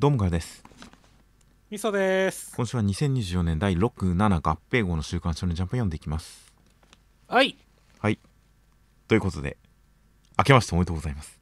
[0.00, 0.64] どうもからです。
[1.70, 2.54] みそです。
[2.56, 6.50] 今週は2024年第67合併号の週刊少年ジャンプ読んでいきます。
[7.28, 7.54] はい。
[7.98, 8.18] はい。
[9.08, 9.58] ということで
[10.38, 11.38] 明けましておめでとうございます。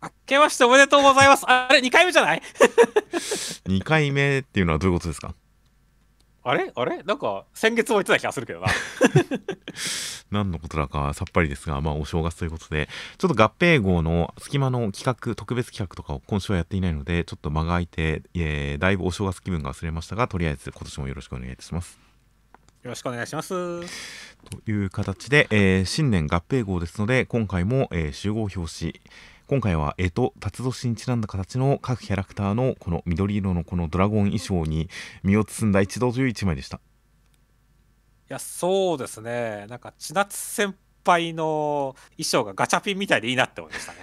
[0.00, 1.44] 明けましておめでとうございます。
[1.48, 2.42] あれ2回目じゃない？
[3.66, 5.34] 2回目っていうのはどういうことですか？
[6.48, 6.70] あれ？
[6.74, 7.02] あれ？
[7.02, 8.68] なんか先月も言ってた気がするけどな。
[10.30, 12.88] 何のことだかさっぱりですがまあお正月ということで。
[13.18, 21.98] ちょっと合併号の隙間の企画特別企画とかを今週はやっていないのでちょっと間が空いて、えーだいぶお正月気分が忘れましたがとりあえず今年もよろしくお願いいたします。
[22.82, 23.48] よろしくお願いします。
[23.48, 29.00] という形で、えー新年合併号ですので今回も、えー集合表紙
[29.48, 34.88] 今回は干支辰年にちなんだ形の各キャラクターのこの緑色のこのドラゴン衣装に
[35.22, 36.78] 身を包んだ一同という一枚でした。
[36.78, 36.80] い
[38.28, 39.66] やそうですね。
[39.68, 40.74] なんか千夏先
[41.04, 43.98] 輩の衣装がガチャピンみたいでいいなって思いましたね。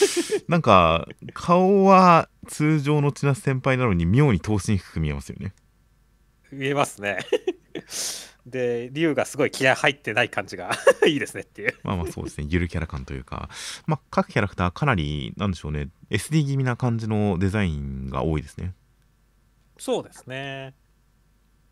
[0.48, 5.52] なんか顔は通常の千夏先輩なのに妙に等身低く見えますよね。
[6.50, 7.18] 見えますね
[8.46, 10.70] で竜がすごい気合入ってない感じが
[11.06, 11.74] いいですねっていう。
[11.82, 12.46] まあまあそうですね。
[12.48, 13.48] ゆるキャラ感というか。
[13.86, 15.88] まあ各キャラクターかなりなんでしょうね。
[16.10, 18.74] SD 気味な感じのデザインが多いですね。
[19.78, 20.74] そうですね。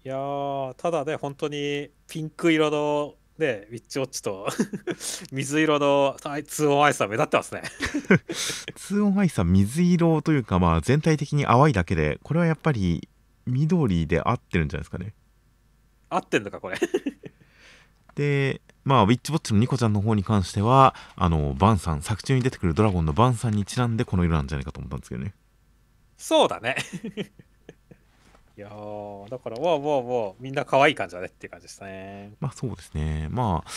[0.04, 4.48] いやーただね本当にピンク色のねウィッチウォッチと
[5.32, 7.62] 水色の2オンアイスは目立ってますね。
[8.76, 13.08] 2オンアイスは水色というかまあ全体的に淡いだけでこれはやっぱり
[13.46, 15.14] 緑で合ってるんじゃないですかね
[16.16, 16.78] 合ってんのかこれ。
[18.14, 25.34] でまあウィッチウォッチのニコちゃんの方に関してはあのバンさん作中に出てくるドラゴンのバンさんにちなんでこの色なんじゃないかと思ったんですけどね。
[26.16, 26.76] そうだね。
[28.56, 32.34] いやーだからわあわあわあみんな可愛い感じだねっていう感じですね。
[32.38, 33.28] まあそうですね。
[33.30, 33.70] まあ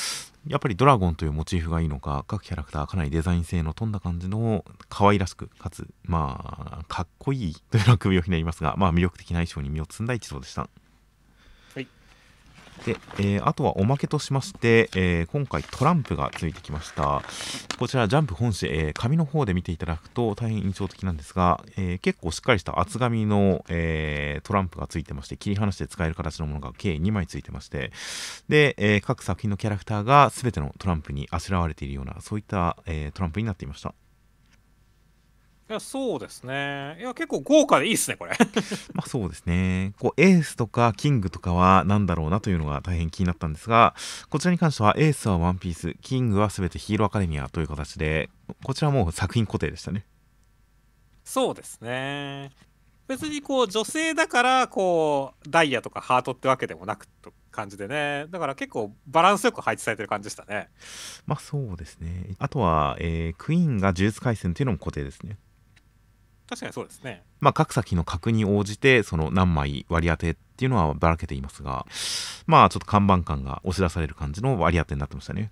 [0.46, 10.62] やっぱりドラゴンというモチーフがいいのか各キャラクターかなりデザイン性の飛んだ感じの可愛らしくかつまあかっこいいというのは首をひねりますがまあ魅力的な衣装に身を包んだ一同でした。
[10.62, 10.87] はい
[12.86, 17.22] で、えーあとはおまけとしまして、えー今回トランプがついてきました。
[17.80, 27.92] こちらジャンプ本誌、えー紙の方で見ていただくと大変印象的なんですが、え結構しっかりした厚紙の、えトランプがついてまして切り離して使える形のものが計2枚ついてまして
[28.50, 33.94] で、え各作品のキャラクターが全てのトランプにあしらわれているようなそういった、えトランプになっていました。
[35.70, 38.32] いやそうですねいや結構豪華でいいっすねこれ
[38.94, 39.94] まあそうですね。
[40.00, 43.94] こうエースとかキングとかは何だろうなというのが大変気になったんですが、
[44.30, 48.30] こちらに関してはエースはワンピース、キングは全てヒーローアカデミアという形で、
[48.64, 50.06] こちらはもう作品固定でしたね。
[51.28, 52.52] そうですね
[53.06, 60.70] 別にこう女性だからこうダイヤとかハートってわけでもなくと感じでねだから結構バランスよく配置されてる感じでしたね
[61.26, 62.36] まあそうですね。
[62.40, 65.38] あとは、えークイーンが呪術廻戦というのも固定ですね。
[66.50, 71.86] 確かにそうですねまあ各作品の格に応じて、その何枚割り当てっていうのはばらけていますが、
[72.48, 75.52] まあちょっと看板感が押し出される感じの割り当てになってましたね。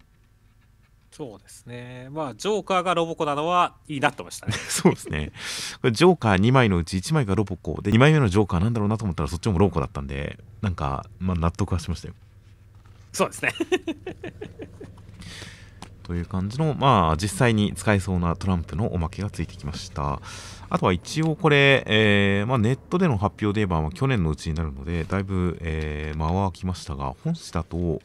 [1.11, 5.31] そうですねまあジョーカーがロボコなのはいいなってましたね そうですね。
[5.81, 12.15] これジョーカー2枚のうち1枚がロボコで2枚目のジョーカーなんだろうなと思ったらそっちもロボコだったんでなんか、まあ、納得はしましたよ。
[13.13, 13.53] そうですね
[16.05, 20.21] という感じのまあ実際に使えそうなトランプのおまけがついてきました。
[20.69, 28.01] あとは一応これ、えーまあ、ネットでの発表で言えば、まあ去年のうちになるのでだいぶ、えー間は空きましたが本誌だと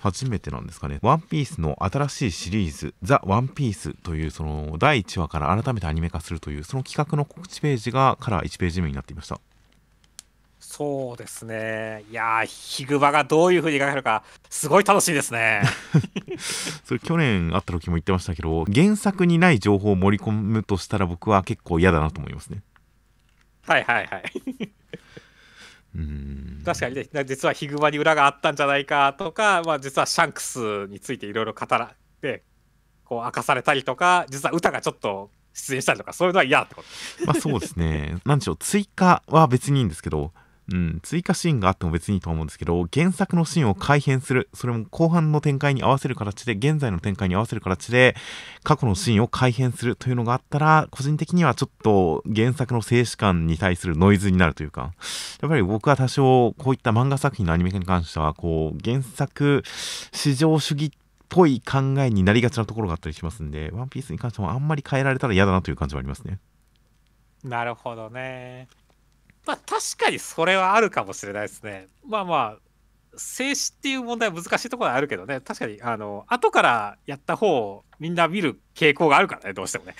[0.00, 0.98] 初めてなんですかね。
[1.02, 9.40] ワンピースの新しいシリーズ、ザ・ワンピースというその第1話から改めてアニメ化するというその企画の告知ページがカラー1ページ目になっていました。
[10.70, 12.04] そうですね。
[12.10, 15.62] いやーヒグバがどういう風に描けるかすごい楽しいですね。
[16.84, 22.62] それ去年あった時も言ってましたけど原作にない情報を盛り込むとしたら僕は結構嫌だなと思いますね。
[23.66, 24.22] はいはいはい。
[25.96, 26.62] うーん。
[26.66, 32.42] 確かにね実はヒグマに裏があったんじゃないかとか、まあ、実はシャンクスについていろいろ語られ
[33.06, 36.82] こう明かされたりとか実は歌がちょっと出演したりとかそういうのは嫌ってこ
[37.18, 37.26] と。
[37.26, 38.18] まあそうですね。
[38.26, 40.34] なんでしょう追加は別にいいんですけど
[40.70, 44.48] うん、追加シーンがあっても別にいいと思うんですけど原作のシーンを改変する。
[44.52, 48.14] それも後半の展開に合わせる形で現在の展開に合わせる形で
[48.62, 54.92] 過去のシーンを改変するというのがあったら個人的にはちょっと原作の静止感に対するノイズになるというか
[55.40, 59.62] やっぱり僕は多少こういった漫画作品のアニメ化に関してはこう原作
[60.12, 60.90] 至上主義っ
[61.28, 66.38] ぽい考えになりがちなところがあったりしますんでワンピースに関してもあんまり変えられたら嫌だなという感じはありますね。
[67.44, 68.66] なるほどね。
[69.48, 71.88] まあ確かにそれはあるかもしれないですね。
[72.06, 72.67] まあまあ
[73.18, 75.40] 静止っていう問題は難しいところはあるけどね。
[75.40, 79.94] 確かにあの後からやった方をみんな見る傾向があるからねどうしてもね。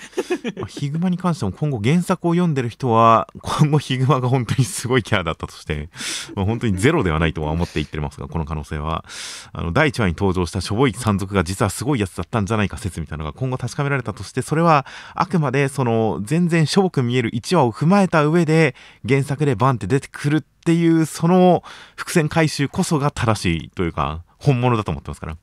[0.55, 5.89] まあヒグマに関しても今後原作を読んでる人は今後ヒグマが本当にすごいキャラだったとして、
[6.35, 9.03] まあ、本当にゼロではないとは思って言ってますがこの可能性は。
[9.51, 18.75] あの第1話に登場したしょぼい山賊が実はすごいやつだったんじゃないか説みたいなのが今後確かめられたとしてそれはあくまでその全然しょぼく見える1話を踏まえた上で
[19.07, 21.63] 原作でバンって出てくるっていうその
[21.95, 25.37] 伏線回収こそが正しいというか本物だと思ってますから。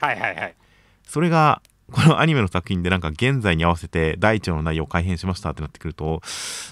[0.00, 0.54] はいはいはい。
[1.06, 6.22] それがこのアニメの作品でなんか現在に合わせて第一話の内容を改変しましたってなってくると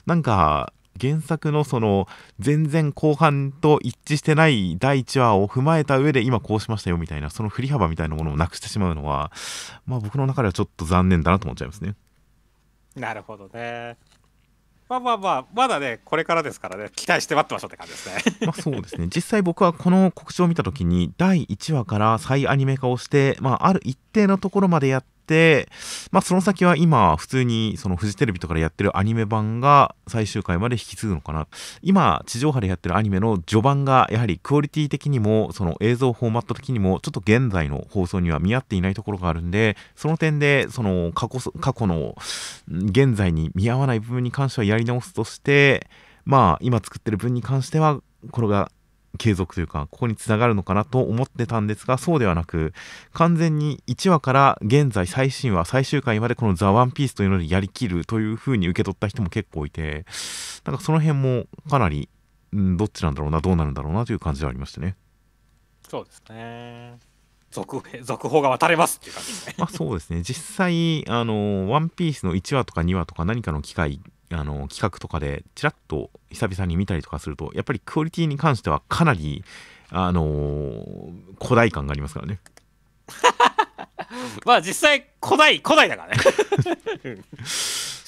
[0.06, 2.08] なんか原作のその
[2.38, 9.30] 全然後半と一致してない第1話を踏まえた上で今こうしましたよみたいなその振り幅みたいなものをなくしてしまうのは
[9.86, 11.94] まあ僕の中ではちょっと残念だなと思っちゃいますね。
[12.96, 13.96] なるほどね
[14.90, 18.46] まあまあまあまだねこれからですからね期待して待ってましょうって感じですね。
[18.46, 19.06] まあそうですね。
[19.06, 25.68] 実際僕はこの告知を見た時に第1話から再アニメ化をして、まあ、ある一定のところまでやって、
[26.10, 31.46] まあ、その先は今普通にそのフジテレビとかでやってるアニメ版が最終回まで引き継ぐのかな。
[31.82, 42.16] 今地上波でやってるアニメの序盤がやはりクオリティ的にもその映像フォーマット的にもちょっと現在の放送には見合っていないところがあるんでその点でその過去過去の
[42.68, 45.86] 現在に見合わない部分に関してはやり直すとして
[46.24, 48.70] まあ今作ってる分に関してはこれが
[49.18, 52.72] 継続というかここにつながるのかなと思ってたんですがそうではなく
[53.12, 60.04] 完全に1話から現在最新話最終回までこの「ザ・ワンピースというのでやりきるという風に受け取った人も結構いて
[60.64, 62.08] なんかその辺もかなり、
[62.52, 64.96] うん、どっちなんだろうなどうなるんだろうなという感じではありましたね。
[65.88, 66.98] そうですね。
[67.50, 69.34] 続編続報が渡れますっていう感じで。
[69.34, 70.22] すねまあそうですね。
[70.22, 74.00] 実際あの「ワンピースの1話とか2話とか何かの機会
[74.32, 79.44] あの企画とかでちらっと久々に見たりとかするとやっぱりクオリティに関してはかなり
[79.90, 81.10] あの
[81.42, 82.38] 古代感がありますからね。
[84.44, 86.22] まあ実際古代古代だからね。
[87.04, 87.24] うん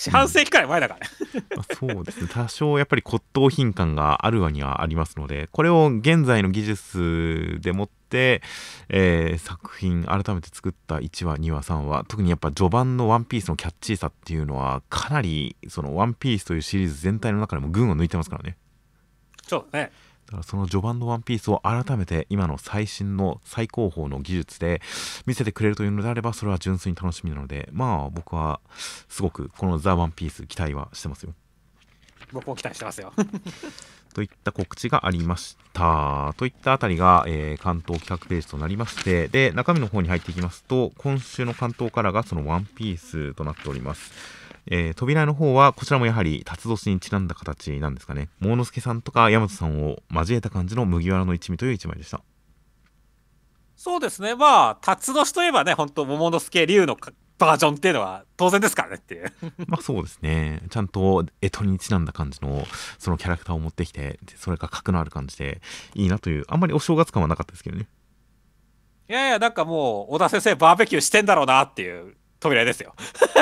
[0.03, 1.47] 四半世紀くらい前だからね。
[1.57, 2.29] ま あそうですね。
[2.29, 8.43] 多少やっぱり骨董品感があるわにはありますのでこれを現在の技術でもって、
[8.89, 18.57] えー作品改めて作った1話2話3話特にやっぱ序盤の「ワンピースのキャッチーさっていうのはかなりその「ワンピースというシリーズ全体の中でも群を抜いてますからね。
[19.47, 19.93] そうだね
[20.33, 24.81] だからその序盤のワンピースを改めて今の最新の最高峰の技術で
[25.27, 28.61] 見せてくれるというのであればそれは純粋に楽しみなのでまあ僕は
[29.09, 31.35] すごくこのザ・ワンピース期待はしてますよ
[32.33, 33.13] 僕も期待してますよ
[34.15, 36.35] といった告知がありました。
[36.37, 44.13] といったあたりが、えー関東企画ページとなりまして、で、中身の方に入っていきますと、今週の関東カラーがそのワンピースとなっております。
[44.67, 48.29] えー扉の方は、こちらもやはり、辰年にちなんだ形なんですかね。
[48.41, 52.23] 桃之助さんとか、大和さんを交えた感じの麦わらの一味という一枚でした。
[53.83, 59.33] そうですねまあ辰年といえばね本当桃之助龍のかバージョンっていうのは当然ですからねっていう
[59.67, 60.63] まあそうですね。
[60.71, 62.65] ちゃんと、干支にちなんだ感じの、
[63.01, 65.61] そのキャラクターを持ってきて、でそれが格のある感じで、
[65.95, 67.89] いいなという、あんまりお正月感はなかったですけどね。
[69.09, 72.95] いやいやなんかもう小田先生バーベキューしてんだろうなっていう扉ですよ。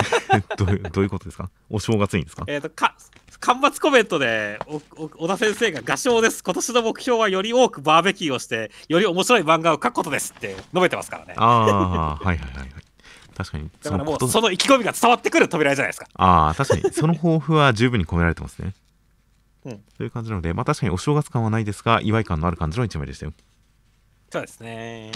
[0.57, 1.51] どういうどういうことですか？
[1.71, 2.45] お正月にですか？
[2.47, 2.95] えっとか
[3.41, 6.45] 間伐コメントでおお小田先生が「合唱です。
[6.45, 11.35] 今年の目標はより多くバーベキューをしてより面白い漫画を描くことです」って述べてますからね。
[11.37, 12.71] ああ、はいはいはいはい。
[13.35, 16.07] 確かに、だからもうその意気込みが伝わってくる扉じゃないですか。
[16.15, 18.75] ああ、確かに、その抱負は十分に込められてますね。
[19.65, 19.79] うん。
[19.97, 23.33] という感じなので、まあ確かにお正月感はないですが、祝い感のある感じの一枚でしたよ。
[24.31, 25.11] そうですね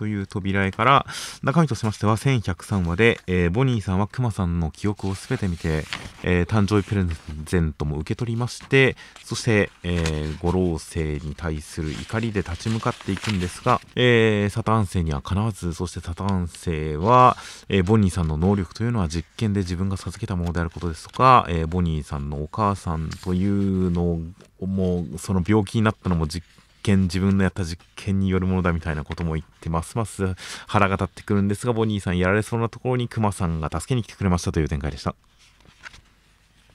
[0.00, 1.06] という扉絵から、
[1.42, 5.84] 中身としましては1103話で、えーボニーさんはクマさんの記憶をすべて見て、
[6.22, 7.04] えー誕生日プレ
[7.44, 17.36] ゼントも受け取りまして、そして、えー五老星に対する怒りで立ち向かっていくんですが、えーサタン星にはかなわず、そしてサタン星は、
[17.68, 24.20] えーボニーさんの能力というのは実験で自分が授けたものであることですとか、えーボニーさんのお母さんというのを、
[24.66, 26.46] もその病気になったのも実
[26.82, 30.34] 験自分のやった実験によるものだみたいなことも言ってますます
[30.66, 35.14] 腹が立ってくるんですがボニーさんやられそうなところにクマさんが助けに来てくれましたという展開でした。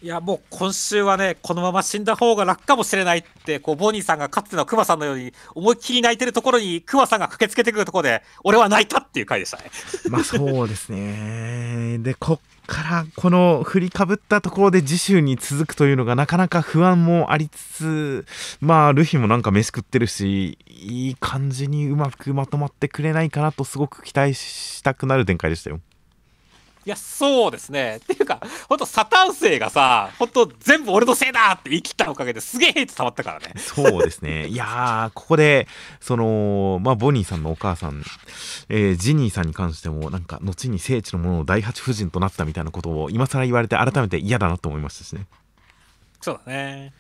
[0.06, 9.64] いやもう今週はねこのまま死んだ方が楽かもしれないってこうボニーさんがかつてのクマさんのように思いっきり泣いてるところにクマさんが駆けつけてくるところで俺は泣いたっていう回でしたね。
[10.12, 11.98] まあそうですね。
[11.98, 18.26] でこっからこの振りかぶったところで次週に続くというのがなかなか不安もありつつ
[18.62, 25.80] まあルフィもなんか飯食ってるしいい感じにうまくまとまってくれないかなとすごく期待したくなる展開でしたよ。
[26.86, 27.98] いや、そうですね。
[27.98, 28.40] っていうか、
[28.70, 33.54] 本当サタン星がさ、本当全部俺のせいだって言い切ったおかげですげえヘイト溜まったからね。
[33.58, 34.46] そうですね。
[34.48, 35.68] いやー、ここで、
[36.00, 38.04] その、まあ、ボニーさんのお母さん、
[38.70, 45.26] えージニーさんに関しても、なんか、後に聖地のものの第八夫人となったみたいなことを今更言われて、改めて嫌だなと思いましたしね。
[46.22, 46.94] そうだね。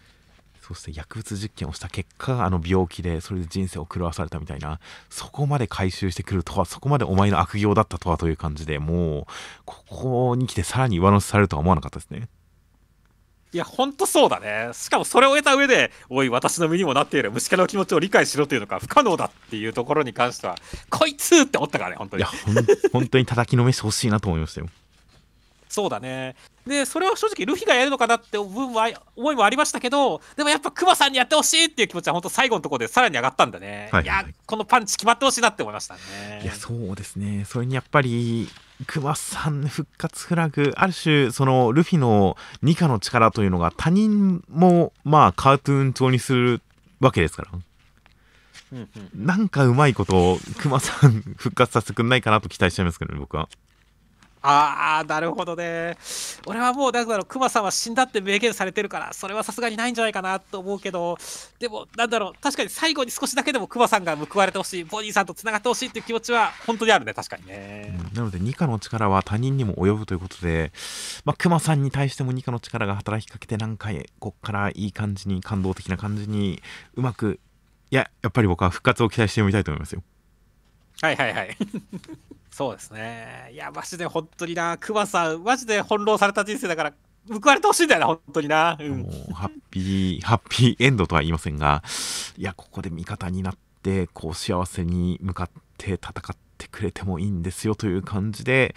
[0.67, 4.79] そして薬物実験をした結果、あの病気で、それで人生を狂わされたみたいな、
[5.11, 9.25] そこまで回収してくるとは、そこまでお前の悪行だったとはという感じで、もう、
[9.65, 12.29] ここに来てさらに上乗せされるとは思わなかったですね。
[13.53, 14.71] いや、ほんとそうだね。
[14.73, 20.55] しかもそれを得た上で、おい、私の身にもなっている虫けらの気持ちを理解しろというのが不可能だっていうところに関しては、
[20.89, 22.27] こいつって思ったからね、本当にいや、。
[22.27, 22.55] ほん
[22.91, 24.67] 本当に叩きのめしてほしいなと思いましたよ。
[25.75, 26.35] そうだね。
[26.65, 28.71] で、それは正直、ルフィがやるのかなって思
[29.33, 33.89] いもありましたけど、でもやっぱクマさんにやってほしいっていう気持ちは、本当最後のところでさらに上がったんだね。
[33.91, 35.99] はいいや、このパンチ決まってほしいなって思いましたね。
[36.43, 37.43] いや、そうですね。
[37.45, 38.47] それにやっぱり、
[38.87, 46.61] クマさん復活フラグ、ある種、そのルフィのニカの力というのが他人も、まあ、カートゥーン調にする
[47.01, 47.49] わけですから。
[48.71, 53.49] うんうんなんかうまいことを、クマさん復活させてくんないかなと期待しちゃいますけどね、僕は。
[54.47, 55.97] ああ、なるほどね。
[56.45, 61.17] 俺はもう、だから、クマさんは死んだって明言されてるから、それはさすがにないんじゃないかなと思うけど、
[61.57, 67.97] でも、なんだろう、確かに最後に少しだけでもクマさんが報われてほしい、ボニーさんとつながってほしいっていう気持ちは、本当にあるね、確かにね。
[68.13, 70.71] なので、ニカの力は他人にも及ぶということで、
[71.23, 76.61] まあ、クマさんに対してもニカの力が働きかけて、なんか、こっからいい感じに、感動的な感じに、
[76.93, 77.39] うまく、
[77.89, 80.03] いや、やっぱり僕は復活を期待してみたいと思いますよ。
[81.01, 81.57] はいはいはい。
[82.55, 83.49] そうですね。
[83.51, 86.93] いや、マジで本当にな、クマさん、マジで翻弄された人生だから、
[87.29, 88.77] 報われてほしいんだよな、本当にな。
[88.79, 88.99] うん。
[88.99, 91.83] もうハッピー、 ハッピーエンドとは言いませんが、
[92.37, 98.73] いや、ここで味方になって、こう、幸せに向かって戦ってくれてもいいんですよという感じで、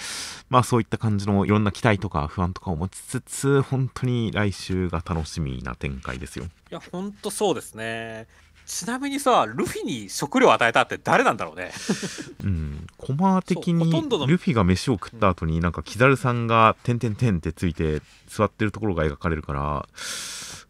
[0.49, 6.47] まあ、そういった感じのいろんな期待とか不安とかを持ちつつ、本当に来週が楽しみな展開ですよ。
[6.47, 8.27] いや、本当そうですね。
[8.69, 11.73] ちなみにさ、ルフィに食料を与えたって誰なんだろうね。
[12.45, 19.89] うん、コマ的にルフィが飯を食った後になんかキザルさんが「てんてんてん」ってついて座ってるところが描かれるから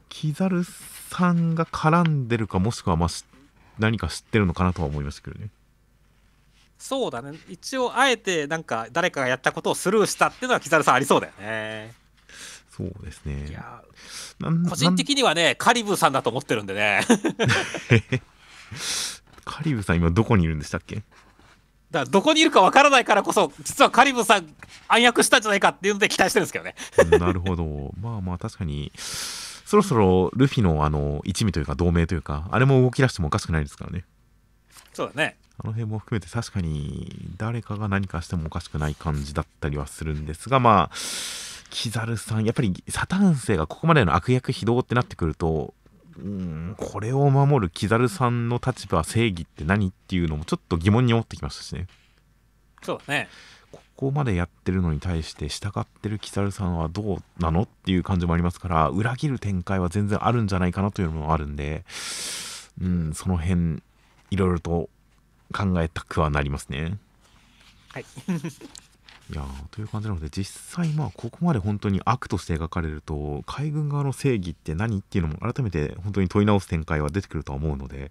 [0.08, 3.08] キザルさんが絡んでるかもしくはま
[3.80, 5.50] 何か知ってるのかなとは思いましたけどね
[6.78, 7.36] そうだね。
[7.48, 11.92] 一応、あえて、なんか、誰かがやったことをスルーしたっていうのは、キザルさんありそうだよね。
[12.78, 13.82] そうですねいや、
[14.70, 17.00] 個人的にはね、カリブーさんだと思ってるんでね。
[19.44, 21.02] カリブさん今どこにいるんでしたっけ？
[21.90, 24.46] だどこにいるかわからないからこそ、実はカリブーさん
[24.88, 26.74] 暗躍したんじゃないかっていうので期待してるんですけどね。
[27.18, 34.04] なるほどまあまあ確かにそろそろルフィのあの一味というか同盟というかあれも動き出してもおかしくないですからね
[34.92, 35.36] そうだね。
[35.60, 40.96] あの辺も含めて確かに誰かが何かしてもおかしくない感じだったりはするんですがまあ
[41.70, 45.74] キザルさんやっぱりサターン星がここまでの悪役非道ってなってくると
[46.16, 51.86] うーんこれを守るキザルさんの立場正義って何っていうのもちょっと疑問に思ってきましたしね
[52.82, 53.28] そうだね。
[53.70, 61.84] ここまでやってるのに対して従ってるキザルさんはどうなのっていう感じもありますから裏切る展開は全然あるんじゃないかなというのもあるんで
[62.80, 63.82] うんその辺
[64.30, 64.88] いろいろと
[65.52, 66.98] 考えたくはなりますね。
[67.90, 68.04] はい。
[69.30, 70.44] いやーという感じなので実
[70.74, 78.10] 際まあここまで本当に悪として描かれると海軍側の正義って何っていうのも改めて本当に問い直す展開は出てくるとは思うので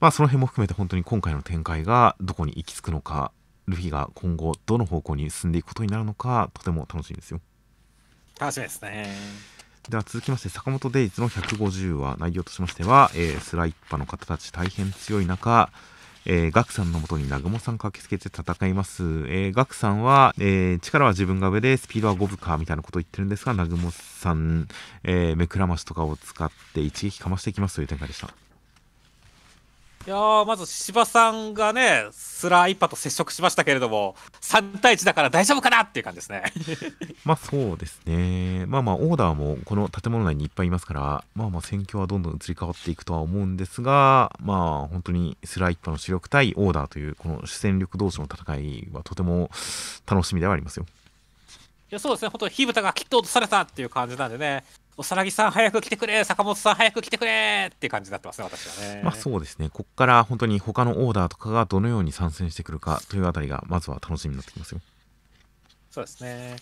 [0.00, 3.30] まあその辺も含めて本当に今回の展開がどこに行き着くのか
[3.68, 7.40] ルフィが今後どの方向に進んでいくことになるのかとても楽しみですよ
[8.40, 9.14] 楽しみですね。
[9.88, 15.70] では続きまして坂本デイズの150話内容としましては、えースライッパの方たち大変強い中
[16.26, 19.02] えー、さんのもとに南雲さん駆けつけて戦います。
[19.28, 24.68] えー、ガクさんは、えー力は自分が上でスピードは五分かみたいなことを言ってるんですが、南雲さん、
[25.04, 28.45] えー目くらましとかを使って一撃かましていきますという展開でした。
[30.06, 36.44] いやーまず柴さんがね、スラー一派と接触しましたけれども、3対1だから大丈夫かなっていう感じですね。
[37.26, 38.66] まあそうですね。
[38.66, 49.50] まあまあオーダーもこの建物内にいっぱいいますから、まあまあ戦況はどんどん移り変わっていくとは思うんですが、まあ本当にスラー一派の主力対オーダーというこの主戦力同士の戦いはとても
[50.06, 50.86] 楽しみではありますよ。
[51.90, 54.64] いやそうですね、本当に火蓋がきっと落とされたっていう感じなんでね、
[54.98, 59.02] おさらぎさん早く来てくれ、坂本さん早く来てくれって感じになってますね、私はね。
[59.04, 59.68] まあそうですね。
[59.68, 64.80] ここから本当に他のオーダーとかがどのように参戦してくるかというあたりがまずは楽しみになってきますよ。
[65.90, 66.56] そうですね。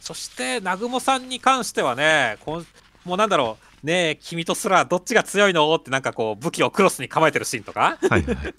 [0.00, 2.66] そして、南雲さんに関してはね、こん
[3.04, 5.74] もうなんだろう、ねえ、君とすらどっちが強いの？
[5.74, 8.54] ってなんかこう、武器をクロスに構えてるシーンとか、はいはいはい。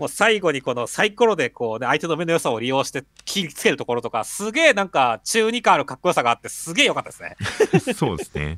[0.00, 7.36] もう最後にこのサイコロでこうね、相手の目の良さを利用して切りつけるところとか、すげえなんか中二感あるかっこよさがあって、すげえ良かったですね。
[7.92, 8.56] そうですね。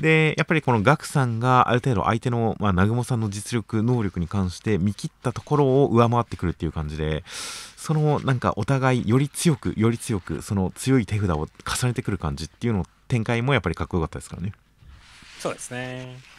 [0.00, 7.24] で、やっぱりこのガクさんがある程度相手の、まあ、南雲さんの実力、能力に関して見切ったところを上回ってくるっていう感じで、
[7.76, 14.54] そのなんかお互いより強く、より強く、その強い手札を重ねてくる感じっていうの展開もやっぱりかっこよかったですからね。
[15.40, 16.33] そうですね。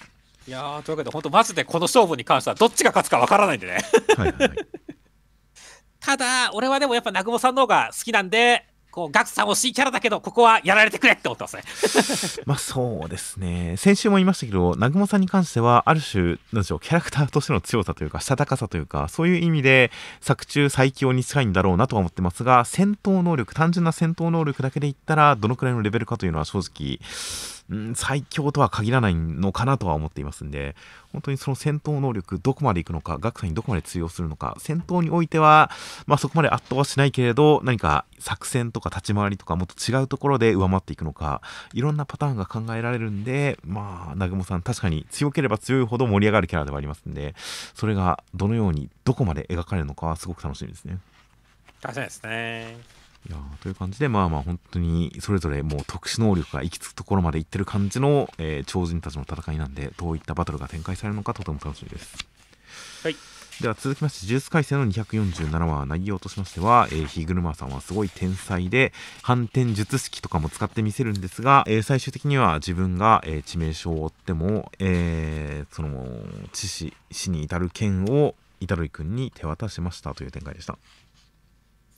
[0.48, 3.78] いやー、というわけで、本当マジでこの勝負に関してはどっちが勝つかわからないんでね。
[4.16, 4.34] はい。
[6.00, 11.64] ただ、俺はでもやっぱ南雲さんの方が好きなんで、こう、ガクさん惜しいキャラだけど、ここはやられてくれって思ってますね。
[12.48, 13.76] まあそうですね。
[13.76, 27.00] 先週も言いましたけど、南雲さんに関しては、ある種、なんでしょう、キャラクターとしての強さというか、したたかさというか、そういう意味で、作中最強に近いんだろうなとは思ってますが、戦闘能力、単純な戦闘能力だけで言ったら、どのくらいのレベルかというのは正直、
[27.70, 30.76] うん、最強とは限らないのかなとは思っていますんで、
[31.12, 35.72] 本当にその戦闘能力、どこまでいくのか、学さんにどこまで通用するのか、戦闘においては、
[36.06, 41.42] まあそこまで圧倒はしないけれど、何か作戦とか立ち回りとか、もっと違うところで上回っていくのか、
[41.74, 47.34] いろんなパターンが考えられるんで、まあ、南雲さん、確かに強ければ強いほど盛り上がるキャラではありますんで、
[47.74, 51.00] それがどのように、どこまで描かれるのかはすごく楽しみですね。
[51.82, 53.05] 確かにですね。
[53.28, 62.16] いやーという感じで、まあまあ本当にそれぞれもう特殊能力が行き着くところまで行ってる感じの、えー超人たちの戦いなんで、どういったバトルが展開されるのかとても楽しみです。
[63.04, 63.16] はい。
[63.62, 68.92] では続きまして、ジュース回戦の247話、内容としましては、えーヒグルマさんはすごい天才で、
[69.24, 76.06] 反転術式とかも使ってみせるんですが、えー最終的には自分が、えー致命傷を負っても、えーその、
[76.54, 80.78] 致死、死に至る剣を、イタロイ君に手渡しましたという展開でした。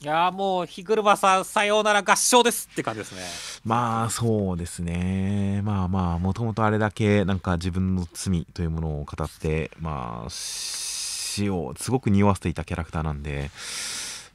[0.00, 3.22] いやもう、日車さん、さようなら合唱ですって感じですね。
[3.64, 5.60] まあそうですね。
[5.64, 13.50] まあまあ、もともとあれだけなんか自分の罪というものを語って、まあ、死をすごく匂わせていたキャラクターなんで、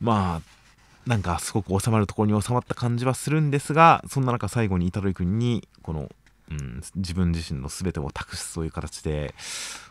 [0.02, 6.10] まあ、なんかすごく収まるところに収まった感じはするんですが、そんな中最後にイタロイ君に、この、
[6.52, 9.34] うん、自分自身の全てを託すという形で、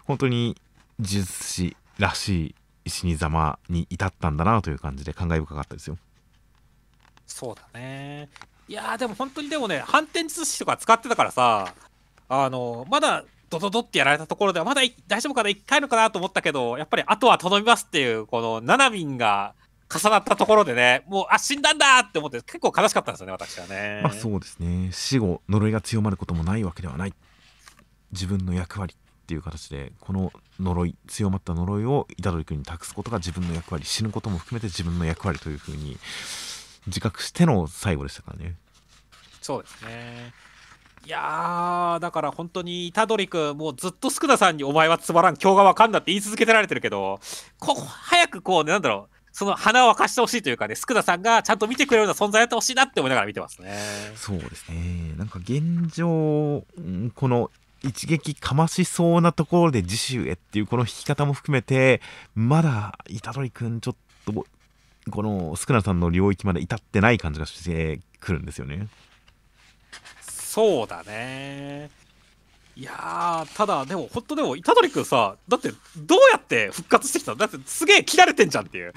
[0.05, 0.57] 本当に
[0.99, 2.55] 呪術師らしい
[2.87, 5.99] 死に様に至ったんだなという感じで感慨深かったですよ。
[7.27, 8.29] そうだね。
[8.69, 11.75] いやーでも本当にでもね、反転術師とか使ってたからさ、
[12.29, 19.55] あの、まだドドドってやられたところでは、まだい大丈夫かな、1回のかなと思ったけど、やっぱりあとは頼みますっていう、このナナミンが
[19.95, 24.01] 重なったところでね、もう、あ、死んだんだって思って、結構悲しかったんですよね、私はね。
[24.03, 27.15] まあそうですね死後呪いが強まることもないわけではない
[28.13, 28.97] 自分の役割
[29.33, 35.97] っていう形でこの呪い強まった呪いを虎杖君に託すことが自分の役割死ぬことも含めて自分の役割というふうに
[36.87, 38.57] 自覚しての最後でしたからね
[39.41, 40.33] そうですね。
[41.05, 47.19] いやー、だから本当に、虎杖君、もうずっと宿田さんにお前はつまらん、今日がわかんだって言い続けてられてるけど、
[47.59, 53.77] こ早くこうね、なんだろう、その花を沸かしてほしいというかね、宿田さんがちゃんと見てくれるような存在やってほしいなって思いながら見てますね。
[54.15, 57.51] そうですねなんか現状うんこの
[57.85, 62.01] 一撃かましそうなところで次週へっていうこの引き方も含めて
[62.35, 64.47] まだ虎杖君ちょっと
[65.11, 68.89] このスクナさんの領域まで至ってない感じがしてくるんですよね
[70.53, 71.89] そうだね。
[72.77, 77.39] いや、ただ、でも、本当でも、虎杖君さ、だって、どうやって復活してきたの？
[77.39, 78.93] だって、すげえ切られてんじゃんっていう。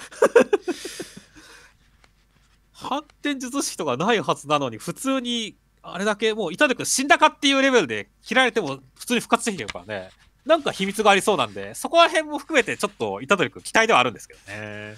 [2.74, 10.10] 反転術式とかないはずなのに、普通に、あれだけ、もう、虎杖君死んだかっていうレベルで切られても、普通に復活できてるからね。
[10.46, 14.96] なんか秘密がありそうなんで、そこら辺も含めて、ちょっと、虎杖君期待ではあるんですけどね。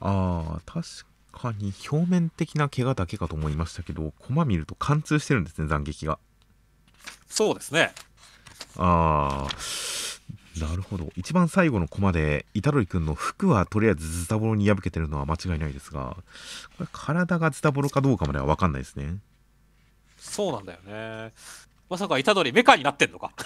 [0.00, 0.86] ああ確
[1.32, 6.18] かに表面的な怪我だけかと思いましたけど駒見ると貫通してるんですね斬撃が
[7.28, 7.92] そうですね。
[8.76, 16.16] ああなるほど一番最後の駒で虎杖君の服はとりあえずズタボロに破けてるのは間違いないですが
[16.76, 19.18] これ体がズタボロかどうかまでは分かんないですね
[20.18, 21.32] そうなんだよね。
[21.88, 23.32] まさか虎杖メカになってんのか？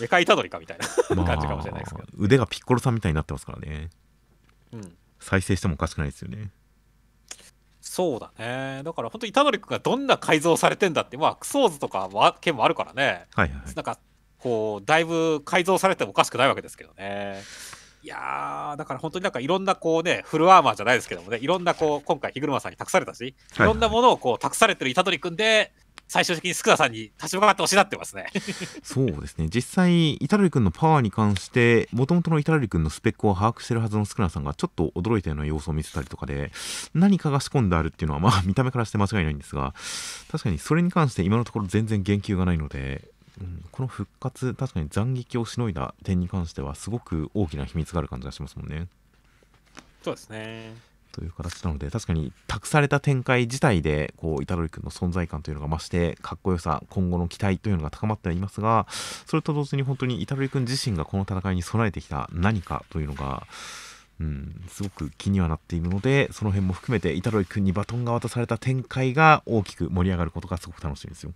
[0.00, 2.08] メカ虎杖かみたいなま感じかもしれないですけど。
[2.16, 3.90] 腕がピッコロさんみたいになってますからね
[4.72, 4.96] うん。
[5.20, 6.50] 再生してもおかしくないですよね
[7.80, 8.82] そうだね。
[8.84, 13.26] だから本当に虎杖君がどんな改造されてんだって、まあ、クソーズとかは件もあるからね。
[13.34, 13.98] はいはいはいなんか、
[14.38, 17.42] こう、だいぶ改造されてもおかしくないわけですけどね。
[18.02, 25.72] いやー、だから本当になんかいろんなこうね、フルアーマーじゃないですけどもね、いろんなこう、今回、日車さんに託されたし、いはいろんなものをこう、託されてる虎杖君で、
[26.08, 28.26] 最終的に福田さんに立ち向かってほしいなってますね。
[28.82, 36.50] そうですね実際虎杖君のパワーに関してもともとの虎杖君のスペックを把握してるはずのスクナさんがちょっと驚いたような様子を見せたりとかで
[36.94, 39.74] 何かが仕込んであるっていうのはまあ見た目からして間違いないんですが
[40.30, 48.88] 確かにそれに関して今のところ全然言及がないのでうん、この復活確かに斬撃をしのいだ点に関してはすごく大きな秘密がある感じがしますもんね。
[50.02, 50.74] そうですね。
[51.12, 58.86] という形なので確かに託された展開自体でこうイタドリ君の存在感というのが増してかっこよさ今後の期待というのが高まってはいますが
[59.26, 63.46] それと同時に本当にイタドリ君自身がこの戦いに備えてきた何かというのが
[64.20, 71.32] うん、すごく気にはなっているのでその辺も含めてイタロイ君にバトンが渡された展開が大きく盛り上がることがすごく楽しみですよ。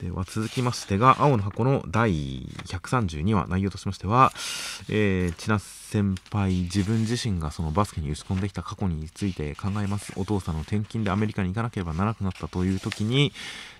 [0.00, 4.32] では続きましてが青の箱の第132話内容としましては、
[4.88, 10.12] えー、千奈先輩自分自身がそのバスケに打ち込んできた過去について考えます。
[10.16, 13.32] お父さんの転勤でアメリカに行かなければならなくなったという時に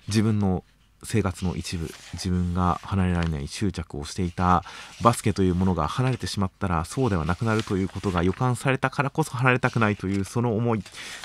[0.07, 0.63] 自分の
[1.03, 4.65] 生活の一部自分が離れられない執着をしていた
[5.03, 10.83] バスケというものが離れてしまったらそうではなくなるということが予感されたからこそ離れたくないというその思い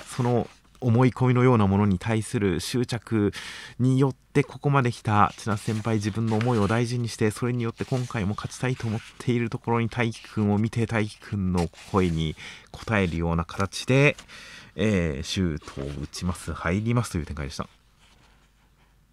[0.07, 0.47] その
[0.81, 3.31] 思い込みのようなものに対する執着
[3.79, 12.35] によってここまで来た千奈先輩自分の思いを大事にしてそれによって今回も勝ちたいと思っているところに大輝くんを見て大輝くんの声に
[12.73, 14.15] 応えるような形で、
[14.75, 17.78] えー、シュートを打ちます入りますという展開でした。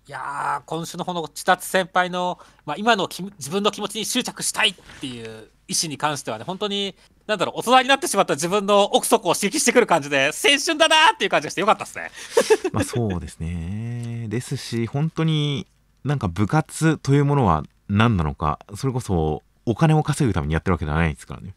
[0.09, 6.95] いやー、今週のこの千達先輩の、まあ、今の自分の気持ちに執着したいっていう意思に関してはね、本当に、
[7.27, 12.11] なんだろう、大人になってしまった自分の奥底を刺激してくる感じで、青春だなっていう感じがしてよかったですね。
[12.73, 14.29] まあそうですね。
[14.29, 15.67] ですし、本当に
[16.05, 21.57] なんか部活というものは何なのか、それこそお金を稼ぐためにやってるわけではないですからね。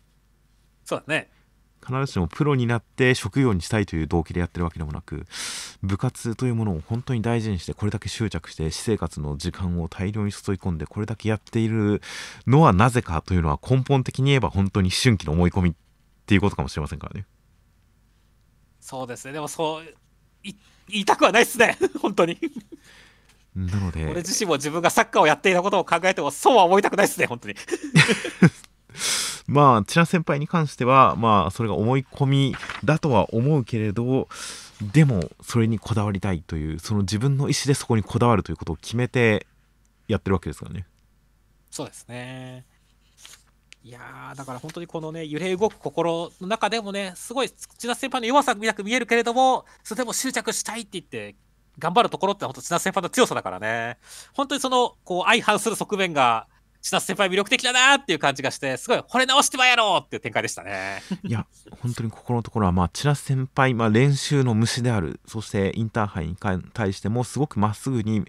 [0.85, 1.29] そうだね。
[1.89, 5.25] 必ずしもプロになって職業にしたいという動機でやってるわけでもなく
[5.81, 12.01] 部活というものを本当に大事にしてこれだけ執着して私生活の時間を大量に注い込んでこれだけやっている
[12.45, 15.73] のはなぜかというのは根本的に言えば本当に思春期の思い込みっ
[16.25, 17.25] ていうことかもしれませんからね。
[18.79, 19.33] そうですね。
[19.33, 19.85] でもそう
[20.43, 20.53] 言
[21.01, 21.77] いたくはないですね。
[22.01, 22.37] 本当に。
[23.55, 27.55] なので俺自身も自分がサッカーをやっていたことを考えてもそうは思いたくないですね本当に
[29.47, 34.27] まあ、千奈先輩に関しては、まあ、それが思い込みだとは思うけれど、
[34.81, 39.47] でも、それにこだわりたいという、その自分の意思でそこにこだわるということを決めて
[40.07, 40.85] やってるわけですからね。
[41.69, 42.65] そうですね。
[43.83, 51.35] いや、だから本当にこのね、揺れ動く心の中でもね、すごい千奈先輩の弱さなく見えるけれども、それでも執着したいって言って、
[51.77, 53.97] 頑張るところって本当千奈先輩の強さだからね。
[54.33, 56.47] 本当にその、こう、相反する側面が、
[56.81, 61.01] 千夏先輩魅力的だなっていう感じがしてすごい惚れ直してまやろうっていう展開でしたね。
[61.23, 61.45] いや
[61.81, 66.35] 本当にここのところはまあ千夏先輩、まあ、練習の虫であるそしてインターハイに
[66.73, 68.23] 対してもすごくまっすぐに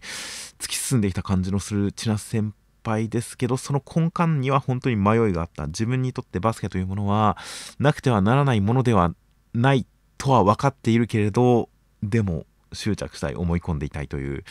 [0.58, 5.66] 突き進んできた感じのする千夏先輩ですけどその根幹には本当に迷いがあった。
[5.66, 7.36] 自分にとってバスケというものは
[7.78, 9.14] なくてはならないものでは
[9.54, 9.86] ない
[10.18, 11.68] とは分かっているけれど
[12.02, 14.44] でも執着したい思い込んでいたいという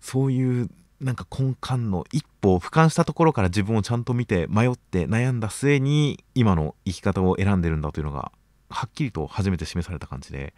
[0.00, 8.32] そういうなんか根幹の一歩を俯瞰したところから自分をちゃんと見て迷って悩んだ末に今の生き方を選んでるんだというのが
[8.70, 10.54] はっきりと初めて示された感じで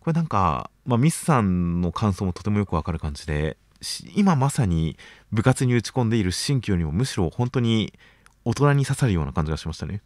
[0.00, 3.56] これなんか、まあ、ミスさんの感想もとてもよくわかる感じで
[4.14, 4.96] 今まさに
[5.32, 7.92] 部活に打ち込んでいる新旧よりもむしろ本当に
[8.44, 10.02] 大人に刺さるような感じがしましたね。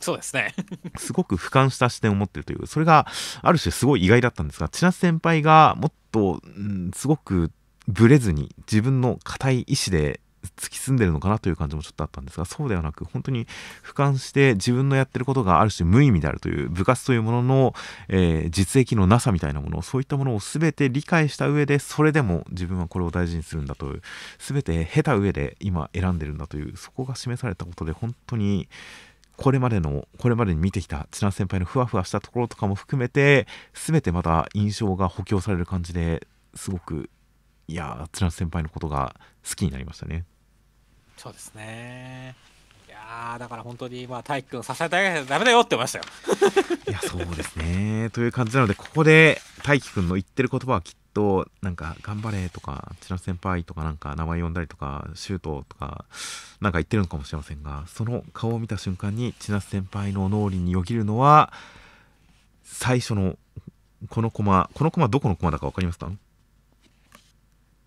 [0.00, 0.52] そうですね
[0.98, 3.06] すごく俯瞰した視点を持っているというそれが
[3.40, 7.50] ある種すごい意外だったんですが千夏先輩がもっと、うん、すごく
[7.88, 10.20] ブレずに自分の固い意志で
[10.56, 13.46] 突き進んでるのかなという感じもちょっとあったんですがそうではなく本当に
[13.82, 17.74] 俯瞰して自分のやってることがある種無意味であるという部活というものの、
[18.08, 24.02] えー、実益のなさみたいなものそういったものを全て理解した上でそれでも自分はこれを大事にするんだという
[24.38, 28.68] 全て経た上で今選んでるんだというそこが示されたことで本当に
[29.36, 37.10] これまでのこれまでに見てきた千奈先輩のふわふわしたところとかも含めて全てまた印象が補強される感じですごく
[37.66, 39.16] いや津先輩のことが
[39.48, 40.24] 好きになりましたね。
[41.16, 42.34] そうですね。
[42.88, 46.04] いやだから本当にまあ大輝くん支えてあげないとダメだよって思いましたよ。
[46.88, 48.10] いやそうですね。
[48.10, 56.04] という感じなのでここで大輝くんの言ってる言葉はきっとなんか頑張れとか千奈先輩とかなんか名前呼んだりとかシュートとか
[56.60, 61.52] なんか言ってるのかもしれませんがその顔を見た瞬間に千奈先輩の脳裏によぎるのは
[62.64, 63.36] 最初の
[64.10, 66.10] このコマこのコマどこのコマだか分かりますか？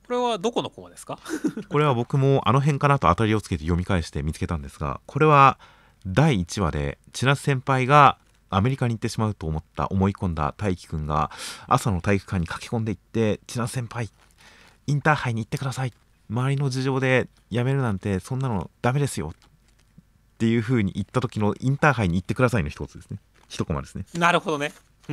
[0.08, 1.20] これはどこのコマですか？
[1.70, 5.60] これは僕もあの辺かなと当たりをつけて読み返して見つけたんですがこれは
[6.06, 8.18] 第1話で千夏先輩が
[8.50, 11.30] アメリカに行ってしまうと思った思い込んだ大輝くんが
[11.68, 14.10] 朝の体育館に駆け込んでいって千夏先輩
[14.88, 15.94] インターハイに行ってください。
[16.30, 19.34] 周りの事情で辞めるなんてそんなのダメですよ。
[19.34, 23.20] っていう風に言った時のインターハイに行ってくださいの一つですね。
[23.50, 24.06] 一コマですね。
[24.14, 24.72] なるほどね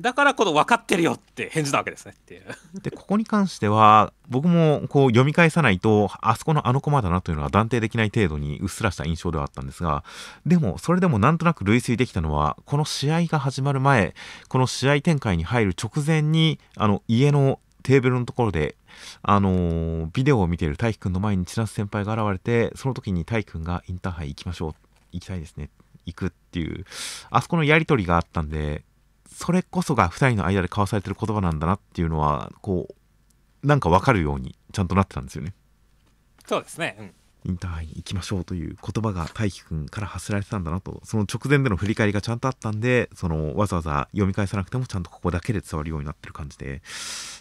[0.00, 2.42] だからこの分かってるよって返事なわけですねっていう。
[2.82, 10.02] でここに関しては僕もこう読み返さないとあそこのあの駒だなというのは断定できない程度にうっすらした印象ではあったんですが
[10.46, 14.14] でもそれでもなんとなく類推できたのはこの試合が始まる前
[14.48, 18.76] この試合展開に入る直前にあの家のテーブルのところで
[19.22, 24.74] あのービデオを見ている大輝くんの前に千夏先輩が現れてその時に大輝くんがインターハイ行きましょう
[25.12, 25.70] 行きたいですね
[26.06, 26.84] 行くっていう
[27.30, 28.82] あそこのやり取りがあったんで
[29.34, 32.88] それこそが2人の間で交わされてる言葉なんだなっていうのはこ
[33.62, 35.54] うなんか分かるようにちゃんとなってたんですよね
[36.46, 36.96] そうですね。
[36.98, 37.14] うん
[37.46, 46.80] インターハイに行きましょうという言葉が大輝くんから発せられてたんだなとその直前での振り返りがちゃんとあったんでそのわざわざ読み返さなくてもちゃんとここだけで伝わるようになってる感じで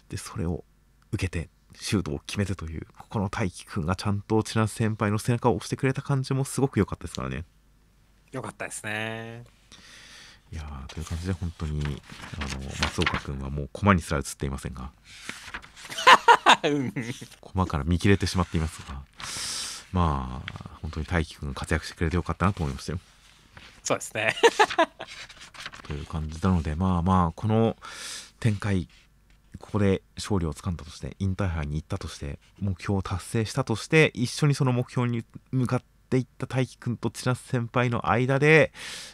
[0.10, 0.66] でそれを
[1.14, 7.46] 受けてシュートを決めてというここの大輝くんがちゃんと千夏先輩の背中を押してくれた感じもすごく良かったですからね
[8.34, 9.44] よかったですね。
[10.54, 11.82] いやーという感じで本当に
[12.38, 14.92] あの松岡君はもう駒にすら映っていませんが。
[16.64, 16.94] う ん
[17.42, 19.02] 駒から見切れてしまっていますが。
[19.92, 23.00] まあ本当に大輝くんが活躍してくれてよかったなと思いましたよ。
[23.84, 24.36] そうですね。
[25.88, 27.76] という感じなのでまあまあこの
[28.40, 28.88] 展開
[29.60, 38.72] ここで勝利をつかんだとしてインターハイに行ったとして目標を達成したとして一緒にその目標に向かっていった大輝くんと千夏先輩の間で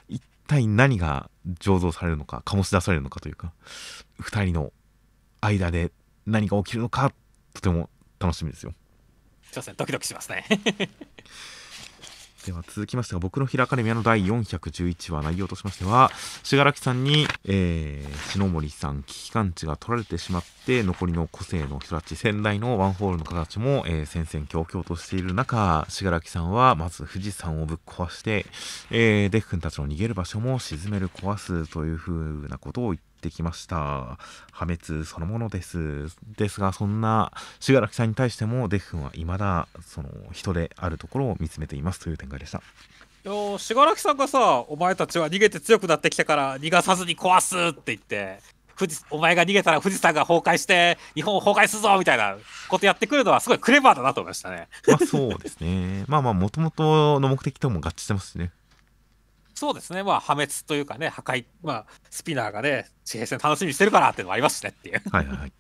[0.10, 3.54] 一体何が醸造されるのか醸し出されるのかというか
[4.22, 4.74] 2人の
[5.42, 5.92] 間で
[6.26, 7.14] 何が起きるのか
[7.54, 8.74] とても楽しみですよ
[9.52, 9.74] そうですね。
[9.78, 10.46] ドキドキしますね。
[12.46, 16.10] では続きましては僕のヒラアカデミアの第411話内容としましては
[16.44, 28.46] 信楽さんに、えー、篠森さん危機感知が取られてしまって残りの個性の人たち仙台のワンホールの方たちも、えー、戦々恐々としている中信楽さんはまず富士山をぶっ壊して、
[28.90, 34.18] えー、デフ君たちの逃げる場所も沈める壊すというふうなことを言ってきました
[34.52, 42.62] 破滅そのものですですがそんな信楽さんに対してもデフ君は未だその人であるところを見つめていますという展開でした
[43.26, 48.40] よ信楽さんがさ、お前たちは逃げて強くなってきたから逃がさずに壊すって言って、
[48.80, 52.38] 富士お前が逃げたら富士山が崩壊して日本を崩壊するぞみたいな
[52.70, 54.70] ことやってくるのはすごいクレバーだなと思いましたね。
[54.88, 56.06] まあそうですね。
[56.08, 58.52] まあまあ、もともとの目的とも合致してますしね。
[59.60, 60.04] そうですね。
[60.04, 65.02] まあ破滅というかね、破壊、まあスピナーがね、地平線楽しみにしてるからっていうのもありますしねっていう。
[65.12, 65.52] はいはいはい。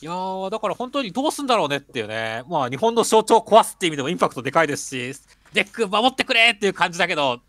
[0.00, 5.20] いやー、だから本当にどうすんだろうねっていうね、まあ日本の象徴を壊すっていう意味でもインパクトでかいですし、
[5.52, 7.40] デク守ってくれっていう感じだけど、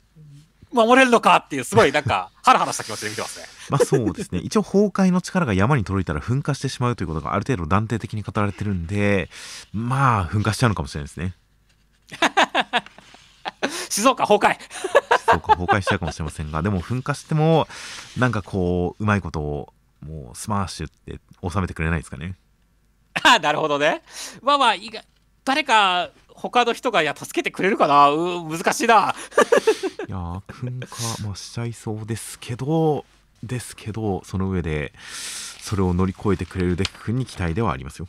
[0.71, 3.45] 守れるのかっていう、すごいなんか、 ハラハラした気持ちで見てますね。
[3.71, 4.37] まあそうですね。
[4.39, 9.29] 一応崩壊の力が山に届いたら噴火してしまうということがある程度断定的に語られてるんで、
[9.73, 11.33] まあ噴火しちゃうのかもしれないですね。
[13.89, 14.57] 静岡崩壊
[15.29, 17.67] そうか、崩壊しちゃうかもしれませんが、でも噴火しても、
[18.17, 19.73] なんかこう、うまいことを、
[20.05, 22.35] もうスマッシュって収めてくれないですかね。
[23.23, 24.01] あ ーなるほどね。
[24.41, 25.03] まあまあ、いが
[25.43, 29.13] 誰か他の人がいや助けてくれるかなうー難しいな。
[30.07, 33.05] いやー、噴火、まあ、しちゃいそうですけど、
[33.43, 34.93] ですけど、その上で、
[35.61, 38.07] それを乗り越えてくれるデク君に期待ではありますよ。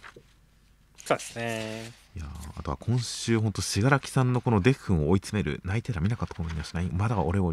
[1.04, 1.99] そうですね。
[2.16, 2.24] いや
[2.56, 7.52] あとは今週、本当死柄木さんのこのデク君を追い詰める、泣いてら見なかったことにはしない、まだ俺を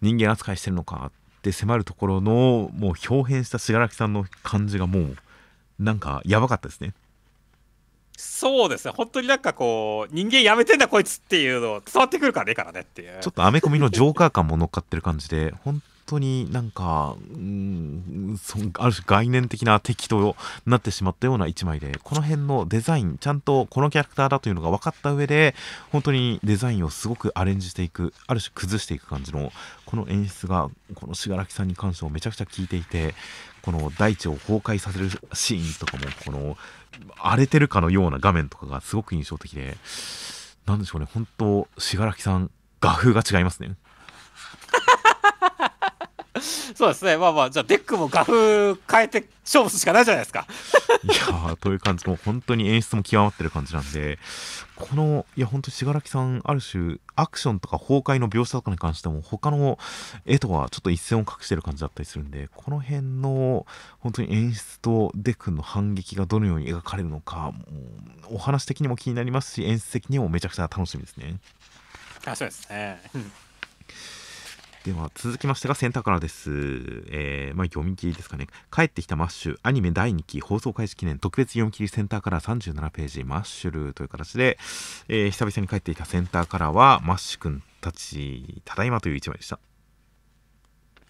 [0.00, 5.16] 人間扱いしてるのかって迫るところの、もう豹変した死柄木さんの感じがもう、
[5.78, 6.94] なんかやばかったですね。
[8.16, 8.92] そうですね。
[8.94, 13.18] 本当になんかこう、人間やめてんだこいつっていうの伝わってくるからねえからねっていう。
[13.20, 18.38] ちょっとアメコミのジョーカー感も乗っかってる感じで、本当になんか、うん
[18.78, 25.54] ある種概念的な敵となってしまったような一枚で、この辺のデザイン、ちゃんとこのキャラクターだというのが分かった上で、
[25.90, 29.52] 本当にデザインをすごくアレンジしていく、ある種崩していく感じの、
[29.86, 33.14] この演出が、この信楽さんに関してもめちゃくちゃ効いていて、
[33.62, 36.56] この大地を崩壊させるシーンとかも、この
[37.18, 39.76] 荒れてるかのような画面とかがすごく印象的で、
[40.66, 43.74] なんでしょうね、本当、信楽さん、画風が違いますね。
[46.74, 47.16] そうですね。
[47.16, 50.46] まあまあ、じゃあデクも画風変えて勝負するしかないじゃないですか。
[51.02, 54.18] いやー、という感じも、本当に演出も極まってる感じなんで、
[54.76, 59.78] この、いや、本当に死柄木さん、ある種、アクションとか崩壊の描写とかに関しても、他の
[60.24, 63.66] 絵とはちょっと一線を画してる感じだったりするんで、この辺の、
[63.98, 67.54] 本当に演出とデク君の反撃がどのように描かれるのか、も
[68.30, 71.36] うお話的にも気になりますし、演出的にもめちゃくちゃ楽しみですね。
[72.26, 73.00] あそうですね。
[74.86, 76.50] うんでは続きましてがセンターからです。
[77.08, 78.46] えー、まあ読み切りですかね。
[78.70, 84.58] 帰ってきたマッシュ、アニメ第2期放送開始記念特別読み切りセンターから37ページ、マッシュルという形で、
[85.08, 89.58] えー久々に帰ってきたセンターからは、マッシュくんたち、ただいまという一枚でした。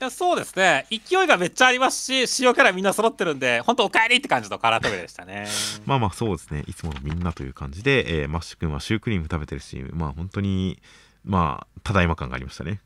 [0.01, 5.47] いやそうですね勢いがめっちゃありますし主要キャラみんな揃ってるんで本当おかえりって感じのカラートゲでしたね
[5.85, 10.81] まあまあそうですねいつものみんなという感じで、えーマッシュ君はシュークリーム食べてるしまあ本当に
[11.23, 12.81] まあただいま感がありましたね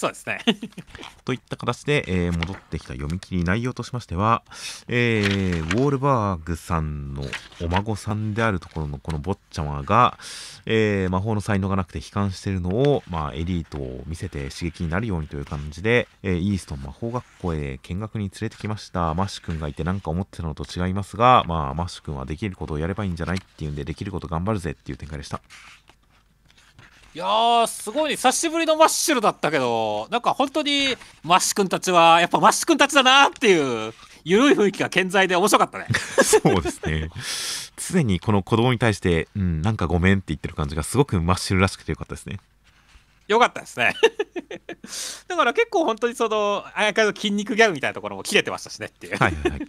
[0.00, 0.40] そうですね。
[1.26, 4.42] といった形で、えー戻ってきた読み切り内容としましては、
[4.88, 7.22] えーウォールバーグさんの
[7.60, 10.18] お孫さんであるところのこの坊ちゃまが、
[10.64, 19.12] えー魔法の才能がなくて悲観しているのを、まあ、エリートを見せて刺激になるようにという感じで、えイーストン魔法学校へ見学に連れてきました。
[19.12, 25.42] マッシュ君がいて何か思ってたのと違いますが、まあ、マッシュ君はできることをやればいいんじゃないっていうんでできること頑張るぜっていう展開でした。
[27.12, 33.92] いやーすごいね久しぶりのマッシュルだったけどなんか本当にマッシュ君たちはやっぱマッシュ君たちだなっていう
[34.22, 35.86] 緩い雰囲気が健在で面白かったね
[36.22, 37.10] そうですね。
[37.76, 42.38] 常にこの子供に対して、うん、なんかごめんって言ってる感じがすごくマッシュルらしくてよかったですね。
[43.26, 43.94] よかったですね
[45.28, 49.68] だから結構本当にそのあやかの筋肉ギャグみたいなところも切れてましたしねっていうはいはいはい。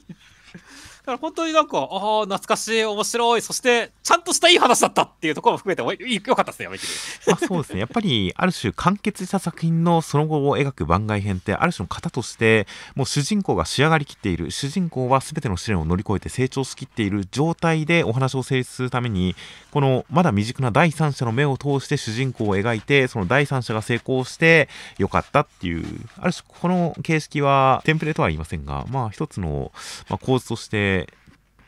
[1.01, 7.31] だから本当になんか、ああ、懐かしい、面白い、そして、ちゃんとしたいい話だったっていうところも含めて、よかったですね、読み切り。
[7.31, 7.79] まあそうですね。
[7.79, 19.35] やっぱり、ある種完結した作品のその後を描く番外編って、ある種の型として、もう主人公が仕上がりきっている、主人公は全ての試練を乗り越えて成長しきっている状態でお話を成立するために、
[19.71, 25.83] このまだ未熟な第三者の目を通して主人公を描いて、その第三者が成功してよかったっていう、
[26.19, 29.71] ある種この形式はテンプレとは言いませんが、まあ一つの、
[30.07, 30.90] まあ、構図として、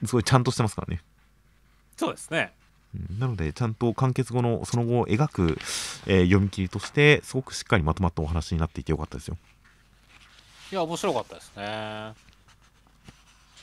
[0.05, 1.01] すごいちゃんとしてますからね。
[1.97, 2.53] そうですね。
[2.95, 5.57] うんなので、ちゃんと完結後のその後を描く、
[6.05, 9.37] えー読み切りとして、すごくしっかりまとまったお話になっていてよかったですよ。
[10.71, 12.13] いや、面白かったですね。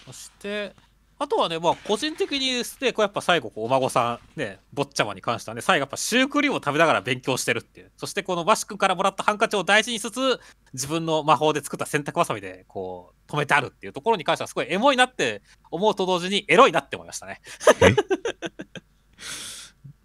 [0.06, 0.74] そして、
[1.22, 7.92] あとはね、まあ、個人的にで、こうやっぱ最後、お孫さん、ね、坊ちゃまに関してはね、最後やっぱシュークリームを食べながら勉強してるっていう。
[7.98, 10.40] そして、このバシ君からもらったハンカチを大事にしつつ、
[10.72, 17.42] 自分の魔法で作った洗濯ばさみで、こう、止めてあるっていうところに関しては、すごいエモいなって思うと同時に、エロいなって思いましたね。
[17.82, 17.94] え？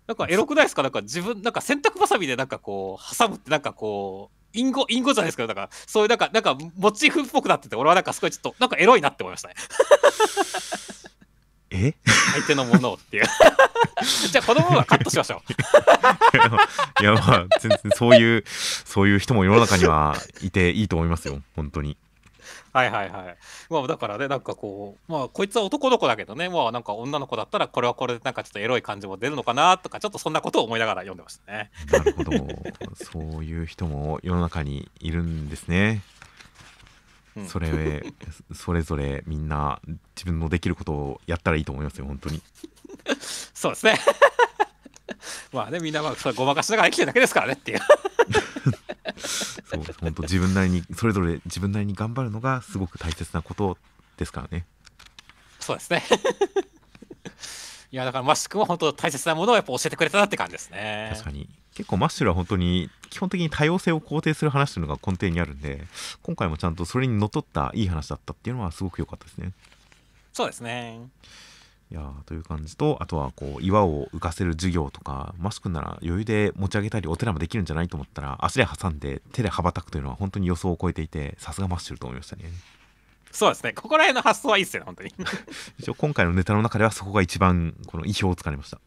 [0.08, 0.84] なんかエロくないですか？
[0.84, 9.56] なんか自分、なんか洗濯ばさみでなんかこう、挟むってなんかこう、隠語、隠語じゃないですけど、なんか、そういうなんか、なんか、モチーフっぽくなってて、俺はなんかすごいちょっと、なんかエロいなって思いましたね。
[11.76, 11.96] え？
[12.34, 13.26] 相手のものをっていう。
[14.32, 15.42] じゃあ、この部分はカットしましょう。
[17.02, 21.42] いや、まあ、全然そういう、そういう人も世の中にはいていいと思いますよ。
[21.56, 21.98] 本当に。
[22.76, 23.38] はいはいはい。
[23.70, 31.72] まあ、だからね、なんかこう、まあ、こいつは男の子だけどね、まあ、なんか女の子だったら、これはこれでなんかちょっとエロい感じも出るのかなとか、ちょっとそんなことを思いながら読んでましたね。
[31.90, 32.32] なるほど。
[33.02, 36.02] そういう人も世の中にいるんですね。
[37.36, 38.04] うんそれ、
[38.54, 39.82] それぞれみんな
[40.16, 42.42] 自分のできることをやったらいいと思いますよ、本当に。
[43.54, 44.00] そうですね。
[45.52, 47.80] まあね、みんなまあ、ごまかしながら生きてるだけですからねっていう。
[49.66, 49.84] そう。
[50.02, 53.78] 本当自分なりに、それぞれ自分なりに頑張るのがすごく大切なこと
[54.18, 54.66] ですからね。
[55.60, 56.04] そうですね。
[57.92, 61.10] いや、だからマッシュ君は本当大切なものをやっぱ教えてくれたなって感じですね。
[61.14, 61.48] 確かに。
[61.74, 65.84] 結構マッシュルは本当に基本的に多様性を肯定する話というのが根底にあるんで、
[66.24, 69.52] 今回もちゃんとそれにのっとったいい話だったっていうのはすごく良かったですね。
[70.34, 71.02] そうですね。
[71.92, 82.46] いやーという感じと、あとはこう岩を浮かせる授業とか、マスクなら余裕で持ち上げたりお手玉できるんじゃないと思ったら、足で挟んで手で羽ばたくというのは本当に予想を超えていて、さすがマッシュルと思いましたね。
[83.36, 83.74] そうですね。
[83.74, 85.14] ここら辺の発想はいいですよね、本当に。
[85.78, 88.80] 一応今回のネタの中ではそこが一番この意表をつかれました。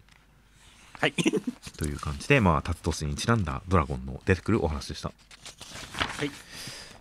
[0.98, 1.12] はい。
[1.76, 5.12] という感じで、まあ、辰年にちなんだドラゴンの出てくるお話でした。
[6.16, 6.30] はい。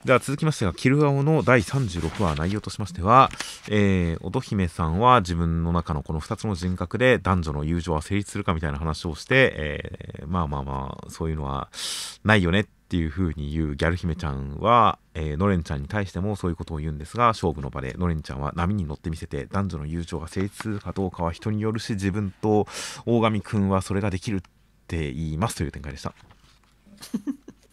[0.03, 3.31] では続きましてが、キルアオの第36話内容としましては、
[3.69, 11.69] えー、乙姫さんは自分の中のこの2つの人格で男女の友情は成立するかみたいな話をして、えーまあまあまあ、そういうのは
[12.23, 22.65] ないよねっっていう風に言うギャル姫ちゃんは、えー、のれんちゃんに対してもそういうことを言うんですが、勝負の場でのれんちゃんは波に乗ってみせて、男女の友情が成立するかどうかは人によるし、自分と
[23.05, 24.41] 大神くんはそれができるっ
[24.87, 26.13] て言いますという展開でした。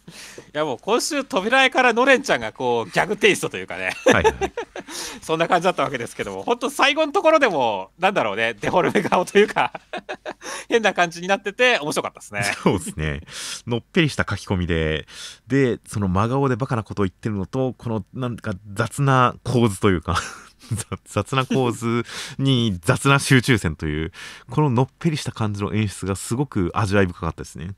[0.07, 4.25] いやもう今週扉絵からノレンちゃんがこうギャグテイストというかねはい。
[5.21, 9.73] そんな感じだったわけですけども本当最後のところでもなんだろうねデフォルメ顔というか
[10.69, 13.21] 変な感じになってて面白かったですねそうですね。
[13.67, 15.05] のっぺりした書き込みで、
[15.47, 20.19] で、その真顔でバカなことを言ってるのと、このなんか雑な構図というか、
[20.71, 22.03] 雑雑な構図
[22.39, 24.11] に雑な集中線という、
[24.49, 27.75] こののっぺりした感じの演出がすごく味わい深かったですね。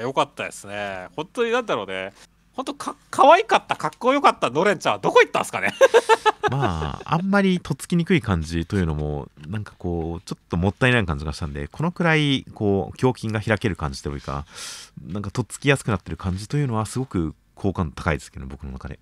[0.00, 1.08] よかったですね。
[1.16, 2.12] 本当になんだろうね。
[2.54, 5.74] 本当か可愛かったかっこよかったノレンちゃんはどこ行ったんですかね。
[6.50, 14.44] まあ、あんまりとっつきにくい感じというのも、なんかこう、ちょっともったいない感じがしたんで、このくらい、こう、胸筋が開ける感じというか、
[15.02, 19.00] なんかとっつきやすくなってる感じというのは、すごく、好感度高いですけど、僕の中で。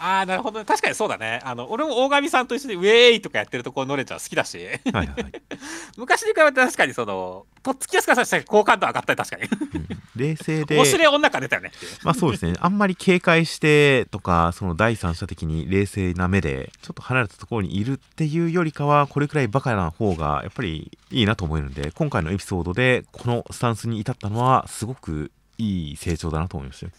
[0.00, 0.64] ああ、なるほどね。
[0.64, 1.40] 確かにそうだね。
[1.44, 5.32] あの、俺も大神さんと一緒にウェーイとかやってるところのれちゃん好きだし、はいはいはい。
[5.96, 9.42] 昔に比べて確かにその、とっつきやすかさせて好感度上がったり確かに。
[9.74, 11.70] うん冷静で面、白い女が出たよね。
[12.02, 26.92] まあそうですね、あんまり警戒してとか、その第三者的に冷静な目で、ちょっと離れたところにいるっていうよりかは、これくらいバカな方がやっぱりいいなと思えるんで、今回のエピソードでこのスタンスに至ったのは、すごくいい成長だなと思いましたよ。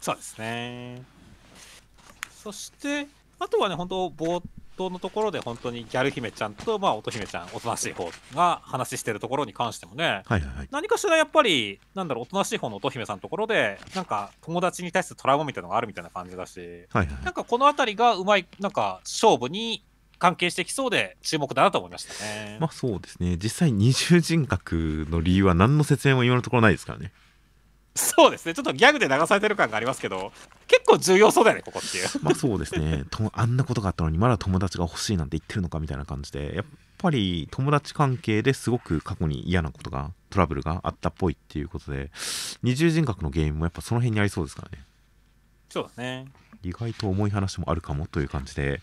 [0.00, 1.13] そうですね。
[2.44, 3.06] そして、
[3.38, 4.42] あとはね、本当冒
[4.76, 10.68] 頭のところで本当にギャル姫ちゃんと、まあ、乙姫ちゃん、おとなしい方が話してるところに関してもね、はいはいはい。
[10.70, 16.60] 何かしらやっぱり、なんだろう、おとなしい方の乙姫さんのところで、なんか友達に対するトラウマみたいなのがあるみたいな感じだし、
[16.92, 19.82] はいはいなんかこの辺りがうまい、なんか勝負に
[20.18, 22.58] 関係してきそうで注目だなと思いましたね。
[22.60, 27.10] まあそうですね、実際二重人格の理由は何の説明も今のところないですからね。
[27.96, 30.32] そうですね、ちょっとギャグで流されてる感がありますけど、
[30.66, 32.08] 結構重要そうだよね、ここっていう。
[32.22, 36.64] まあそうですねとあんなことがあったのにまだ友達が欲しいなんて言ってるのかみたいな感じでやっ
[36.98, 42.10] ぱり友達関係ですごく過去に嫌なことがトラブルがあったっぽいっていうことで
[42.62, 44.84] 二重人格の原因もやっぱその辺にありそうですからね
[45.68, 46.26] そうだね。
[46.68, 48.80] 意外と重い話もあるかもという感じで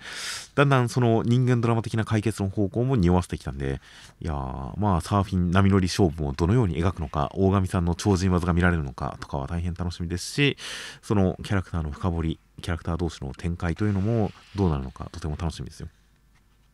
[0.55, 3.81] だんだんその人間ドラマ的な解決の方向も匂わせてきたんで
[4.21, 10.57] いやーまあサーフィン波乗り勝負をどのように描くのか大神さんの超人技が見られるのかとかは大変楽しみですし
[11.01, 15.87] そのキャラクターの深掘りキャラクター同士の展開というのもどうなるのかとても楽しみですよ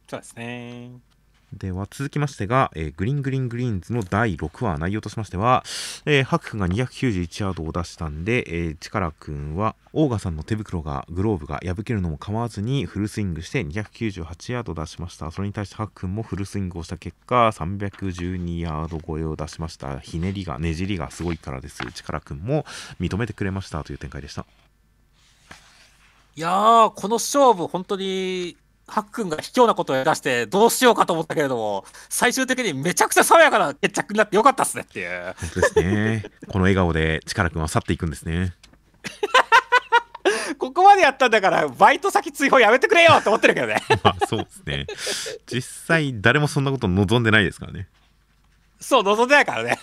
[0.07, 1.16] そうですね。
[1.53, 5.63] では続きましてが、えーグリーングリーングリーンズの第6話内容としましては、
[6.05, 15.31] えーハク君が291ヤードを出したんで、えー、チカラ君はオーガさんの手袋がグローブが破けるのも構わずにフルスイングして298ヤード出しました。
[15.31, 19.99] それに対してハク君もフルスイングをした結果312ヤード超えを出しました。
[19.99, 21.79] ひねりがねじりがすごいからです。
[21.93, 22.65] チカラ君も
[22.99, 24.45] 認めてくれましたという展開でした。
[26.35, 28.57] いやー、この勝負、本当に、
[28.88, 35.35] ハックンが卑怯なことを出して、どうしようかと思ったけれども、最終的にめちゃくちゃ爽やかな決着になってよかったっすねっていう。
[35.39, 38.53] 本当ですねこの笑顔でチカラ君は去っていくんですね
[40.57, 43.81] ここまでやったんだから、バイト先追放やめてくれよって思ってるけどね。
[44.03, 44.88] まあそうですね
[45.45, 47.89] 実際誰もそんなこと望んでないですからね
[48.79, 49.79] そう、望んでないからね。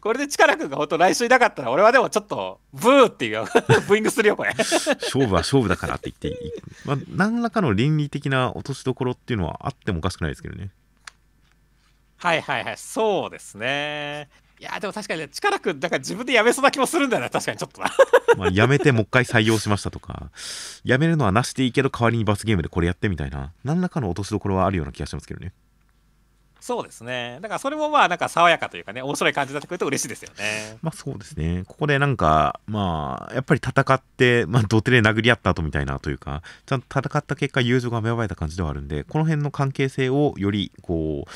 [0.00, 3.44] これで力くんが本当来週いなかったら、俺はでもちょっと、ブーっていう、
[3.86, 4.54] ブーイングするよ、これ。
[4.56, 6.52] 勝負は勝負だからって言っていい、
[6.84, 10.70] まあ、何らかの倫理的な落としどころっていうのはあってもおかしくないですけどね
[12.16, 14.28] はいはいはい、そうですね。
[14.58, 17.90] いや、でも確かにね、力くん、だから自分でやめそうな気もするんだよな、確かにちょっとな。
[18.36, 20.30] まあやめてもう一回採用しましたとか
[20.84, 25.52] やめるのはなしでいいけど代わりに罰ゲームでこれやってみたいな何らかの落としどころはあるような気がしますけどね
[26.60, 27.38] そうですね。
[27.40, 30.78] だからそれもまあ、なんか爽やかというかね、面白い感じになってくると嬉しいですよね。
[30.82, 41.30] まあそうですねここでなんかまあやっぱり戦ってまあ土手で殴り合った後みたいなというかちゃんと戦った結果友情が芽生えた感じではあるんでこの辺の関係性をよりこう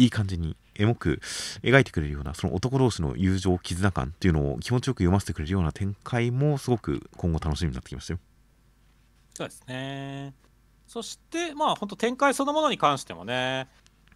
[0.00, 1.20] いい感じにエモく
[1.62, 8.20] 描いてくれるようなその男同士の友情絆感っていうのを気持ちよく読ませてくれるような展開もすごく今後楽しみになってきましたよ
[9.34, 10.34] そうですね。
[10.86, 13.68] そして、まあ、本当展開そのものに関してもね、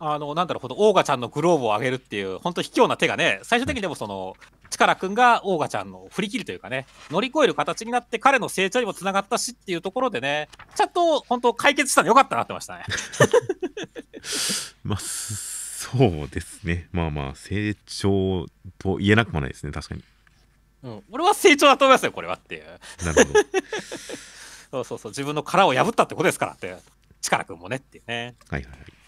[0.06, 4.36] あの、なんだろう、ほんと、オーガちゃんのグローブを上げるっていう、本当卑怯な手がね、最終的にでもその、
[4.68, 12.84] 力くんがオーガちゃんの振り切るというかね、乗り越える形になって、彼の成長にもつながったしっていうところでね、ちゃんと本当解決したのよかったなってましたね。
[14.84, 18.46] まあそうですねまあまあ成長
[18.78, 20.02] と言えなくもないですね確かに
[20.82, 21.02] うん。
[21.10, 22.64] 俺は成長だと思いますよ、これはっていう。
[23.04, 23.40] なるほど
[24.70, 26.76] そうそうそう、自分の殻を破ったってことですからって、
[27.22, 28.34] 力くんもねっていうね。
[28.50, 29.03] はいはいはいだ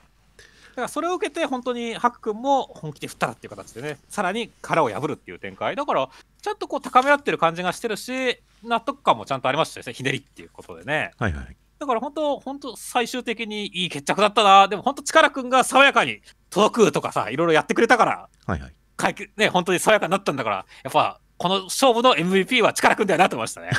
[0.77, 5.77] からそれを受けて、本当にハク君も本気で振ったらっていう形でね、さらに殻を破るっていう展開。
[5.77, 6.09] だから、
[6.43, 11.13] ちゃんとこう高め合ってる感じがしてるし、納得感もちゃんとありましたよね、ひねりっていうことでね。
[11.19, 14.67] はいはいだから本当、本当、最終的にいい決着だったな。
[14.67, 23.71] でも本当、力君が爽やかに届くとかさ、いろいろやってくれたから、はいはい解決ね、本当に爽やかになったんだから、やっぱ、この勝負の MVP は力君だよなと思いましたね。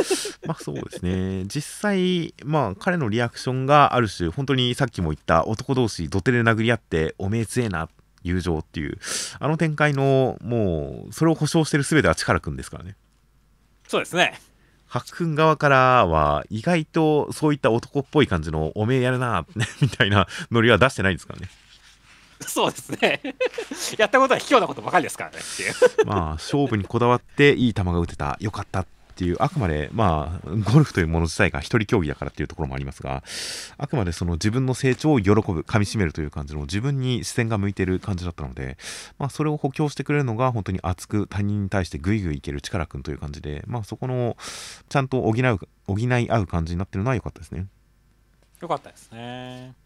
[0.46, 7.88] まあそうですね実際まあ彼のリアクションがある種本当にさっきも言った男同士土手で殴り合っておめえ強えな
[8.22, 8.98] 友情っていう
[9.38, 12.96] あの展開のもうそれを保証してる全ては力くんですからね
[13.88, 14.40] そうですね。
[14.88, 19.44] ハックン側からは意外とそういった男っぽい感じのおめえやるな
[19.80, 21.48] みたいなノリは出してないですからね
[22.46, 23.20] そうですね。
[23.98, 25.74] やったことは卑怯なことばかりですからねっていう。
[26.06, 28.86] まあ勝負にこだわっていい球が打てたよかったっ
[29.18, 33.24] ていうあくまでまあゴルフというもの自体が一人競技だからっていうところもありますが
[33.78, 38.76] あくまでその自分の成長を喜ぶ噛みしめるという感じの自分に視線が向いてる感じだったので、
[39.18, 44.36] まあ、それを補強してくれるのが本当に熱く他人に対してグイグイいける力くんという感じで、まあ、そこの
[44.90, 47.68] ちゃんと補う補い合う感じになってるのは良かったですね。
[48.60, 49.85] よかったですね。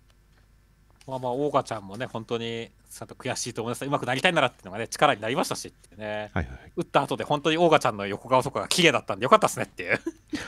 [1.07, 3.85] まあまあ、オーガちゃんもね、本当にちゃんと悔しいと思います。
[3.85, 9.91] うまくなりたいならっていうのがね、力になりましたしってね、はいはいはい、打った後で本当にオーガちゃんの横顔とかが綺麗だったんでよかったですねっていう。
[9.91, 10.01] はい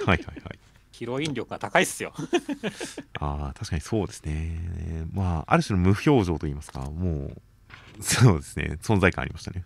[0.07, 0.59] はいはい。
[0.92, 2.12] ヒロイン力が高いっすよ。
[3.18, 5.07] ああ、確かにそうですね。
[5.12, 9.64] まあ、ある種の無表情といいますか、もう、そうですね、存在感ありましたね。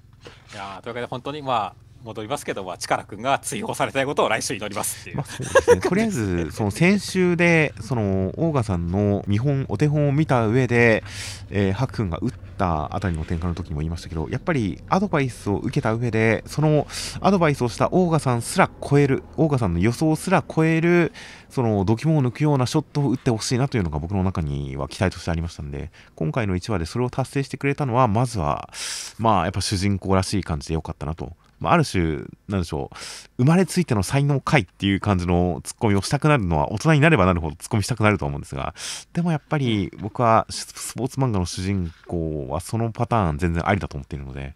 [0.52, 5.16] いやというわけで本当にまあ、戻りますけど、まあ、力君が追放されたいことを来週祈りますっていう。
[5.16, 11.04] まあ、そうですね、 とりあえず、その先週で、そのオーガさんの見本、お手本を見た上で、
[11.50, 16.86] えー、ハク君が打ったあたりの展開の時にも言いましたけど、やっぱりアドバイスを受けた上で、その
[17.20, 21.12] アドバイスをしたオーガさんすら超える、オーガさんの予想すら超える、
[21.50, 28.70] その度肝を抜くようなショットを打ってほしいなというのが僕の中には期待としてありましたんで、今回の1話でそれを達成してくれたのは、まずは、
[29.18, 31.36] まあ、やっぱ主人公らしい感じでよかったなと。
[31.58, 32.96] まあ、ある種、なんでしょう、
[33.38, 38.74] 生まれついての才能回っていう感じのツッコミをしたくなるのは、大人になればなるほどツッコミしたくなると思うんですが、
[39.12, 44.54] でもやっぱり僕はスポーツ漫画の主人公はそのパターン全然ありだと思っているので、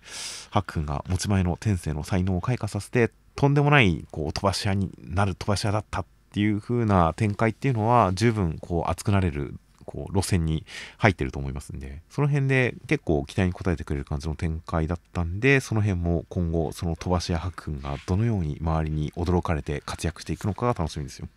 [0.51, 9.55] ハックンが持ち前の天性の才能を開花させて、とんでもないこう飛ばし屋になる飛ばし屋だったっていう風な展開っていうのは十分こう熱くなれる
[9.91, 10.65] こう路線に
[10.99, 21.29] 入ってると思いますんでその辺で結構期待に応えてくれる感じの展開だったんでその辺も今後その飛ばし屋白君がどのように周りに驚かれて活躍していくのかが楽しみですよ。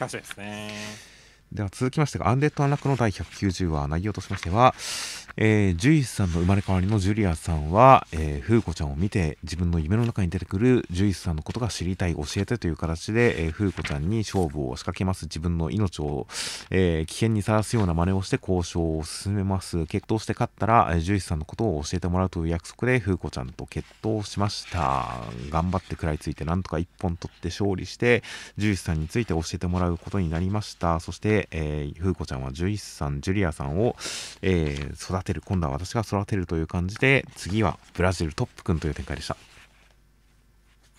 [0.00, 1.11] 楽しみですね。
[1.52, 4.74] では続きましてがアンデッド・アンラックの第190話内容としましては
[5.36, 15.24] えー、ジュイスさんの生まれ変わりのジュリアさんは、えー、フーコちゃんを見て自分の夢の中に出てくるジュイスさんのことが知りたい教えてという形で、えー、フーコちゃんに勝負を仕掛けます。
[15.24, 16.26] 自分の命を、
[16.70, 19.86] えー、危険にさらすような真似をして交渉を進めます。
[19.86, 25.22] 決闘して勝ったら、えー、ジュイスさんのことを教えてもらうという約束でフーコちゃんと決闘しました。
[25.50, 28.22] 頑張って食らいついてなんとか1本取って勝利して
[28.58, 31.00] ジュイスさんについて教えてもらうことになりました。
[31.00, 33.96] そして、えー、フーコちゃんはジュイスさんジュリアさんを、
[34.42, 39.36] えー、育てる今度は私が育てるという感じで次はブラジルトップ君という展開でした。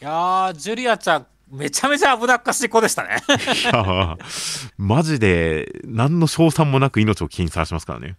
[0.01, 3.21] いやージュリアちゃんめちゃめちゃ危なっかしい子でしたね。
[3.63, 4.17] いや
[4.77, 8.17] マジで何の賞賛もなく命を危険にさらしますからね。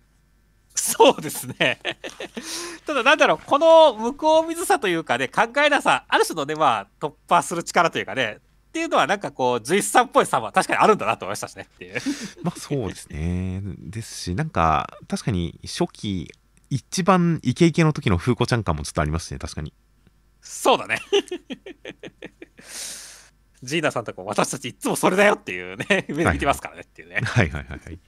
[0.75, 1.81] そうですね。
[2.87, 8.39] ただなんだろうこの向こう水さというかね考えなさある種のねまあ突破する力というかね
[8.75, 11.95] っていうのはなんかこう随一さんっぽいさは確かにあるんだなと思いましたしねっていう。
[12.43, 13.63] まあそうですね。
[13.79, 16.35] ですしなんか確かに初期
[16.71, 19.73] 一番イケイケの時の風子ちゃん感もちょっとありますね確かに。
[20.41, 20.99] そうだね。
[23.63, 27.21] ジーナさんとか私たちいつもそれだよっていうね目で見てますからねっていうね。
[27.23, 27.99] はいはいはいはい。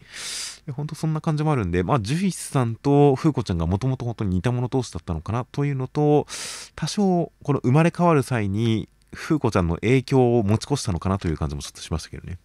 [0.73, 6.27] 本当そんな感じもあるんで、まあ、ジュイスさんと風子ちゃんがもともと本当に似た者同士だったのかなというのと、
[6.75, 12.39] 多少、この生まれ変わる際に、風子ちゃんの影響を持ち越したのかなという感じもちょっとしましたけどね。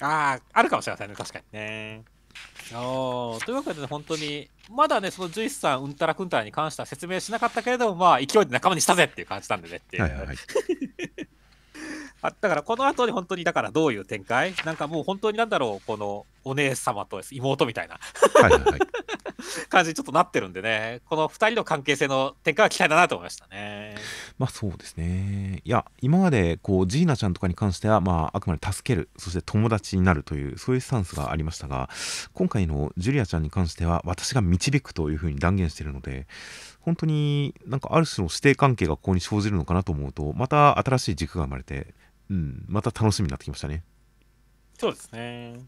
[0.00, 2.04] ああ、あるかもしれませんね、確かにね。
[2.74, 10.02] おというわけで、ね、本当に、まだね、そのジュイスさん、うんたらくんたらに関しては説明しなかったけれども、まあ、勢いで仲間にしたぜっていう感じなんでねっていう。
[10.02, 10.36] はいはいはい
[12.20, 14.54] あだからこの後に本当にだからどういう展開？
[14.64, 17.98] なんかもう本当になんだろうこのお姉様と妹みたいな。
[18.34, 18.80] はいはい、はい、
[19.68, 21.00] 感じにちょっとなってるんでね。
[21.06, 23.96] この2人の関係性の展開は期待だなと思いましたね。
[24.38, 25.62] まあそうですね。
[25.64, 31.88] いや今までこうジーナちゃんとかに関してはまああくまで助けるそして友達になるというそういうスタンスがありましたが
[32.32, 36.26] 今回のジュリアちゃんに関しては私が導くというふうに断言しているので
[36.80, 41.94] 本当になんかある種の師弟関係がここに生じるのかなと思うとまた新しい軸が生まれて
[42.30, 43.82] うん、また楽しみになってきましたね。
[44.78, 45.60] そうですね。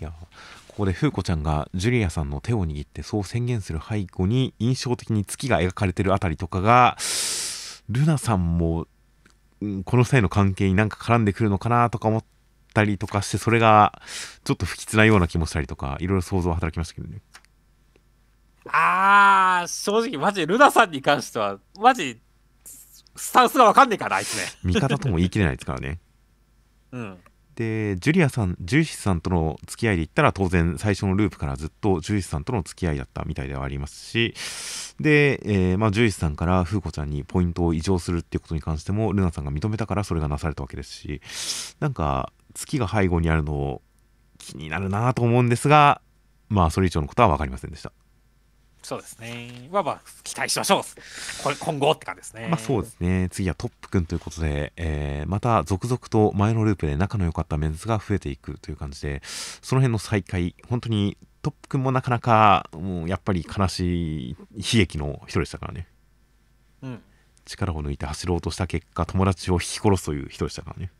[0.00, 0.12] いや、
[0.68, 6.96] ここで風子ちゃんがジュリアさんの手を握ってそう宣言する背後に印象的に月が描かれてるあたりとかが、
[7.88, 8.86] ルナさんも、
[9.60, 12.24] うん、この際の関係になんか絡んでくるのかなとか思っ
[12.74, 14.02] たりとかして、それが
[14.44, 17.20] ちょっと不吉なような気もしたりとか、いろいろ想像は働きましたけどね。
[18.66, 22.20] あー、正直マジルナさんに関しては、マジ
[23.16, 24.44] スタンスが分かんねえからあいつね。
[24.64, 26.00] 味方とも言い切れないですからね。
[26.92, 27.18] うん。
[27.54, 34.34] でジュリアさんジュイシさんとの付き合いで言ったら当然最初のループからずっとジュイシさんとの付き合いだったみたいではありますし。
[35.00, 41.20] で、えー、まあ、ジュイシさんからフーコちゃんにポイントを異常するっていうことに関してもルナさんが認めたからそれがなされたわけですし。
[41.80, 43.82] なんか月が背後にあるの
[44.38, 46.00] 気になるなと思うんですが
[46.48, 47.92] まあそれ以上のことは分かりませんでした
[48.82, 49.68] そうですね。
[49.70, 50.82] まあまあ、期待しましょう。
[51.42, 52.48] これ、今後って感じですね。
[52.48, 53.28] まあそうですね。
[53.30, 65.86] 次はトップくんということで、えー、また続々と前のループで仲の良かったメンズが増えていくという感じで、その辺の再会、本当にトップくんもなかなか、もうやっぱり悲しい悲劇の一人でしたからね。
[66.82, 67.02] うん。
[67.44, 70.90] 力を抜いて走ろうとした結果、友達を引き殺すという人でしたからね。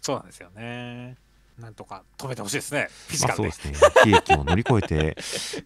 [0.00, 1.16] そうなんですよね。
[1.58, 2.88] なんとか止めてほしいですね。
[3.08, 3.42] フィジカルで。
[3.42, 3.90] まあそうですね。
[4.06, 5.16] 悲劇を乗り越えて、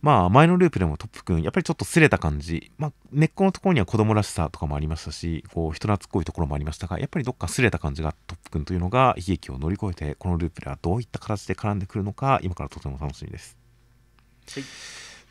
[0.01, 13.57] まあ前のループでもトップくん、やっぱりちょっと擦れた感じ、まあ根っこのところには子供らしさとかもありましたし、こう人懐っこいところもありましたが、やっぱりどっか擦れた感じがトップくんというのが悲劇を乗り越えて、このループではどういった形で絡んでくるのか、今からとても楽しみです。
[14.49, 14.65] はい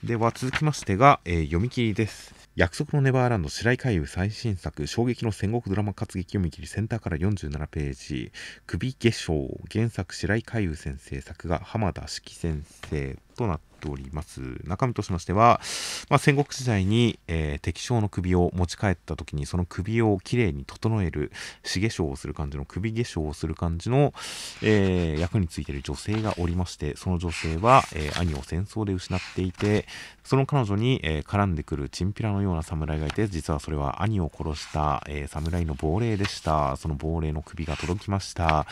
[0.03, 2.40] では続きましてが、えー読み切りです。
[2.58, 8.34] 約束のネバーランド白井海遊最新作衝撃の戦国ドラマ活劇読み切りセンターから47ページ。
[8.68, 14.41] 首化粧原作白井海遊先生作が浜田式先生となっております。
[14.65, 15.61] 中身としましては、
[16.09, 21.32] まあ、戦国時代に、えー敵将の首を持ち帰った時にその首をきれいに整える
[21.63, 24.13] 死化粧をする感じの首化粧をする感じの、
[24.61, 29.86] えー役についている女性がおりましてその女性は、えー兄を戦争で失っていて
[30.23, 36.75] その彼女に、え絡んでくるチンピラのような侍がいて実はそれは兄を殺した、え侍の亡霊でした。
[36.77, 38.65] その亡霊の首が届きました。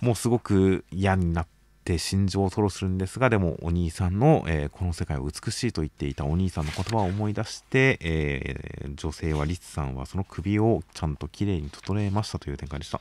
[0.00, 1.55] もうすごく嫌になって
[1.98, 13.00] 心情を吐露するんですがでもお兄さんの、えーこの世界を美しいと言っていたお兄さんの言葉を思い出して、えー女性はリツさんはその首をちゃんときれいに整えましたという展開でした。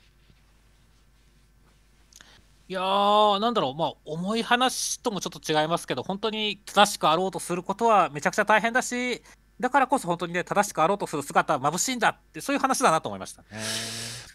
[2.67, 9.21] いやー、なんだろう、まあ、重い話ともちょっと違いますけど、本当に正しくあろうとすることはめちゃくちゃ大変だし、
[9.59, 13.47] だからこそ本当にね、正しくあろうとする姿は眩しいんだって、そういう話だなと思いましたね。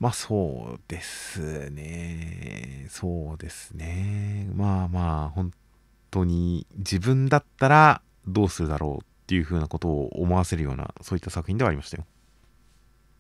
[0.01, 2.87] まあそうですね。
[2.89, 4.49] そうですね。
[4.55, 5.53] まあまあ本
[6.11, 12.07] 当に自分だったらどうするだろうっていうふうなことを思わせるようなそういった作品ではありましたよ。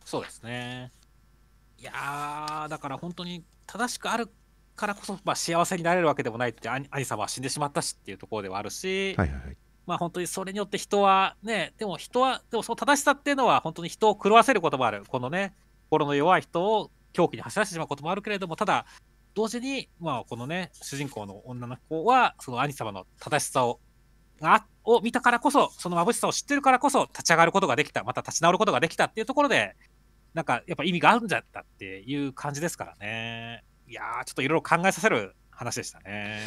[0.04, 0.90] そうですね。
[1.78, 4.28] いやー、だから本当に正しくある
[4.74, 9.56] からこそ、まあ、幸せになれるわけでもないって、兄兄様は死んでしまったしっていうところではあるし、はいはいはい。
[9.90, 15.02] まあ本当にそれによって人はね、でも人は、でもその正しさっていうのは本当に人を狂わせることもある。
[15.08, 15.52] このね、
[15.86, 18.86] 心の弱い人を狂気に走らせてしまうこともあるけれども、ただ、
[19.34, 23.80] 同時に、まあこのね、主人公の女の子は、その兄様の正しさを、
[24.40, 29.74] がを見たからこそ、その眩しさを知ってるからこそ、立ち上がることができた、また立ち直ることができたっていうところで、
[30.34, 33.64] なんかやっぱ意味があるんじゃったっていう感じですからね。
[33.88, 36.40] いやー、ちょっといろいろ考えさせる話でしたね。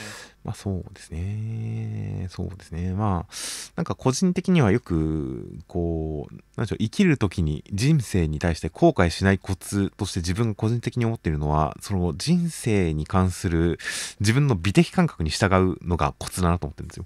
[0.44, 2.26] まあそうですね。
[2.32, 2.94] そうですね。
[2.94, 3.34] まあ、
[3.76, 13.78] なんか個人的にはよく、こう、なんでしょう、生きる時に人生に対して後悔しないコツとして自分が個人的に思っているのは、その人生に関する
[14.20, 17.06] 自分の美的感覚に従うのがコツだなと思ってるんですよ。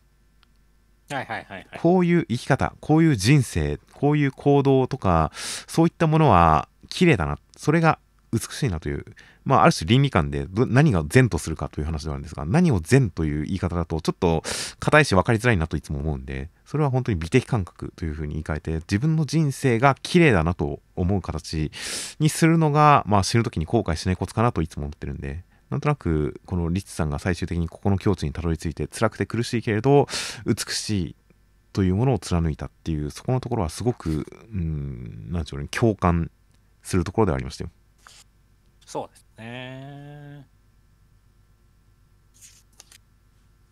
[1.09, 1.67] はいはいはいはい。
[1.81, 7.37] こういう生き方、こういう人生、こういう行動とか、そういったものは綺麗だな。
[7.57, 7.99] それが
[8.31, 9.05] 美しいなという、
[9.47, 14.43] まあ、ある種倫理観で何が善とするかという話ではあるんですが、何を善という言い方だと、ちょっと
[14.79, 21.71] 硬いし分かりづらいなといつも思うんで、それは本当に美的感覚というふうに言い換えて、自分の人生が綺麗だなと思う形
[22.19, 30.07] にするのが、まあ、死ぬ時に後悔しないコツかなといつも思ってるんで、なんとなく、このリッツさんが最終的にここの境地にたどり着いて、辛くて苦しいけれど、
[30.45, 31.15] 美しい
[31.71, 36.31] というものを貫いたっていう、そこのところはすごく、うん、なんでしょうね、共感
[36.83, 37.69] するところではありましたよ。
[38.85, 40.47] そうですね。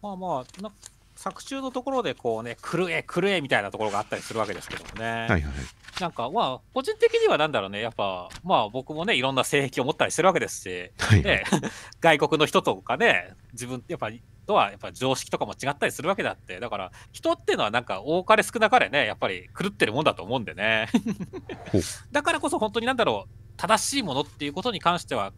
[0.01, 0.71] まあまあ、な
[1.15, 5.05] 作中のところでこうね、狂え、狂えみたいなところがあったりするわけですけどもね。
[5.05, 5.53] はいはいはい。
[5.99, 11.43] なんかまあ、個人的にはなんだろうね、やっぱ、まあ僕もね、いろんな性癖を持ったりしてるわけですし、はいはいね、
[12.01, 20.89] 外国の人とかね、自分、やっぱり、とはやっぱ常識とかも違ったりするわけだって、だから人っていうのはなんか多かれ少なかれね、やっぱり狂ってるもんだと思うんでね。
[22.11, 25.33] だからこそ本当になんだろう、正しいものっていうことに関しては、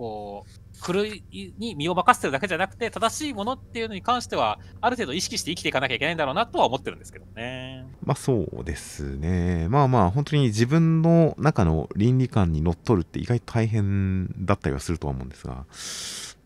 [0.00, 1.22] こう、狂い
[1.58, 7.84] に身を任せてるだけじゃなくて、正しいものっていうのに関しては、ある程度意識して生きていかなきゃいけないんだろうなとは思ってるんですけどね。
[8.02, 9.68] まあそうですね。
[9.68, 15.66] まあまあ本当に自分の中の倫理観にのっとるって意外と大変だったりはするとは思うんですが、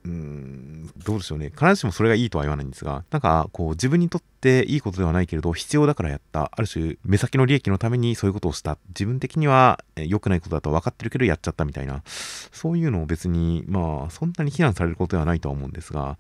[0.07, 1.49] うん、どうでしょうね。
[1.49, 6.51] 必ずしもそれがいいとは言わないんですが、なんかこう自分にとっていいことではないけれど、必要だからやった。
[6.55, 8.77] ある種目先の利益のためにそういうことをした。
[8.89, 12.03] 自分的にはえ良くないことだと分かってるけどやっちゃったみたいな。
[12.07, 16.19] そういうのを別に、まあそんなに非難されることではないとは思うんですが、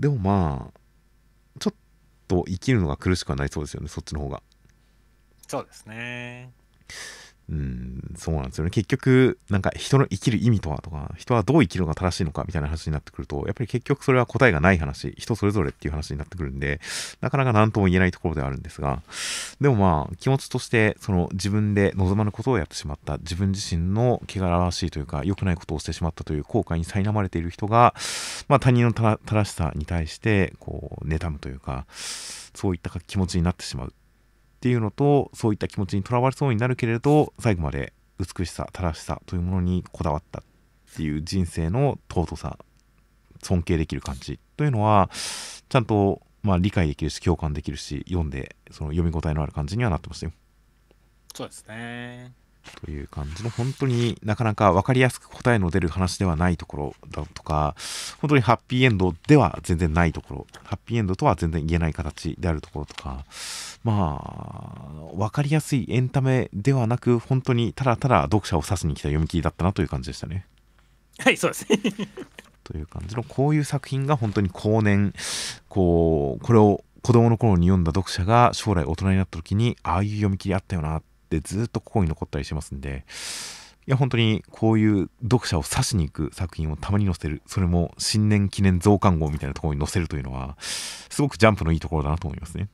[0.00, 0.80] でもまあ、
[1.60, 1.74] ちょっ
[2.26, 4.42] と生きるのが苦しくはなりそうですよね、そっちの方が。
[5.46, 6.50] そうですね。
[7.50, 8.70] うん、そうなんですよね。
[8.70, 16.80] 結局、なんか人の生きる意味とはとか、人はどう生きるのが正しいのかみたいな話になってくると、やっぱり結局それは答えがない話、人それぞれっていう話になってくるんで、
[17.20, 19.02] なかなか何とも言えないところではあるんですが、
[19.60, 27.94] でもまあ、気持ちとして、その自分で望まぬことをやってしまった、自分自身の汚らわしいというか、良くないことをしてしまったという後悔に苛まれている人が、
[28.46, 31.86] まあ他人の正しさに対して、こう、妬むというか、
[32.54, 33.92] そういった気持ちになってしまう。
[34.60, 40.42] っていうのとそういった気持ちにとらわれそうになるけれど最後まで美しさ正しさというものにこだわったっ
[40.94, 42.58] ていう人生の尊さ
[43.42, 45.08] 尊敬できる感じというのは
[45.70, 50.32] ちゃんとまあ理解できるし共感できるし読んでその読み応えのある感じにはなってましたよ
[51.34, 52.39] そうですね。
[52.84, 57.74] という感じの本当になかなか分かりやすく答えの出る話ではないところだとか
[58.20, 63.24] 本当にハッピーエンドでは全然ないところハッピーエンドとは全然言えない形であるところとか
[63.82, 64.22] ま
[65.12, 70.46] あ分かりやすいエンタメではなく本当にただただ読者を指しに来た読み切りだったなという感じでしたね。
[71.18, 71.78] はい、そうですね。
[72.64, 75.12] という感じのこういう作品が本当に後年
[75.68, 81.02] こうこれを子供の頃に読んだ読者が将来大人になった時にああいう読み切りあったよな
[81.36, 83.04] ってずっと心に残ったりしますんで
[83.86, 92.68] いや本当にこういう読者を指しに行く作品をたまに載せるそれも新年記念増刊号みたいなところに載せるというのはすごくジャンプのいいところだなと思いますね。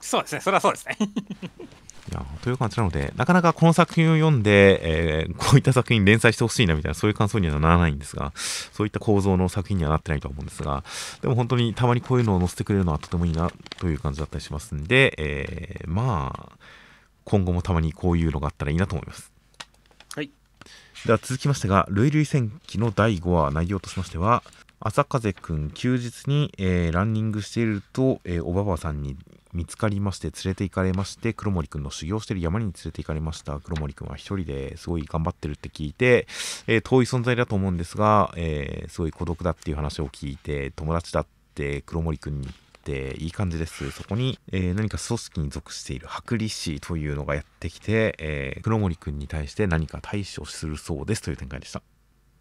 [0.00, 0.40] そうですね。
[0.40, 0.96] それはそうですね。
[2.10, 4.80] いやという感じなのでなかなかこの作品を読んで、
[5.22, 10.82] えーこういった作品連載してほしいなみたいなそういう感想にはならないんですがそういった構造の作品にはなってないとは思うんですが
[11.20, 16.59] でも本当にたまにこういうのを載せてくれるのはとてもいいなという感じだったりしますんで、えーまあ
[17.30, 19.32] 今後もたまにこういうのがあったらいいなと思います。
[20.16, 20.30] はい。
[21.06, 24.42] では続きましてが「類類戦記」の第5話内容としましては
[24.80, 29.16] 朝風くん休日に、えーランニングしていると、えーおばばさんに
[29.52, 36.26] 見つかりまして連れて行かれまして黒森くんの修行してる山に連れて行かれました黒森くんは一人ですごい頑張ってるって聞いて、
[36.66, 51.82] えー遠い存在だと思うんですが、えーすごい孤独だっていう話を聞いて友達だって黒森くんに言っていい感じですそこに、えー何か組織に属している剥離士というのがやってきて、えー黒森くんに対して何か対処するそうですという展開でしたい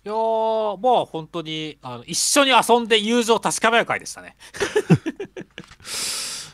[0.08, 4.38] やー、まあ本当にあの一緒に遊んで友情を確かめる会でしたね。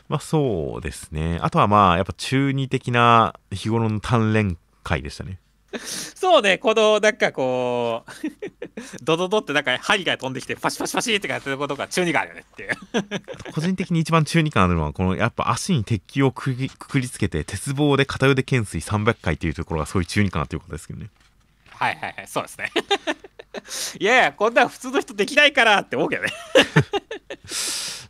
[0.08, 1.38] まあそうですね。
[1.40, 5.38] あとはまあやっぱ中二的な日頃の鍛錬会でしたね。
[5.78, 8.10] そうね、このなんかこう、
[9.02, 12.72] ドドドってなんか針が飛んできてパシパシパシってやってることが中二があるよねっていう。
[13.52, 21.10] 個人的に一番中二感あるのはこのやっぱ足に鉄球をくぎくくりつけて鉄棒で片腕懸垂300回っていうところがそういう中二感あっていうことですけどね。
[21.70, 22.70] はいはいはい、そうですね。
[23.98, 26.30] いやいや、こんなん普通の人できないからって思うけどね。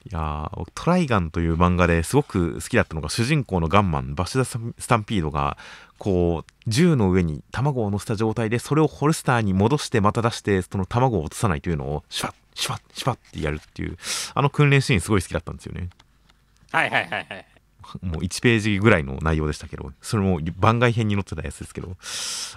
[0.08, 5.58] いやトライガンという漫画ですごく好きだったのが主人公のガンマンバシダスタンピードが
[5.98, 13.96] こう銃の上に卵を乗せた状態でそれをホルスターに戻してまた出してその卵を落とさないというのをシュワッシュワッシュワッってやるっていう
[14.34, 15.90] あの訓練シーンすごい好きだったんですよね。
[16.72, 17.46] はいはいはいはい。
[18.02, 21.96] もう1ページぐらいの内容でしたけど、それも番外編に載ってたやつですけど、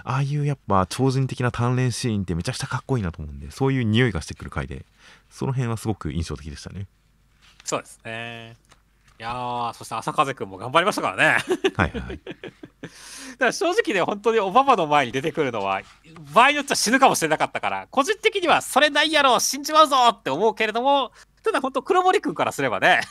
[0.02, 4.84] ああいうやっぱ超人的な鍛錬シーンってめちゃくちゃかっこいいなと思うんで、そういう匂いがしてくる回で、
[5.30, 6.86] その辺はすごく印象的でしたね。
[7.64, 8.56] そうですね。
[9.20, 11.24] いやー、そして朝風くんも頑張りましたからね。
[11.76, 12.20] はいはいはい。
[12.24, 15.82] だから正直ね、本当にオバマの前に出てくるのは、
[16.32, 21.12] 場合によっては死ぬかもしれなかったから、個人的にはそれないやろ、死んじまうぞって思うけれども、
[21.42, 23.02] ただ本当、黒森くんからすればね、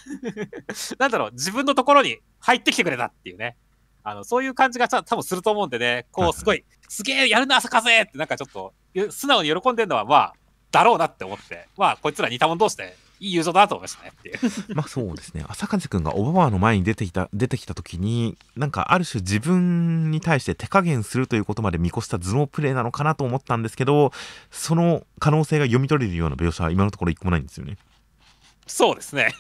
[0.97, 3.55] なんだろう、自分のところに入ってきてくれたっていうね、
[4.01, 8.73] あのそういう感じが多分すると思うんでね、こう、すごい、すげえ、やるな、朝風って、なんかちょっと、
[9.11, 10.33] 素直に喜んでるのは、まあ、
[10.71, 14.39] だろうなって思って、まあ、こいつら似た者同士で、いい友情だなと思いましたねっていう。
[14.75, 24.11] まあそうですね、朝風くんがオバマの前に出てきた出てきた時に、なんかある種自分に対して手加減するということまで見越した頭脳プレイなのかなと思ったんですけど、
[24.51, 27.77] その可能性が読み取れるような描写は今のところ一個もないんですよね。
[28.67, 29.33] そうですね。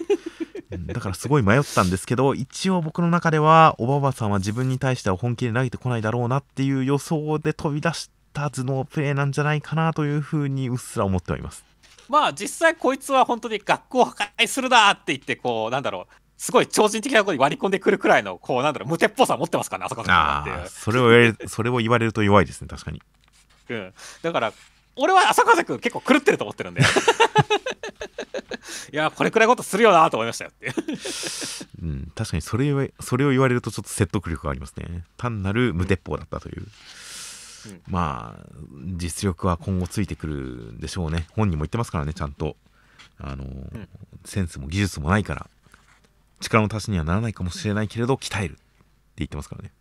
[0.71, 11.68] うんだからすごい迷ったんですけど一応僕の中ではおばばさんは自分に対しては本気で投げてこないだろうなっていう予想で飛び出した頭脳プレイなんじゃないかなというふうにうっすら思ってはいます。
[12.09, 23.01] まあ実際こいつは本当に学校を破壊するなって言ってこうなんだろうすごい超人的なところに割り込んでくるくらいのこうなんだろう無鉄砲さ持ってますからねさそれを言われるそれを言われると弱いですね確かに。
[23.69, 23.93] うん、
[24.23, 24.53] だから
[24.95, 26.81] 俺は浅川君結構狂ってると思ってるんで
[28.91, 30.73] いやこれくらいことするよなと思いましたよっていう
[31.83, 35.03] うん、確かにそれをそれを言われるとちょっと説得力がありますね。
[35.17, 36.61] 単なる無鉄砲だったという。
[36.61, 36.71] うん
[37.87, 38.45] まあ
[38.97, 40.35] 実力は今後ついてくる
[40.73, 41.27] んでしょうね。
[41.35, 42.55] 本人も言ってますからねちゃんと。
[43.21, 43.45] あの、
[44.23, 45.49] センスも技術もないから
[46.39, 48.61] 力の足しにはならないかもしれないけれど鍛えるって
[49.17, 49.71] 言ってますからね。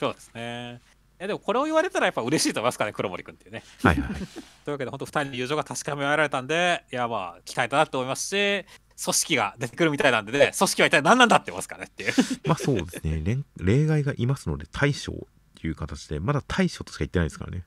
[0.00, 0.80] そうですね
[1.20, 3.62] やでもこれを言われたらやっぱ嬉しいと思いますからね、黒森君っていうね。
[3.82, 4.12] はいはい。
[4.64, 8.66] というわけで、本当、2人の友情が確かめられたんで、いや、まあ、期待だなと思いますし、
[9.02, 12.12] 組織が出てくるみたいなんでね、組織は一体何なんだって言いますからねっていう。
[12.48, 13.20] まあそうですね。
[13.22, 15.26] 連例外がいますので、大将
[15.60, 17.64] っていう形で、まだ大将としか言ってないですからね。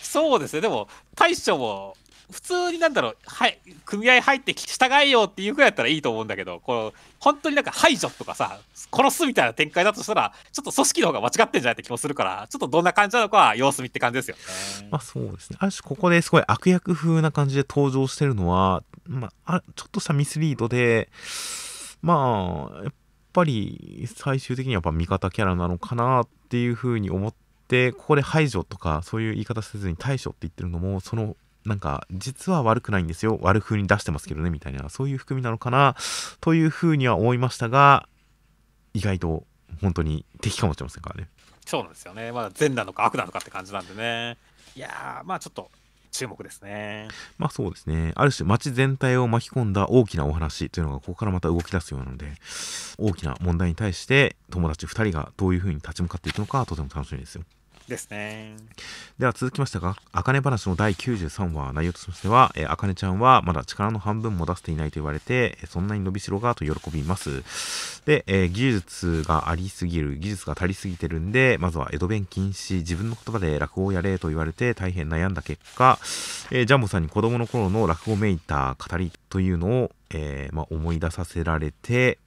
[0.00, 1.96] そうですね、でも、大将も、
[2.30, 8.58] 普通になんだろう、はい、組合入って従えよっていうくらいだったらいいと思うんだけど、こう本当になんか排除とかさ、
[8.92, 14.88] 殺すみたいな展開だとしたら、ちょっと組織の方が間違ってんじゃないって気もするから、ちょっとどんな感じなのかは様子見って感じですよね。
[14.90, 15.58] まあそうですね。
[15.60, 21.08] ある種ここですごい悪役風な感じで登場してるのは、まあ、あちょっとしたミスリードで、
[22.02, 22.92] まあ、やっ
[23.36, 27.34] ぱり最終的にはやっぱ味方キャラなのかなっていうふうに思っ
[27.68, 35.96] て、ここで排除とかそういう言い方せずに対処って言ってるのも、そのなんか実は悪くないんですよ悪風に出してますけどねみたいなそういう含みなのかな
[36.40, 38.08] というふうには思いましたが
[38.94, 39.42] 意外と
[39.82, 41.28] 本当に敵かもしれませんからね
[41.66, 42.30] そうなんですよね。
[42.30, 44.38] まだ善なのか悪なのかって感じなんでね。
[44.76, 45.68] いや、まあちょっと
[46.16, 47.08] 注目ですね。
[47.38, 52.32] まあそうですねある種街全体を巻き込んだ大きなお話というのがここからまた動き出すようなので
[52.98, 57.42] 大きな問題に対して友達2人がどういうふうに立ち向かっていくのかとても楽しみですよ
[57.88, 58.56] ですね。
[59.18, 67.42] では続きましてが、あかね話の第93話、内容としましては、あかねちゃんはまだ力の半分も出せていないと言われて、そんなに伸びしろがと喜びます。
[68.04, 75.98] で、えー技術がありすぎる、技術が足りすぎてるんで、まずは江戸弁禁止、自分の言葉で落語をやれと言われて大変悩んだ結果、
[76.50, 82.18] えージャンボさんに子供の頃の落語めいた語りというのを、えーまあ、思い出させられて、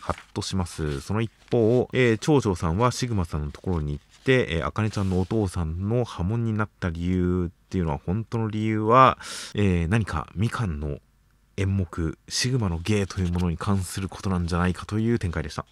[0.00, 1.00] ハッとします。
[1.00, 9.18] その一方、えー長女さんはシグマさんのところに行って、えー、あかねちゃんのお父さんの波紋になった理由っていうのは、本当の理由は、
[9.54, 10.98] えー何かみかんの
[11.56, 15.66] 演目、シグマの芸というものに関することなんじゃないかという展開でした。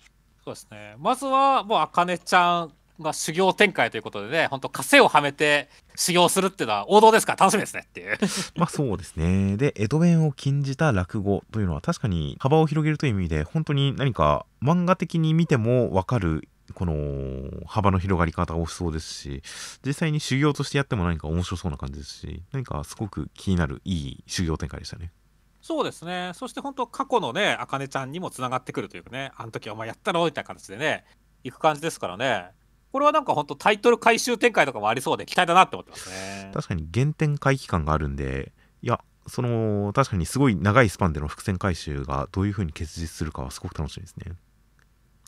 [0.45, 0.97] そうですね。
[0.99, 8.19] まずは、もう、あかねちゃんが修行展開ということでね、本当枷をはめて修行するっていうのは王道ですから楽しみですねっていう。
[8.57, 9.57] まあそうですね。
[9.57, 19.43] で、江戸弁を禁じた落語というのは確かに幅を広げるという意味で、本当に何か漫画的に見てもわかる、この幅の広がり方が多そうですし、
[19.85, 25.13] 実際に修行としてやっても何か面白そうな感じですし、何かすごく気になるいい修行展開でしたね。
[25.61, 26.33] そうですね。
[26.35, 31.05] そして本当過去のね、あかねちゃんにもつながってくるというかね、あの時お前やったろみたいな形でね、
[31.45, 32.51] 行く感じですからね。
[32.93, 36.51] これはなんか本当タイトル回収展開とかもありそうで期待だなって思ってますね。
[36.55, 38.53] 確かに原点回帰感があるんで、
[38.83, 44.33] いや、その、確かにすごい長いスパンでの伏線回収がどういう風に結実するかはすごく楽しみですね。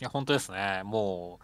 [0.01, 0.83] いや、本当ですね。
[0.85, 1.39] も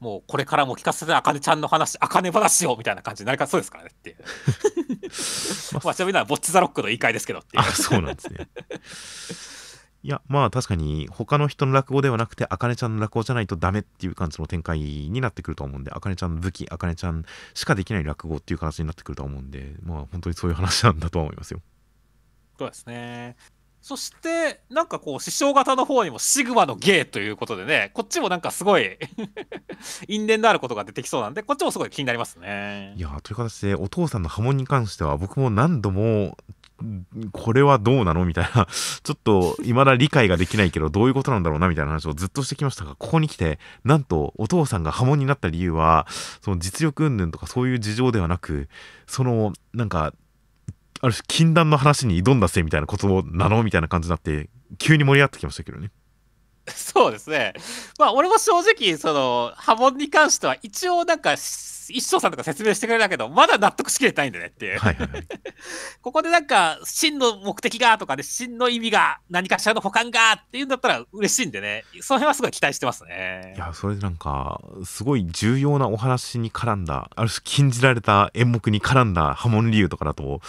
[0.00, 4.16] う、もうこれからも聞かせてあかねちゃんの話、あかね話をみたいな感じになりかそうですからねっていう。
[5.84, 7.72] まあ、ちなみにはボッチザロックの言い換えですけどっていうあ、。
[7.72, 8.48] そうなんですね。
[10.04, 21.60] いや、まあ確かに他の人の落語ではなくて、あかねちゃんの落語じゃないとダメっていう感じの展開になってくると思うんで、あかねちゃんの武器、あかねちゃんしかできない落語っていう形になってくると思うんで、まあ本当にそういう話なんだとは思いますよ。
[22.58, 23.36] そうですね。
[23.82, 28.96] そして、なんかこう、師匠型の方にもシグマの芸ということでね、こっちもなんかすごい
[30.06, 33.00] 因縁のあることが出てきそうなんで、こっちもすごい気になりますねい。
[33.00, 36.38] やという形でお父さんの波紋に関しては僕も何度も
[37.32, 38.66] これはどうなのみたいな
[39.02, 46.06] ちょっと未だ理解ができないけどどういうことなんだろうなみたいな話をずっとしてきましたがここに来てなんとお父さんが波紋になった理由は
[46.40, 48.68] その実力云々とかそういう事情ではなく
[49.06, 50.12] そのなんか
[51.02, 54.48] ある種禁断の話に挑んだせいみたいなことなのみたいな感じになって
[54.78, 55.90] 急に盛り上がってきましたけどね
[56.70, 57.54] そうですね。
[57.98, 61.36] まあ、俺も正直、その、波紋に関しては、一応なんか、
[61.92, 64.78] 一生さんとか説明してくれたけど、まだ納得しきれてないんだねっていう。
[64.78, 65.26] はいはいはい
[66.00, 73.58] ここでなんか、真の目的がとかで、真の意味が、何かしらの保管がっていうんだったら嬉しいんでね、その辺はすごい期待してますねい。
[73.58, 80.40] やそれでなんかすごい重要なお話に絡んだある種禁じられた演目に絡んだ波紋理由とかだと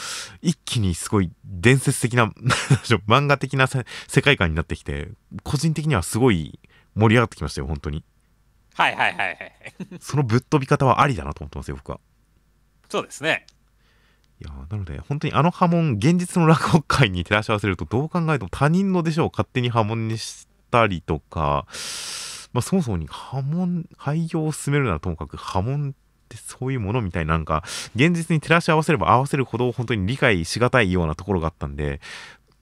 [0.41, 2.31] 一気にすごい伝説的な
[3.07, 5.09] 漫画的なせ世界観になってきて
[5.43, 6.59] 個人的にはすごい
[6.95, 8.03] 盛り上がってきましたよ本当に
[8.76, 9.38] はいはいはいはい。
[9.99, 11.99] そのぶっ飛び方はありだなと思ってますよ僕は
[12.89, 13.45] そうですね。
[14.41, 21.65] いやなので本当にあの波紋現実の落語界に照らし合わせるとどう考えても他人の弟子を勝手に波紋にしたりとか、
[22.51, 27.63] まあ、そもそもに波紋廃業を進めるならともかく波紋ってそういうものみたいななんか
[27.95, 32.01] 現実に照らし合わせれば合わせるほど本当に理解しがたいようなところがあったんで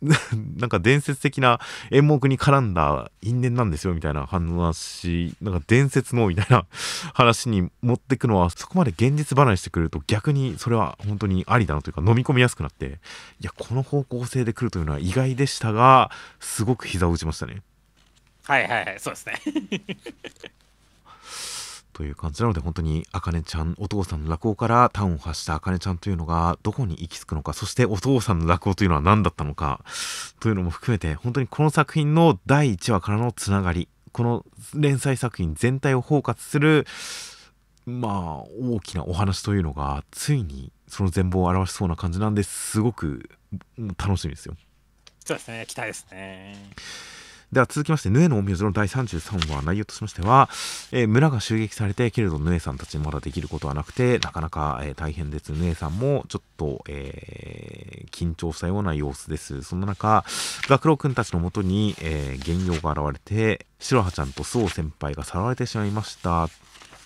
[0.57, 1.59] なんか伝説的な
[1.91, 6.65] 演目に絡んだ因縁なんですよみたいな話なんか伝説のみたいな
[7.13, 12.99] 話に持ってくのはそこまで現実離れしてくると逆にそれは本当にありだなというか飲み込みやすくなって
[13.39, 17.61] いやこの方向性で来るというのは意外でしたがすごく膝を打ちましたね
[18.45, 19.39] はいはいはい、そうですね。
[21.93, 29.83] という感じなので本当にあかねちゃんお父さんの落語から端を発したあかねちゃんというのがどこに行き着くのかそしてお父さんの落語というのは何だったのか
[30.39, 36.85] というのも含めて本当にこの作品の第1話からのつながりこの連載作品全体を包括する
[37.85, 43.29] まあ大きなお話というのがついにその全貌を表しそうな感じなんですごく
[43.97, 44.55] 楽しみですよ。
[45.25, 46.57] そうですね期待ですね。
[47.51, 50.49] では続きまして、ヌエの陰陽師の第33話、内容としましては、
[50.93, 55.49] えー、村が襲撃されて、けれどヌエさんたちにまだできることはなくて、なかなか、えー、大変です。
[55.49, 59.63] ヌエさんもちょっと、えー、緊張したような様子です。
[59.63, 60.23] そんな中、
[60.69, 66.47] 学郎くんたちのもとに、えー、原陽が現れて、白羽ちゃんと周防先輩がさらわれてしまいました。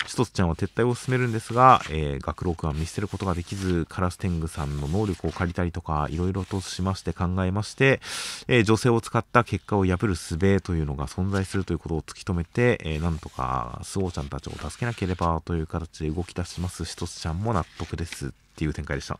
[0.06, 8.00] 一つちゃんは撤退を進めるんですが、えー、学郎君は見捨てることができず、カラス天狗さんの能力を借りたりとか、いろいろとしまして考えまして、
[8.48, 16.86] えー、女性を使った結果を破る術というのが存在するということを突き止めて、えー、なんとか、スオーちゃんたちを助けなければという形で動き出します。
[16.86, 19.20] 一つちゃんも納得ですっていう展開でした。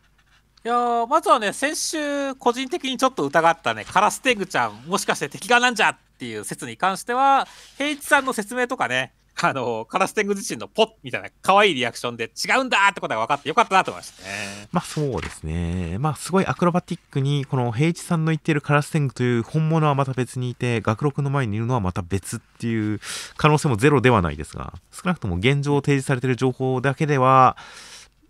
[0.64, 14.68] いやまずはね、先週、個人的にちょっと疑ったね、カラステングちゃん、もしかして敵側なんじゃっていう説に関しては、平一さんの説明とかね、あの、カラステング自身のポッみたいな可愛いリアクションで違うんだってことが分かってよかったなと思いましたね。
[14.72, 15.98] まあそうですね。
[15.98, 23.00] まあすごいアクロバティックに、この平地さんの言っているカラステングという本物はまた別にいて、学録の前にいるのはまた別っていう
[23.36, 27.56] 可能性もゼロではないですが、少なくとも現状提示されている情報だけでは、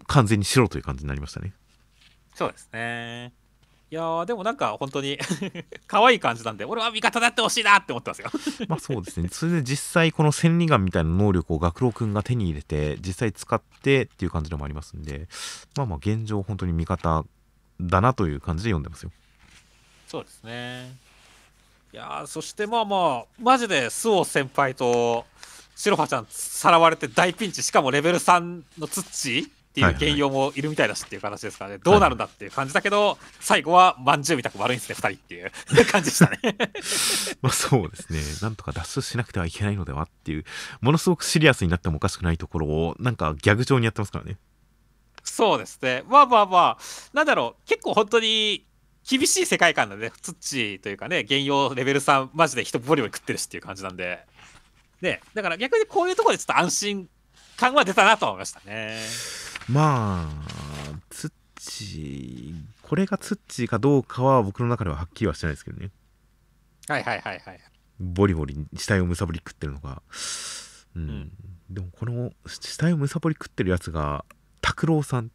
[0.08, 1.52] 完全に白という感じになりましたね。
[2.34, 3.32] そうですね。
[3.96, 5.18] いやでもなんか本当に
[5.88, 8.30] 可愛い感じなんで俺は味方だってほしいなって思ってますよ。
[8.68, 9.30] まあそうですね。
[9.32, 15.28] それで実際この千里眼みたいな能力を学郎くんが手に入れて実際使ってっていう感じでもありますんで
[15.76, 17.24] まあまあ現状本当に味方
[17.80, 19.12] だなという感じで読んでますよ。
[20.06, 20.94] そうですね。
[21.94, 25.24] いやそしてまあまあマジで周防先輩と
[25.74, 29.52] 白羽ちゃんさらわれて大ピンチしかもレベル3のツッチ
[29.84, 35.18] っていう原用もいるみたいだしっていう形ですからね、どうなるんだっていう感じだけど、最後はまんじゅうみたく悪いんですね、2人。
[35.18, 35.50] っていう
[35.86, 36.38] 感じでしたね。
[37.42, 40.44] まあそうですね、なんとか脱出しなくてはいけないのではっていう、
[40.80, 44.38] ものすごくシリアスになってもおかしくないところを、なんかギャグ調にやってますからね。
[45.24, 48.66] そうですね、まあまあまあ、なんだろう、結構本当に
[49.08, 54.24] 厳しい世界観なんで、ツッチというかね、原用レベル3、マジで人ボリボリ食ってるしっていう感じなんで、
[55.00, 57.08] ね、だから逆にこういうところでちょっと安心
[57.56, 58.98] 感は出たなと思いましたね。
[59.68, 60.44] まあ、
[61.10, 65.90] ツッチこれがツッチかどうかは僕の中でははっきりはしてないですけどね。
[66.88, 67.60] はいはいはいはい。
[67.98, 70.02] ボリボリ死体をむさぼり食ってるのが。
[70.94, 71.02] うん。
[71.02, 71.32] うん、
[71.68, 74.24] でもこの死体をむさぼり食ってるやつが、
[74.60, 75.28] 拓郎さんっ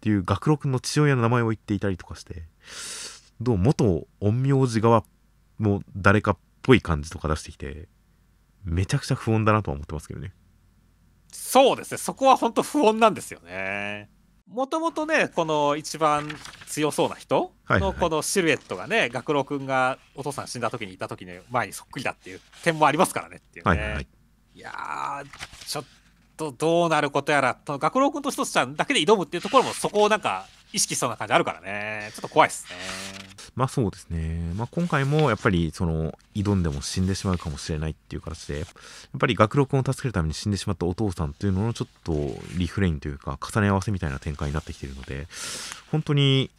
[0.00, 2.44] ていう学郎君の父親の名前を言っていたりとかして、
[3.40, 5.04] どう元陰陽師側
[5.58, 7.88] も誰かっぽい感じとか出してきて、
[8.64, 10.32] めちゃくちゃ不穏だなとは思ってますけどね。
[11.30, 14.10] そうですね、そこは本当不穏なんですよね。
[14.48, 16.28] もともとね、この一番
[16.68, 23.80] 強そうな人のこのシルエットがね、学郎君がお父さん死んだ時にいた時の前にそっくりだっていう点もありますからねっていうね。
[23.80, 24.06] はいはい、
[24.54, 25.84] いやー、ちょっ
[26.36, 32.76] とどうなることやら、学郎君と一つちゃんだけで挑むっていうところもそこをなんか意識しそうな感じあるからね、ちょっと怖いですね。
[33.54, 34.52] まあそうですね。
[34.54, 38.66] まあ今回もやっぱりその挑んでも死んでしまうかもしれないっていう形で、やっ
[39.18, 42.12] ぱり学録を助けるために死んでしまったお父さんというののちょっと
[42.58, 45.26] リフレインというか重ね合わせみたいな展開になってきているので、
[45.90, 46.50] 本当に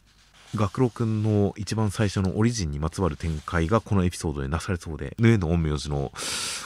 [0.54, 6.10] 学郎くんの一番最初のオリジンにまつわる展開がこのエピソードでなされそうで、ヌエの陰陽師の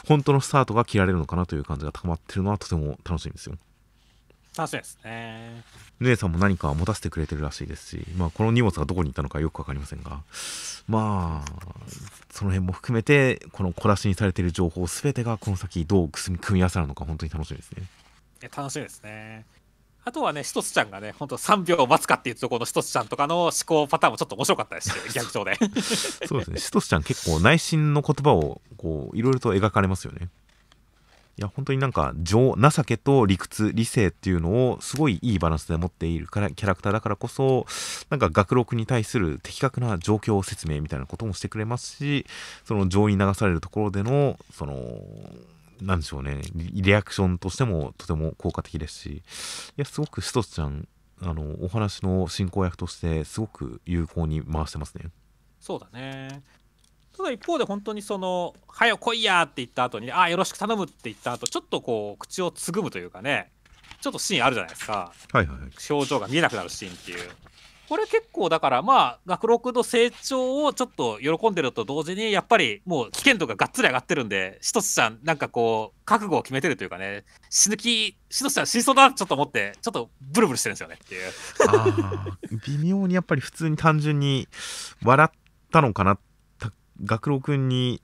[0.07, 3.57] 本当のスタートが切られるのかなという感じが高まってるのはとても楽しみですよ。
[4.57, 5.63] 楽しみですね。
[6.01, 10.21] ヌエさんも何か持たせてくれてるらしいですし、まあ、この荷物がどこに行ったのかよく分かりませんが、
[10.89, 11.63] まあ、
[12.31, 17.83] その辺も含めて、この小出しにされている情報すべてがこの先どう組み合わせるのか、本当に楽しみですね。
[18.55, 19.47] 楽しみですね。
[20.05, 25.57] あとはね、ひとつちゃんがね、本当3秒待つかっていうところのひとつちゃんとかの思考パターンもちょっと面白かったですし、 逆調で。
[26.27, 30.29] そうですね、ひとつちゃん結構内心の言葉をこういろいろと描かれますよね。
[31.39, 37.67] いや本当になんか情情けと理屈理性っていうのをすごいいいバランスで持っているからキャラクターだからこそ
[38.11, 42.27] なんか学録に対する的確な状況説明みたいなこともしてくれますし
[42.65, 45.01] その情に流されるところでのその
[45.81, 49.23] なんでしょうねリアクションとしてもとても効果的ですしい
[49.77, 50.87] やすごくしとちゃん
[51.23, 55.07] あのお話の進行役としてすごく有効に回してますね。
[55.61, 56.43] そうだね
[57.17, 63.51] ただ一方で本当にその「はよ来いや!」って言った後に「ああよろしく頼む」って言った後ちょっとこう口をつぐむというかね
[64.01, 65.57] ちょっとシーンあるじゃないですか、はいはい、
[65.91, 67.31] 表情が見えなくなるシーンっていう。
[67.89, 81.33] これ結構だからまあ学録の成長をちょっと喜んでると同時にやっぱりもう危険度ががっつり上がってるんでしとつちゃんなんかこう覚悟を決めてるというかね死ぬ気しとつちゃん死にそうだなちょっと思ってちょっとブルブルしてるんですよねっていう。
[82.67, 84.49] 微妙にやっぱり普通に単純に
[85.03, 85.31] 笑っ
[85.71, 86.23] たのかなた
[87.05, 88.01] 学郎くんに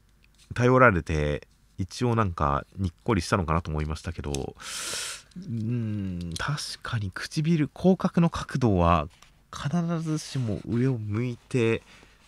[0.55, 1.47] 頼られて
[1.79, 9.09] 一応なんかにっこりしたのかなと思いましたけどうーん確かに唇口角の角度は
[9.55, 11.83] 必ずしも上を向いて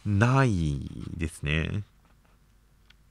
[0.06, 0.80] ない
[1.16, 1.82] ですね。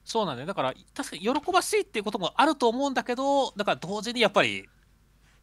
[0.04, 0.48] そうなんだよ。
[0.48, 4.68] だから確かに喜ばしいっていうこともあると思うんだけどだから同時にやっぱり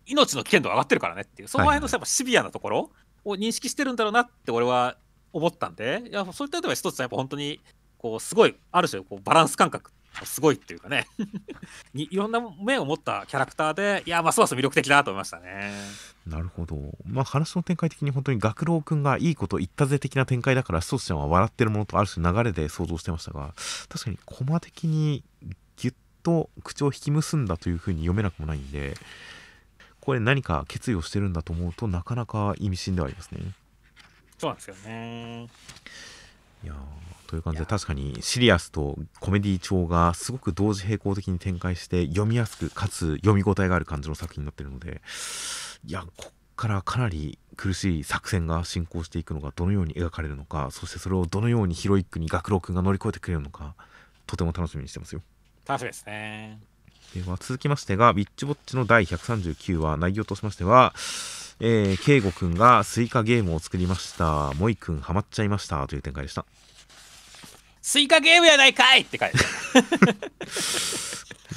[0.07, 1.49] 命の危険度が上がってるからねっていう。
[1.49, 2.91] その辺のやっぱシビアなところ
[3.25, 4.97] を認識してるんだろうなって俺は
[5.33, 7.61] 思ったんでいやそういった点では一つはやっぱ本当に
[8.07, 9.91] こうすごいある種こうバランス感覚
[10.25, 11.09] すごいっていうかね。
[11.93, 15.75] にいろんな面を持ったキャラクターでいやますます魅力的だなと思いましたね。
[16.25, 16.77] なるほど。
[17.05, 23.53] まあ話の展開的に本当に学郎くんがいいこと言ったぜ的な展開だからストちゃんは笑ってるものとある種流れで想像してましたが
[23.89, 25.25] 確かにコマ的に
[25.77, 28.95] ギュッと口を引き結んだというふうに読めなくもないんで
[30.01, 33.41] これ何か決意をしてるんだと思うとなかなか意味深ではありますね。
[34.39, 35.49] そうなんですよね
[36.65, 45.01] いやーという感じで確かにシリアスとコメディ調がすごく同時並行的に展開して読みやすくかつ読み応えがある感じの作品になってるので
[45.85, 53.75] いやこっからかなり苦しい作戦が進行していくのがどのように描かれるのかそしてそれをどのようにヒロイックに学郎くんが乗り越えてくれるのか
[54.27, 55.23] とても楽しみにしてますよ。
[55.67, 56.61] 楽しみですね。
[57.15, 60.93] では続きましてが、ビッチウォッチの第139話、内容としましては、
[61.61, 64.53] えー、ケイゴくんがスイカゲームを作りました。
[64.55, 66.45] モイくんハマっちゃいましたという展開でした。
[67.81, 69.37] スイカゲームやないかいって書いて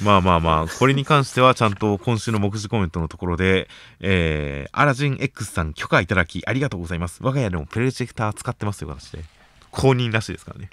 [0.02, 3.68] まあまあまあ、これに関してはちゃんと今週の目次コメントのところで、
[4.00, 7.18] えー、アラジン X さん許可いただきありがとうございます。
[7.22, 9.24] 我が家でもプロジェクター使ってますという形で、
[9.70, 10.70] 公認らしいですからね。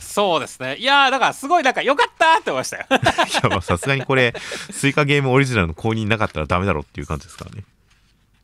[0.00, 4.34] そうですねいやーだからすごいなんか良かったって思いましたよ いや、まあさすがにこれ、
[4.70, 7.64] スイカゲームオリジナルの公認なかったらダメだろっていう感じですからね。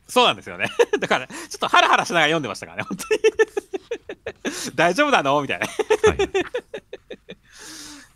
[0.09, 0.67] そうなんですよね。
[0.99, 3.21] だから、ちょっとハラハラしながら読んでましたからね、本当に。
[4.75, 5.41] 大丈夫なの？
[5.41, 5.65] みたいな。
[5.65, 6.29] いはい。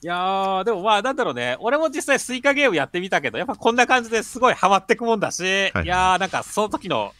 [0.01, 1.55] やー、でもまあ、なんだろうね。
[1.59, 7.13] 俺も実際スイカゲームやってみたけど、やっぱこんな感じですごいハマってくもんだし、い、はいやー、なんかその時の、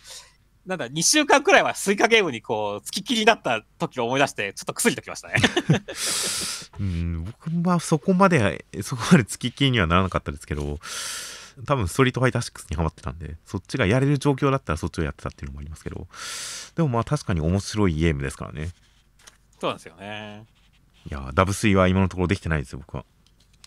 [0.65, 5.35] なんだ、2週間くらいはスイカゲームにこう、付きっきりになった時を思い出して、ちょっとくすりときましたね。
[6.79, 10.79] うん、僕はそこまで、そこまで付きっきりにはならなかったですけど、
[11.65, 16.07] 多分ストリートファイター6にハマってたんで、そっちがやれる状況だったらそっちをやってたっていうのもありますけど、
[16.75, 18.69] でもまあ確かに面白いゲームですからね。
[19.59, 20.45] そうなんですよね。
[21.09, 23.05] いやー、ダブスイは今のところできてないですよ、僕は。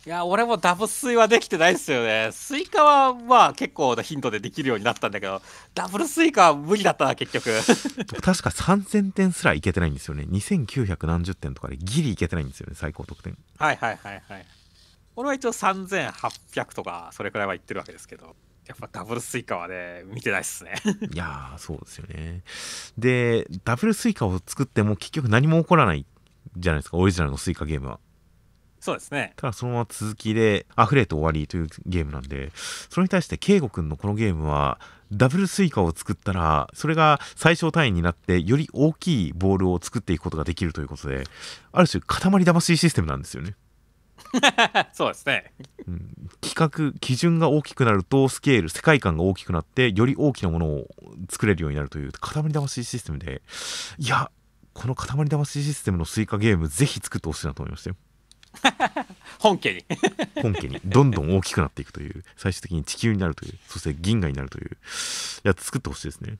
[0.07, 2.30] いや、俺もダブスイはできてないですよね。
[2.30, 5.43] スイカはまあ結構な頻度でできるようになったんだけど、
[5.74, 7.51] ダブルスイカは無理だったな、結局。
[7.99, 10.24] 僕 確か3000点すらいけてないんですよね。
[10.30, 13.37] 2900何十点とかでギリいけてないんですよね、最高得点。
[13.59, 14.47] はいはいはいはい。
[15.16, 18.36] 俺は一応3800とか、それくらいはいってるわけですけど、
[18.66, 20.74] やっぱダブルスイカはね、見てないっすね。
[21.12, 22.42] いやー、そうですよね。
[22.98, 26.04] で、ダブルスイカを作っても結局何も起こらない
[26.56, 27.98] じゃないですか、オリジナルのスイカゲームは。
[28.86, 29.32] そうですね。
[29.36, 34.78] ただそのまま続きで溢れて終わりというゲームなんでそれに対して圭吾くんのこのゲームは
[35.12, 41.24] ダブルスイカを作ったらそれが最小単位になってより大きいボールを作っていくことができるということで
[41.72, 43.56] ある種塊魂システムなんですよね、
[44.92, 45.52] そうですね。
[45.86, 50.88] うん、規格基準が大きくなるとスケール世界観が大きくなってより大きなものを
[51.28, 53.42] 作れるようになるという塊魂システムで
[53.98, 54.30] いや
[54.72, 57.96] この塊魂システムのスイカゲームぜひ作ってほしいなと思いましたよ
[59.38, 59.84] 本家に。
[60.42, 64.76] 本家にどんどん大きくなっていくという最終的に地球になるというそして銀河になるという
[65.44, 66.38] やつ作ってほしいですね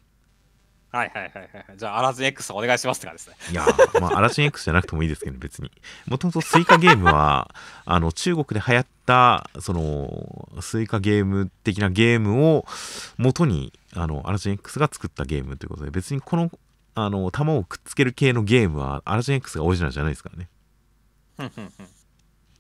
[0.97, 1.77] はいはいはいはい。
[1.77, 3.53] じゃあ、アラズン X お願いしますって感じですね。
[3.53, 5.71] いやーまあアラジン X じゃなくてもいいですけど別に
[6.07, 12.67] もともとスイカゲームは あの中国で流行ったそのスイカゲーム的なゲームを
[13.19, 16.51] 元にあのアラジン X が作ったゲームということで別にこの
[16.95, 20.49] あの弾をくっつける系のゲームはアラジン X がオリジナルじゃないですからね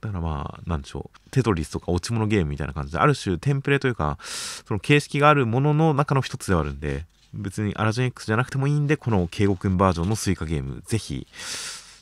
[0.00, 1.30] だからまあ、なんでしょう。
[1.30, 11.26] テトリスとか落ち物ゲームみたいな感じで、ある種テンプレというか、その形式があるものの中の一つではあるんで、別にアラジン X じゃなくてもいいんで、この敬語くんバージョンのスイカゲーム、ぜひ、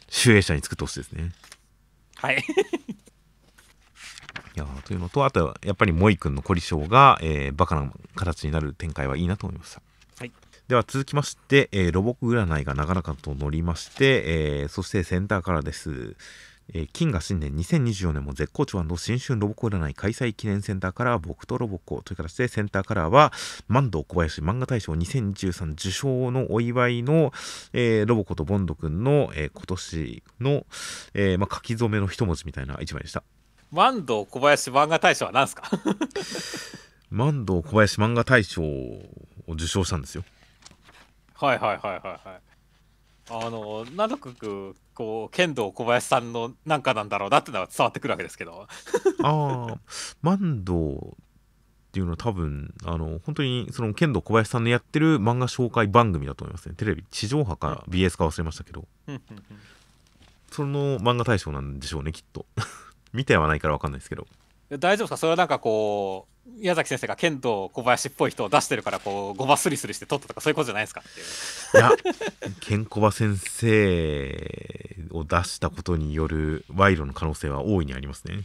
[0.08, 1.32] 集英社に作ってほしいですね。
[2.16, 2.36] はい。
[4.56, 9.82] いやーというのと、あとはやっぱりモイ君のコリショーが、えーバカな形になる展開はいいなと思いました。
[10.18, 10.32] はい
[10.68, 16.16] では続きまして、えーロボック占いがなかなかと乗りまして、えーそしてセンターからです。
[16.72, 22.02] えー金河新年2024年も絶好調新春ロボコ占い開催記念センターカラー僕とロボコ。
[22.02, 23.32] という形でセンターカラーは
[23.68, 27.32] 万堂小林漫画大賞2023受賞のお祝いの、
[27.72, 30.66] えーロボコとボンドくんの、えー今年の、
[31.14, 33.22] えーまあ、書き初めの一文字みたいな一枚でした。
[33.70, 35.70] 万堂小林漫画大賞は何すか？
[37.10, 39.02] 万堂小林漫画大賞を
[39.48, 40.24] 受賞したんですよ。
[41.34, 42.40] はいはいはいはいはい
[43.30, 48.66] あのなんとなくこう剣道小林さんのなんかなんだろうなってのは伝わってくるわけですけど。
[49.22, 49.78] ああ
[50.22, 56.74] 万堂っていうのは多分あの本当にその剣道小林さんのやってる漫画紹介番組だと思いますね。
[56.76, 58.86] テレビ地上波か BS か忘れましたけど。
[60.50, 62.46] その漫画大賞なんでしょうねきっと。
[63.12, 64.26] 見てはないから分かんないですけど。
[64.70, 65.16] 大丈夫ですか？
[65.16, 71.90] それはなんかこう宮崎先生が剣道小林っぽい人を出してるからこうごますりすりして取ったとかそういうことじゃないですかっていや
[72.60, 78.42] ケンコバ先生を出したことによる賄賂の可能性は大いにありますね。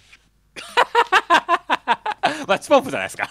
[2.48, 3.30] まあチポンプじゃないですか。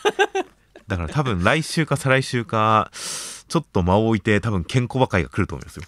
[0.86, 5.82] だから多分来週か再来週かちょっと間を置いて多分ケンコバ会が来ると思いますよ。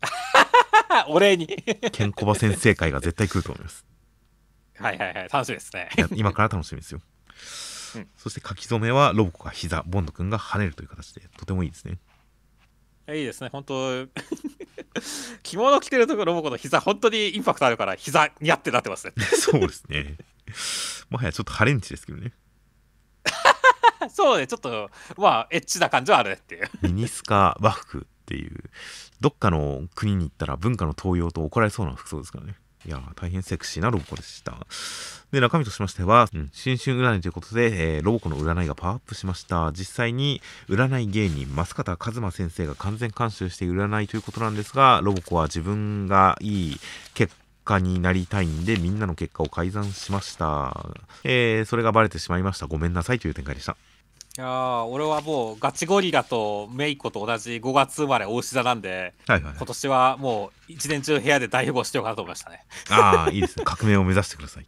[1.08, 1.46] お礼に。
[1.92, 3.84] ケンコバ先生会が絶対来ると思います。
[4.78, 5.88] はいはいはい楽しみですね。
[6.14, 7.00] 今から楽しみですよ、
[7.96, 8.08] うん。
[8.16, 11.98] そして書き初めはロボコが膝ボンド君が跳ねるという形でとてもいいですね。
[13.08, 13.50] いいですね。
[13.50, 14.06] 本当
[15.42, 19.12] 着物着てるところロボコの膝本当にインパクトあるから膝にゃってなってますね。
[19.34, 20.16] そうですね。
[21.10, 22.32] もはやちょっとハレンチですけどね。
[24.10, 26.70] そうねちょっとまあエッチな感じはあるねっていう。
[26.82, 28.70] ミニスカ和服っていう
[29.20, 34.56] どっかの国に行ったら文化の盗用と怒られそうな服装ですからねいや大変セクシーなロボコでした。
[35.32, 39.70] で中身としましては、うん新春占いということで、えーロボコの占いがパワーアップしました。
[39.72, 46.80] 実際に占い芸人増形一馬先生が完全監修して占いということなんですがロボコは自分がいい
[47.14, 47.34] 結
[47.64, 50.94] 果になりたいんでみんなの結果を改ざんしました、
[51.24, 52.66] えーそれがバレてしまいました。
[52.66, 53.76] ごめんなさいという展開でした。
[54.40, 62.64] いやー俺はもうガチゴリラとメイコと同じ5月生まれ大牛座なんではいはい、今年はもう一年中部屋で大富豪してようかなと思いましたね。
[62.88, 63.64] ああいいですね。
[63.68, 64.62] 革命を目指してください。
[64.62, 64.66] い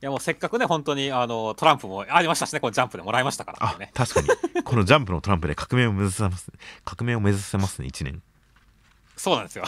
[0.00, 3.92] やもうせっかくね本当にあのトランプもありましたしねこのジャンプでもらいましたからね。
[3.94, 4.62] 確かに。
[4.64, 6.50] このジャンプのトランプで革命を目指せます
[6.84, 8.22] 革命を目指せますね1年。
[9.16, 9.66] そうなんですよ。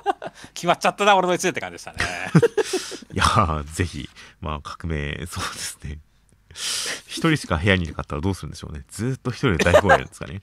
[0.54, 1.98] 決まっちゃったな俺の1年って感じでしたね。
[3.12, 4.08] いやーぜひ。
[4.40, 5.98] まあ革命そうですね
[7.06, 8.84] 一人しか部屋にいなかったらどうするんでしょうね。
[8.88, 10.40] ずーっと一人で大公演ですかね。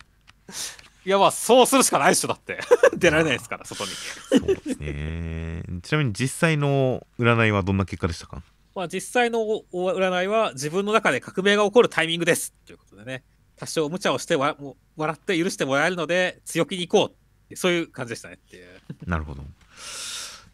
[1.05, 2.59] いやまあそうするしかないでしょだって。
[2.95, 3.91] 出られないですから外に。
[3.91, 5.63] そうですね。
[5.81, 8.41] ちなみに実際の占いはどんな結果でしたか？
[8.75, 9.39] まあ実際の
[9.73, 13.23] 占いは自分の中で革命が起こるタイミングですということでね。
[13.57, 17.15] 多少無茶をしてわもう笑って許してもらえるので強気に行こ
[17.51, 18.81] うそういう感じでしたねっていう。
[19.05, 19.43] なるほど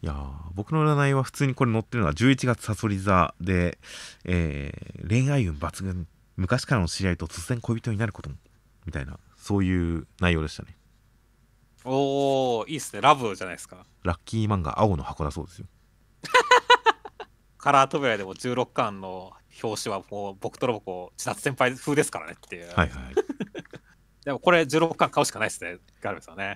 [0.01, 3.77] いやー僕の占いは普通にこれ載ってるのは11月さそり座で、
[4.25, 6.07] えー恋愛運抜群。
[6.37, 8.35] 昔からの知り合いと突然恋人になることも
[8.85, 10.77] みたいなそういう内容でしたね。
[11.83, 13.01] おおいいっすね。
[13.01, 13.85] ラブじゃないですか。
[14.03, 15.65] ラッキー漫画青の箱だそうですよ。
[17.57, 22.89] カラー扉でも16巻の表紙はもう僕とロボコ千夏先輩風ですからねっていう、はいはい
[24.29, 25.77] でもこれ16巻買うしかないですね。
[26.01, 26.55] ガルベさんね。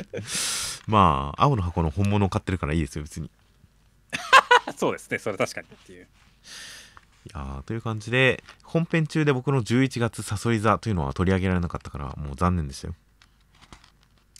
[0.86, 3.28] まあ青の箱の本物を買ってるからいいですよ別に。
[3.28, 3.30] い
[4.76, 5.18] そうですね。
[5.18, 6.06] それ確かにっていう。
[7.32, 12.94] やーという感じで本編中で僕の11月さそり座というのは取り上げられなかったからもう残念でしたよ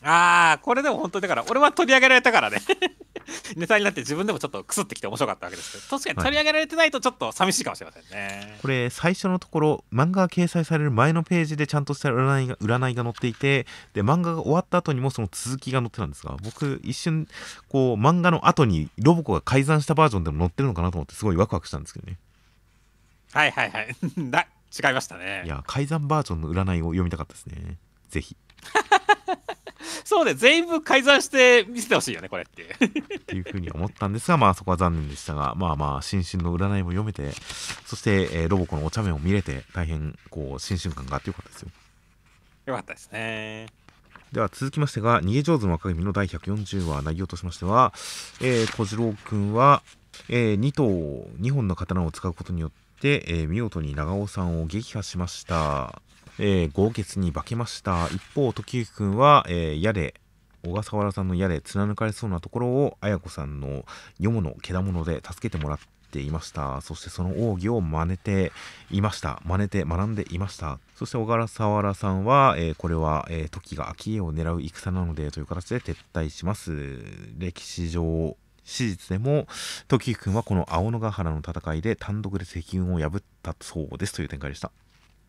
[0.03, 2.59] ああこれでも本当にだから俺は取り上げられたからね。
[3.55, 5.83] ネタになって自分でもちょっとクスってきて面白かったわけですけど。
[5.97, 17.27] 確かに取り上げられてないとちょっと寂しいかもしれませんね、これ最初のところ漫画が掲載される前のページでちゃんとした占いが占いが載っていてで漫画が終わった後にもその続きが載ってたんですが僕一瞬
[17.69, 22.17] こう漫画の後にロボコが改ざんしたバージョンでも載ってるのかなと思ってすごいワクワクしたんですけどね。
[23.31, 23.95] はいはいはい。
[24.29, 25.43] だ違いましたね。
[25.45, 27.77] いや改ざんバージョンの占いを読みたかったですね。
[28.09, 28.35] ぜひ
[30.05, 32.63] そうね全部改ざんして見せてほしいよねこれって。
[32.63, 37.31] っていうふうに思ったんですがまあそこは残念でしたがまあまあ新春の占いも読めて
[37.85, 41.69] そして、えーロボコのお茶目を見れて大変こう新春感があってよかったですよ。
[42.65, 43.67] よかったですね。
[44.31, 47.93] では続きましてが逃げ上手の若君の第140話内容としましては、
[48.41, 49.83] えー小次郎くんは、
[50.27, 50.87] え2頭
[51.39, 56.01] 2本の刀を使うことによって、えー見事に長尾さんを撃破しました、
[56.39, 58.07] えー豪傑に化けました。
[58.07, 60.15] 一方時行くんは、えー矢で
[60.65, 63.85] 小笠原さんの矢で貫かれそうなところを綾子さんの
[64.19, 65.79] よものけだもので助けてもらっ
[66.09, 66.79] ていました。
[66.81, 68.51] そしてその奥義を真似て
[68.89, 69.41] いました。
[69.45, 70.79] 真似て学んでいました。
[70.95, 76.71] そして小笠原さんは、えーこれは、えー時が秋家を狙う戦なのでという形で撤退します。
[77.37, 79.47] 歴史上史実でも
[79.89, 84.13] 時行くんはこの青野ヶ原の戦いで単独で敵軍を破ったそうです。
[84.13, 84.71] という展開でした。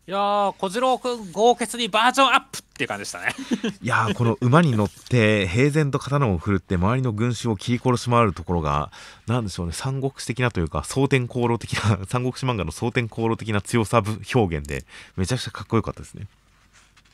[0.07, 3.33] いやー小次郎君豪傑にバージョンアップっていう感じでしたね。
[3.81, 8.91] いやこの馬に乗って平然と刀を振るって周りの群衆を切り殺し回るところが
[9.25, 14.03] なんでしょうね三国志的なというか蒼天航路的な三国志漫画の蒼天航路的な強さ
[14.35, 14.85] 表現で
[15.17, 16.27] めちゃくちゃかっこよかったですね。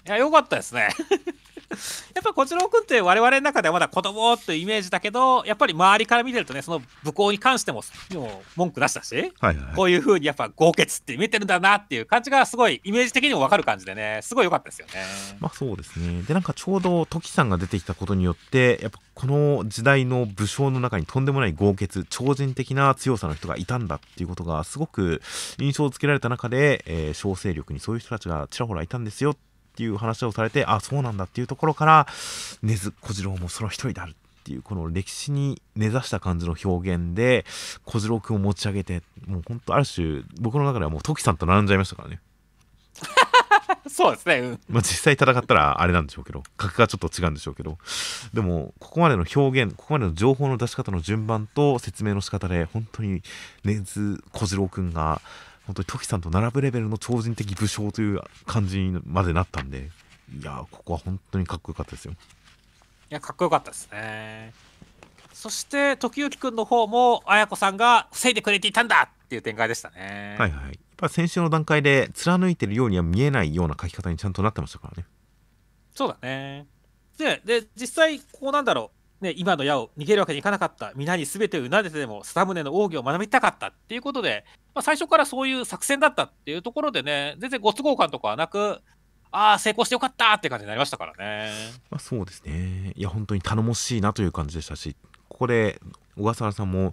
[0.05, 0.89] いや、よかったですね。
[2.13, 7.81] やっぱ小次郎君って我々の中ではまだ子供っていうイメージだけど、やっぱり周りから見てるとね、その武功に関しても
[8.13, 14.93] もう文句出したし、はいはいこういう風にやっぱ豪傑って見てるんだなっていう感じがすごいイメージ的にも分かる感じでね、すごい良かったですよね。
[15.39, 25.21] まあそうですねでなんかちょうど時さんが出てきたことによってやっぱこの時代の武将の中にとんでもない豪傑超人的な強さの人がいたんだっていうことがすごく
[25.59, 29.50] 印象付けられた中で、えー小勢力にそういう人たちがちらほらいたんですよって
[29.83, 32.07] いう話をされてあそうなんだっていうところから
[32.61, 37.45] 根津小次郎もその一人であるっていうこの歴史に根ざした感じの表現で
[37.85, 42.19] 小次郎君を持ち上げてもう本当ある種僕の中ではもう時さんと並んじゃいましたからね
[43.87, 44.59] そうですね、うん。
[44.69, 47.77] まあ、実際戦ったらあれなんでしょうけど格がちょっと違うんでしょうけど
[48.33, 53.21] でもここまでの表現ここまでの情報の出し方の順番と説明の仕方で本当に
[53.63, 55.21] 根津小次郎くんが
[55.65, 59.89] 本当に時さんと並ぶレベルの超人的武将という感じにまでなったんで
[60.39, 64.53] いやーここは本当にかっこよかったですよいや、かっこよかったですね。
[65.33, 70.37] そして、時行くんの方も、綾子さんが防いでくれていたんだっていう展開でしたね。
[70.39, 75.07] はいはいやっぱ先週の段階で貫いてるようには見えないような書き方にちゃんとなってましたからね
[75.95, 76.67] そうだね。
[77.17, 88.81] で、で実際、こうなんだろう、ね、今の矢を逃げるわけにいかなかった、皆に全てをうなでてでも、貞宗の奥義を学びたかったっていうことで、まあ、最初からそういう作戦だったっていうところでね、全然ご都合感とかはなく、
[89.31, 91.51] ああ、成功してよかったって感じになりましたからね。
[91.89, 92.93] まあ、そうですね。
[92.95, 94.95] いや、本当に頼もしいなという感じでしたし、
[95.41, 95.81] ここで
[96.15, 96.91] 小笠原さんも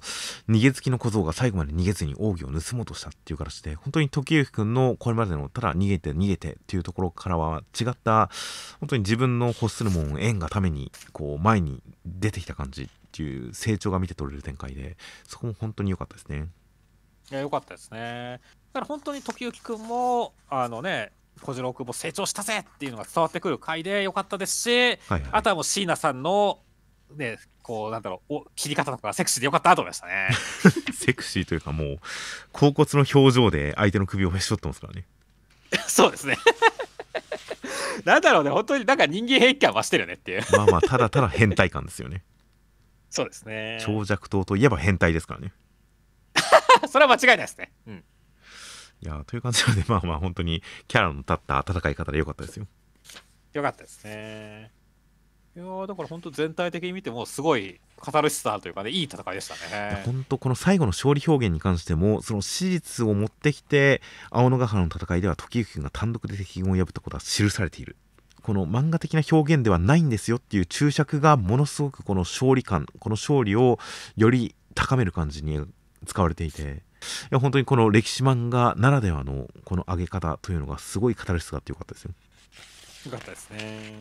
[0.48, 8.30] 逃げつきの小僧が最後まで逃げずに奥義を盗もうとしたっていう形で、本当に時行くんのこれまでのただ逃げて逃げてっていうところからは違った、
[8.80, 14.96] 本当に自分の欲するもん、縁がために、こう、前に出てきた感じっていう成長が見て取れる展開で、
[15.26, 16.48] そこも本当に良かったですね。
[17.30, 18.40] いや、よかったですね。
[18.72, 21.12] だから本当に時行くんも、あのね、
[21.42, 25.22] 小次郎君も成長したぜっていうのが伝わってくる回でよかったですし、はいはい。
[25.32, 26.60] あとはもう椎名さんの、
[27.16, 30.30] ね、こう、なんだろう、お切り方とかセクシーでよかったなと思いましたね。
[30.92, 32.00] セクシーというかもう、
[32.52, 35.06] 甲骨の表情で相手の首をへし折ってますからね。
[35.86, 36.36] そうですね。
[38.04, 40.42] なんだろうね、本当になんか人間変感増してるよねっていう。
[40.52, 42.22] まあまあ、ただただ変態感ですよね。
[43.10, 43.78] そうですね。
[43.84, 45.52] 長尺刀といえば変態ですからね。
[46.88, 47.72] それは間違いないですね。
[47.86, 48.04] うん。
[49.00, 52.66] いやーという感じなので、まあまあ本当にキャラの立った戦い方で良かったですよ。
[53.54, 54.70] よかったですね。
[55.58, 60.04] いやだから本当全体的に見てもすごいカタルシスターというかね、いい戦いでしたね。
[60.06, 67.96] 本当この最後の勝利表現に関しても、その史実を持ってきて、青野ヶ原の戦いでは時行君が単独で敵軍を破ったことは記されている。
[68.40, 73.80] この漫画的な表現ではないんですよっていう注釈がものすごくこの勝利感、この勝利を
[74.16, 75.60] より高める感じに
[76.06, 76.64] 使われていて、い
[77.30, 82.12] や本当にこの歴史漫画ならではのこの上げ方というのがすごいカタルシスがあってよかったですよ。
[83.08, 83.94] よかったですね。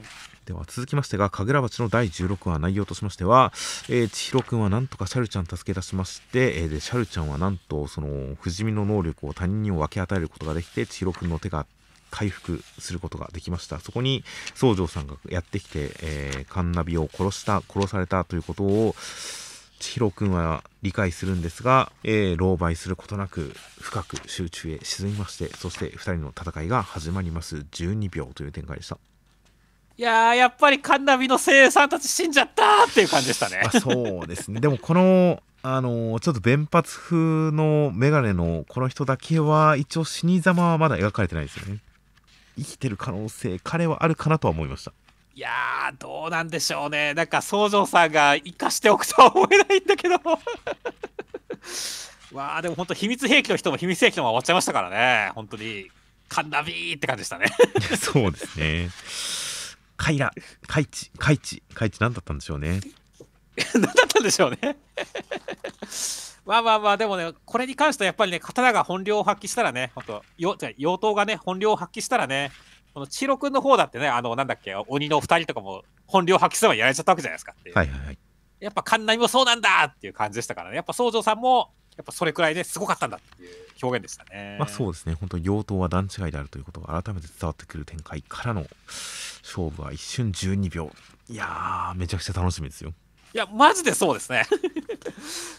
[0.46, 3.52] では続きましてが神楽鉢の第16話内容としましては、
[3.90, 11.66] えー千尋くんはなんとかシャルちゃん助け出しまして、えーでシャルちゃんはなんとその不死身の能力を他人に分け与えることができて千尋くんの手が
[12.12, 14.24] 回復することができましたそこに
[14.56, 18.96] 宗城さんがやってきて、えーカンナビを殺した殺されたということを
[19.80, 27.58] 千尋くんは理解するんですが、えー狼狽することなく深く集中へ沈みましてそして2人の戦いが始まります。
[27.72, 28.98] 12秒という展開でした。
[29.98, 33.62] いやー、やっぱりカンナビの声優さんたち死んじゃったーっていう感じでしたね。
[33.66, 34.60] あそうですね。
[34.60, 41.80] でもこのあのちょっと弁髪風のメガネのこの人だけは一応死に様はまだ描かれてないですよね。
[42.58, 44.92] 生きてる可能性彼はあるかなとは思いました
[45.38, 47.14] いやー、どうなんでしょうね。
[47.14, 50.16] なんか、宗城さんが生かしておくとは思えないんだけど。
[52.34, 55.32] わあ、でも本当、秘密兵器の人も秘密兵器のまま終わっちゃいましたからね。
[55.36, 55.92] 本当に、
[56.28, 57.46] カンナビーって感じでしたね。
[58.02, 58.90] そうですね
[59.96, 60.34] カイラ
[60.66, 62.82] カイチカイチカイチ何だったんでしょうね
[63.76, 64.80] 何だったんでしょうね。
[66.48, 72.52] まあまあまあ、でもね、これに関してはやっぱりね、刀が本領を発揮したらね、本当よじゃあ妖刀がね、本領を発揮したらね、
[72.98, 77.72] この千尋くんの方だってね、あの、なんだっけ、鬼の二人とかも本領発揮すればやられちゃったわけじゃないですかって。
[77.72, 78.18] はいはいはい
[78.60, 80.78] やっぱカンナミもそうなんだっていう感じでしたからね。
[80.78, 83.52] やっぱ宗城さんも、やっぱそれくらいですごかったんだっていう
[83.84, 84.56] 表現でしたね。
[84.58, 88.66] まあそうですね本当妖刀は段違いであるということが改めて伝わってくる展開からの
[89.44, 90.92] 勝負は一瞬12秒
[91.30, 92.96] いやーめちゃくちゃ楽しみですよ
[93.34, 94.46] いや、マジでそうですね。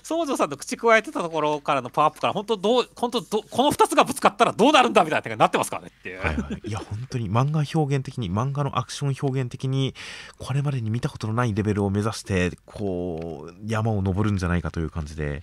[0.03, 6.19] 宗女さんの口加えてたところからのパワーアップから、本当どう、本当ど、この2つがぶつかったらどうなるんだみたいな点がなってますからねっていう。
[6.19, 9.95] はいはい、いや本当に漫画表現的に漫画のアクション表現的に
[10.39, 15.43] これまでに見たことのないレベルを目指してこう山を登るんじゃないかという感じで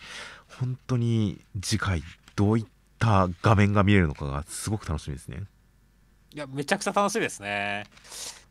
[0.60, 2.04] 本当に次回
[2.36, 2.66] どういっ
[3.00, 5.44] た画面が見れるのかがすごく楽しみですね。
[6.34, 7.86] いや、めちゃくちゃ楽しみですね。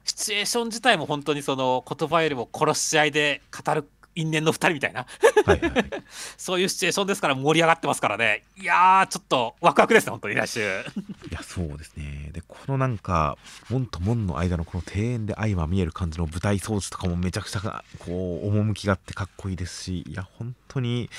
[0.04, 5.06] シチュエーション自体も本当にその言葉よりも殺し合いで語る因縁の2人みたいな。
[5.44, 5.60] はい
[6.36, 8.44] そういうシチュエーションですから盛り上がってますからね。
[8.56, 10.60] いやーちょっとワクワクですね本当に来週。
[11.30, 12.30] いやそうですね。
[12.32, 13.36] でこのなんか
[13.70, 21.10] 門と門の間のこの庭園で相ま見える感じの舞台装置とかもめちゃくちゃこう趣があってかっこいいですしいや本当に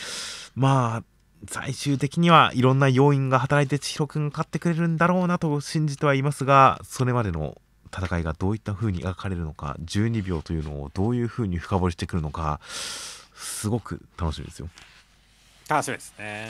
[0.55, 1.03] まあ
[1.49, 7.57] 最終的にはいろんな要因が働いて千尋くんが勝ってくれるんだろうなと信じてはいますがそれまでの
[7.95, 14.69] 戦いがどういった風に描かれるのか12秒というのをどういう風に深掘りしてくるのかすごく楽しみですよ。
[15.69, 16.49] 楽しみですね。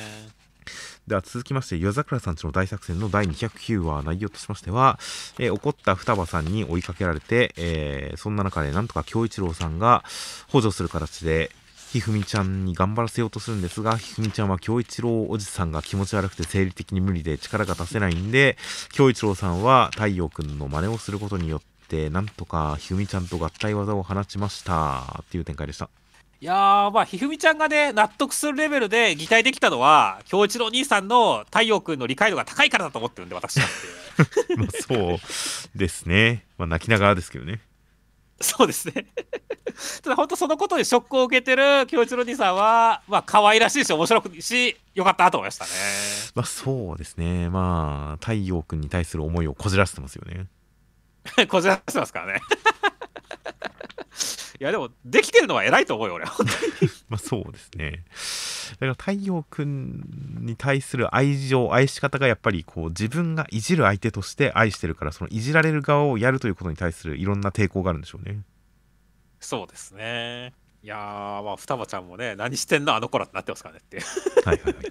[1.08, 4.98] では続きまして夜桜さんちの大作戦の第209話内容としましては、
[5.38, 10.04] えー怒った双葉さんに追いかけられて、えーそんな中でなんとか京一郎さんが
[10.48, 11.52] 補助する形で
[11.96, 18.58] ひふみちゃんに頑張らせようとするんですがひふみちゃんは京一郎おじさんが気持ち悪くて生理的に無理で力が出せないんで
[18.92, 25.22] 京一郎さんは太陽くんの真似をすることによってなんとかひふみちゃんと合体技を放ちました。
[25.22, 25.88] っていう展開でした。
[26.42, 34.56] いやーまあひふみちゃんがね納得するレベルで擬態できたのは京一郎兄さんの太陽君の理解度が高いからだと思ってるんで私はって。
[34.60, 36.44] まあそうですね。
[36.58, 37.62] まあ泣きながらですけどね
[38.42, 39.06] そうですね
[40.04, 45.72] ただ本当そのことにショックを受けてる京一郎兄さんはまあ可愛らしいし面白くしよかったと思いましたね
[46.36, 47.50] まあそうですね。
[47.50, 50.48] まあ、太陽君に対する思いをこじらせてますよね。
[51.48, 52.42] こじらせてますからね
[54.60, 58.04] いやでもできてるのは偉いと思うよ俺本当にまあそうですね。
[58.72, 60.04] だから太陽君
[60.42, 68.42] に対する愛情、愛し方がやっぱりこう自分がいじる相手として愛してるから、そのいじられる側をやるということに対するいろんな抵抗があるんでしょうね。
[69.40, 74.00] そうですねいやーまあ双葉ちゃんもね何してんのあの子らってなってますからねって
[74.44, 74.86] はいはいはい。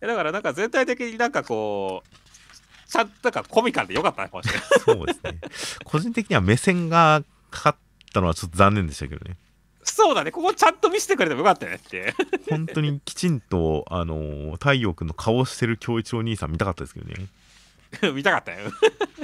[0.00, 5.38] だからなんか全体的になんかこうちゃんとなんかコミカルでよかったねかもしれないそうですね。
[5.84, 7.76] 個人的には目線がかかっ
[8.10, 9.36] たのはちょっと残念でしたけどね。
[9.82, 10.30] そうだね。
[10.30, 12.14] ここちゃんと見せてくれてもよかったよねって。
[12.50, 17.26] 本当にきちんと、あのー太陽君の顔をしてる京一郎兄さん見たかったですけどね。
[18.14, 18.70] 見たかったよ。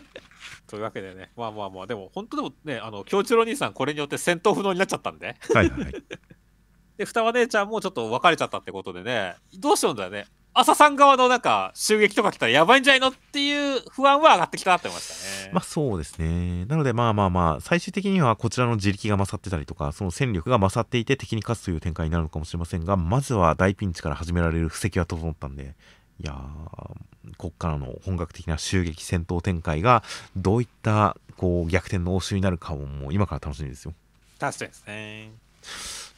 [0.67, 1.31] というわけでね。
[1.37, 1.87] まあまあまあ。
[1.87, 5.37] でも本当でもねあの京一郎兄さんこれによって戦闘不能になっちゃったんで。
[5.53, 5.93] はいはいはい。
[6.97, 9.37] で双葉姉ちゃんもちょっと別れちゃったってことでね。
[9.59, 10.27] どうしようんだよね
[10.57, 15.09] 朝さん側のなんか襲撃とか来たらやばいんじゃないのっていう不安は上がってきたなって思いまし
[15.43, 15.51] たね。
[15.53, 16.65] まあそうですね。
[16.67, 25.75] なのでまあまあまあ、最終的にはこちらの自力が勝ってたりとか、その戦力が勝っていて敵に勝つという展開になるのかもしれませんが、まずは大ピンチから始められる布石は整ったんで、
[26.21, 30.05] いやー、こっからの本格的な襲撃戦闘展開が
[30.37, 33.93] どういったこう逆転の応酬になるかももう今から楽しみですよ。
[34.39, 35.31] 確かにですね。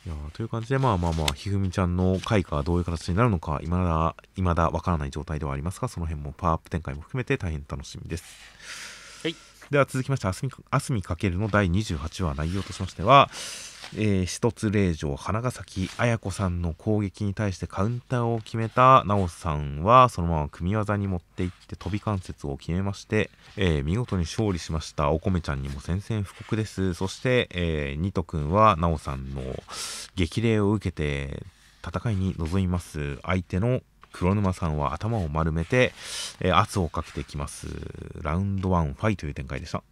[0.06, 8.95] いやという感じでまあまあまあひふみちゃんの開花がどういう形になるのかいまだいまだわからない状態ではありますがその辺もパワーアップ展開も含めて大変楽しみです。
[9.70, 10.28] では続きまして
[10.70, 13.28] あすみかけるの第28話内容としましては、
[13.96, 25.10] えー、一つ令嬢花ヶ崎綾子さんの攻撃に対してカウンターを決めた直さんはそのまま組み技に持っていって飛び関節を決めまして、えー見事に勝利しました。
[25.10, 26.94] お米ちゃんにも宣戦布告です。
[26.94, 29.42] そして、えー、ニト君は直さんの
[30.14, 31.42] 激励を受けて
[31.86, 33.18] 戦いに臨みます。
[33.22, 33.80] 相手の
[34.18, 35.92] 黒沼さんは頭を丸めて、
[36.40, 37.66] えー圧をかけてきます。
[38.22, 39.82] ラウンド1ファイという展開でした。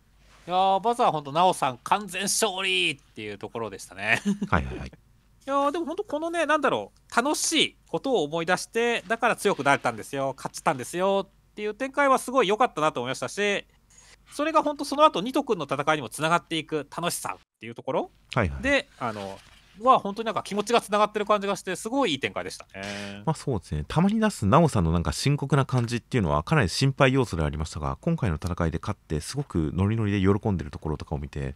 [0.46, 4.22] いやーまずは本当、奈緒さん完全勝利っていうところでしたね。
[4.48, 4.88] はいはいはい。
[5.46, 10.32] いやーでも本当このねなんだろう楽しいことを思い出してだから強くなれたんですよ。
[10.34, 13.66] 勝ちたんですよっていう展開はすごい良かったなと思いましたし
[14.32, 18.62] それが本当その後ニト君の戦いにもつながっていく楽しさっていうところはいはい。
[18.62, 19.38] であの
[19.80, 23.22] は本当になんか気持ちがつながってる感じがしてすごいいい展開でしたね。
[23.24, 31.54] まあそうですねたまに出す奈緒さんのなんか深刻な感じっていうのはかなり心配要素でありましたが今回の戦いで勝ってすごくノリノリで喜んでるところとかを見て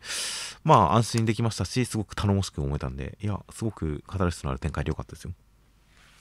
[0.64, 5.32] まあ安心できましたしすごく頼もしく思えたんでいやすごくカタルシスのある展開でよかったですよ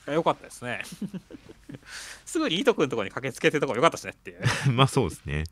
[0.08, 0.82] や良かったですね。
[2.24, 4.42] すぐにニト君のところに駆けつけてるところ良かったしねっていう。
[4.72, 5.44] まあそうですね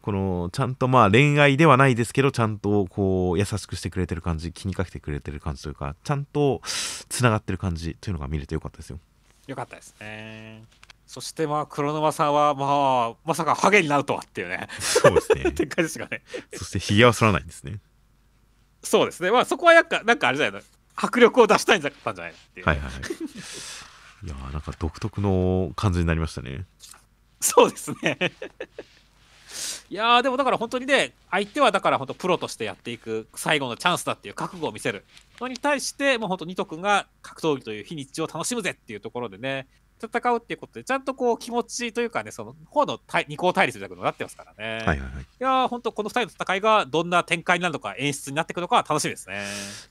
[0.00, 8.98] このちゃんとまあ恋愛ではないですけどちゃんとこう優しくしてくれてる感じ気にかけてくれてる感じというかちゃんとつながってる感じというのが見れてよかったですよ
[9.46, 10.64] 良かったですね。
[11.06, 12.66] そしてまあ黒沼さんはま
[13.12, 16.22] あまさかハゲになるとはっていうねそうですね 展開ですがね。
[16.54, 17.80] そしてひげは剃らないんですね
[18.82, 19.30] そうですね。
[19.30, 20.66] まあそこはなんか、なんかあれじゃないの。
[20.96, 22.64] 迫力を出したいんだったんじゃないいう。
[22.64, 22.92] はいはいはい。
[24.24, 26.64] いやーなんか独特の感じになりましたね。
[27.40, 28.18] そうですね。
[29.90, 35.04] いやーでもだから本当にね、相手はだから本当プロとしてやっていく最後のチャンスだっていう覚悟を見せる
[35.40, 39.66] のに対して、もう本当、ニト君が格闘技という非日常を楽しむぜっていうところでね、
[40.06, 44.78] 戦うっていうことで、ちゃんとこう気持ちというかね、その方の対二項対立みたいなことになってますからね。
[44.78, 49.42] はいはいはいいやー本当、この2人の戦いがどんな展開になるのか、演出になっていくのかは楽しみですね。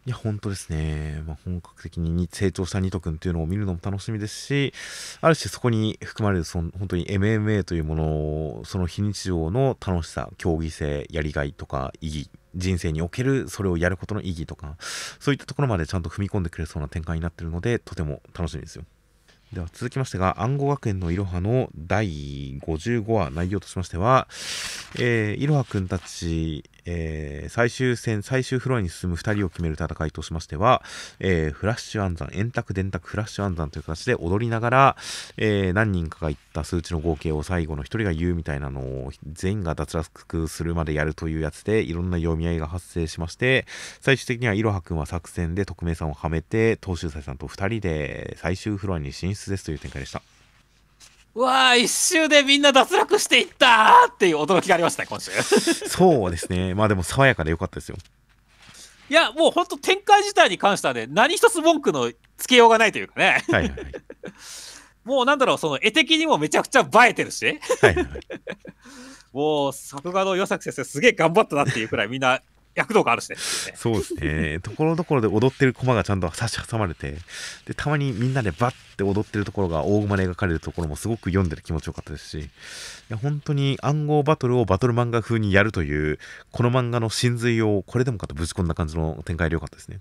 [0.06, 4.74] いや本当ですね、まあ、本格的に成長したニト君っていうのを見るのも楽しみですし
[5.22, 14.76] ある種そこに含まれるその本当に MMA というものをその非日常の楽しさ競技性やりがいとか意義人生におけるそれをやることの意義とか
[15.20, 18.84] そういったところまでちゃんと踏み込んでくれそうな展開になっているのでとても楽しみですよ
[19.54, 24.30] では続きましてが暗号学園のいろはの第55話内容としましては、
[24.98, 30.82] えー、いろはくんたち、えー最終戦最終フロアに進む2人を決める戦いとしましては、
[31.20, 34.98] えーフラッシュ暗算円卓電卓フラッシュ暗算という形で踊りながら、
[35.38, 43.66] えー何人かが言った数値の合計を最後の1人が言うみたいなのを全員が脱落するまでやるというやつでいろんな読み合いが発生しまして
[44.00, 50.41] 最終的にはいろはくんは作戦で匿名さんをはめて東秀斎さんと2人で最終フロアに進出ですという展開でした。
[51.34, 55.32] うわー、一周でみんな脱落していったーっていう驚きがありましたね、今週。
[55.88, 56.74] そうですね。
[56.74, 57.98] まあでも爽やかでよかったですよ。
[59.10, 63.94] いや、もう本当、展開自体に関してはね、何一つ文句のつけようがないというかね、はいはいはい。
[65.04, 68.08] もうなんだろう、その絵的にもめちゃくちゃ映えてるし、はいはいはい。
[69.32, 72.42] もう作画の与作先生、すげえ頑張ったなっていうくらい、みんな
[72.76, 73.36] 躍動感あるしね。
[73.76, 74.60] そうですね。
[74.62, 77.18] ところどころで踊ってる駒がちゃんと 差し挟まれて、
[77.66, 82.50] で、たまにみんなでバッて踊ってるところが大熊で描かれるところもすごく読んでる気持ちよかったですし、い
[83.10, 86.20] や本当に暗号バトルをバトル漫画風にやるという、
[86.52, 90.00] この漫画の真髄をこれでもかとぶち込んだ感じの展開でよかったですね。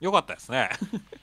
[0.00, 0.70] よかったですね。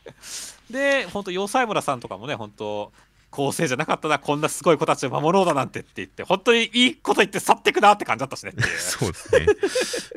[0.70, 2.92] で、本当、要塞村さんとかもね、本当、
[3.30, 8.54] 構成じゃなかったな、こんなすごい子たちを守ろうだなんてって言って、本当にいいこと言って去ってくなって感じだったしね。
[8.80, 9.46] そうですね。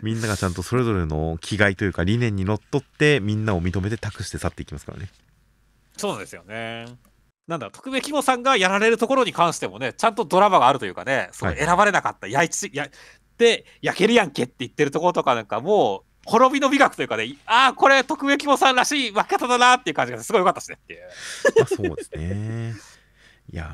[0.03, 5.09] みんながちゃんとそれぞれの気概というか理念にのっとってみんなを認めて託して去っていきますからね。
[5.97, 6.87] そうなんですよね。
[7.47, 12.89] なんだろう、特命希望さんがやられるところに関してもね、ちゃんとドラマがあるというかね、そのはい選ばれなかった、やいち、や、
[13.39, 21.01] で、焼けるやんけって言ってるところとかなんかもう、滅びの美学というかね、ああ、これ、特命希望さんらしい分け方だなっていう感じがすごい良かったですねっていう。
[21.59, 22.75] まあそうですね。
[23.53, 23.71] いや、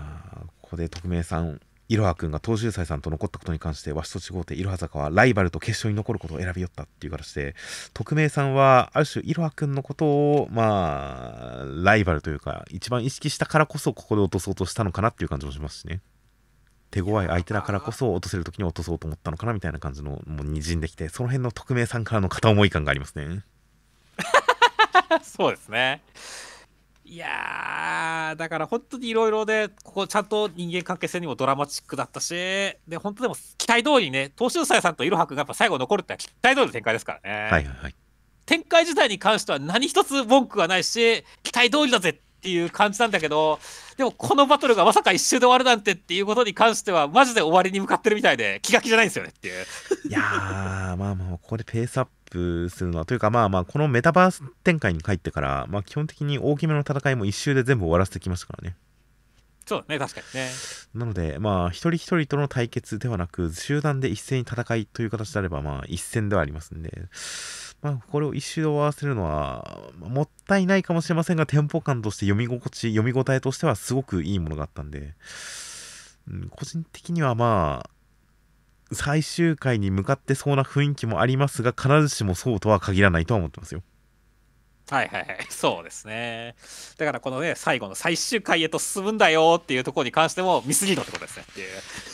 [0.63, 7.55] ここで匿名さん、いろはくんが東秀斎さんと残ったことに関して、わしと違うていろは坂はライバルと決勝に残ることを選びよったっていう形で、
[7.93, 16.01] 匿名さんは、ある種、いろはくんのことを、まあ、ライバルというか、一番意識したからこそ、ここで落とそうとしたのかなっていう感じもしますしね。
[16.91, 23.43] 手強い相手だからこそ落とせる時に落とそうと思ったのかなみたいな感じのもうにじんできてその辺の匿名さんからの片思い感がありますね
[25.23, 26.03] そうですね。
[27.09, 37.43] いやー、だから本当にいろいろで、ここちゃんと人間関係性にもドラマチックだったし、で、本当でも期待通りにね、東秀斎さんといろはくんがやっぱ最後残るって期待通りの展開ですからね。
[37.43, 37.95] はいはいはい
[38.45, 43.59] 展開自体に関しては何一つ文句はないし、期待通りだぜっていう感じなんだけど、
[43.97, 49.65] でもこのバトルがまさか一周で終わるなんてっていうことに関しては、マジで終わりに向かってるみたいで、気が気じゃないんですよねっていう。
[50.09, 58.77] いやー、まあまあ、ここでペースアップするのは、というかまあまあ、このメタバース展開に帰ってから、まあ基本的に大きめの戦いも一周で全部終わらせてきましたからね。
[59.67, 60.51] そうだね、確かにね。
[60.95, 66.93] なので、まあ、一人一人との対決ではなく、集団で一斉に戦いという形であれば、まあ、一戦ではありますんで、
[67.83, 75.15] まあ、これを一周で終わらせるのは、まあもったいないかもしれませんが、テンポ感として読み心地、読み応えとしてはすごくいいものがあったんで、
[76.29, 77.91] うん、個人的にはまあ、
[78.93, 83.83] 最終回に向かってそうな雰囲気もありますが、必ずしもそうとは限らないとは思ってますよ。
[84.91, 86.55] はいはいはい、 そうですね。
[86.97, 91.69] だからこのね、最後の最終回へと進むんだよっていうところに関しても、ミスリードってことですねっていう。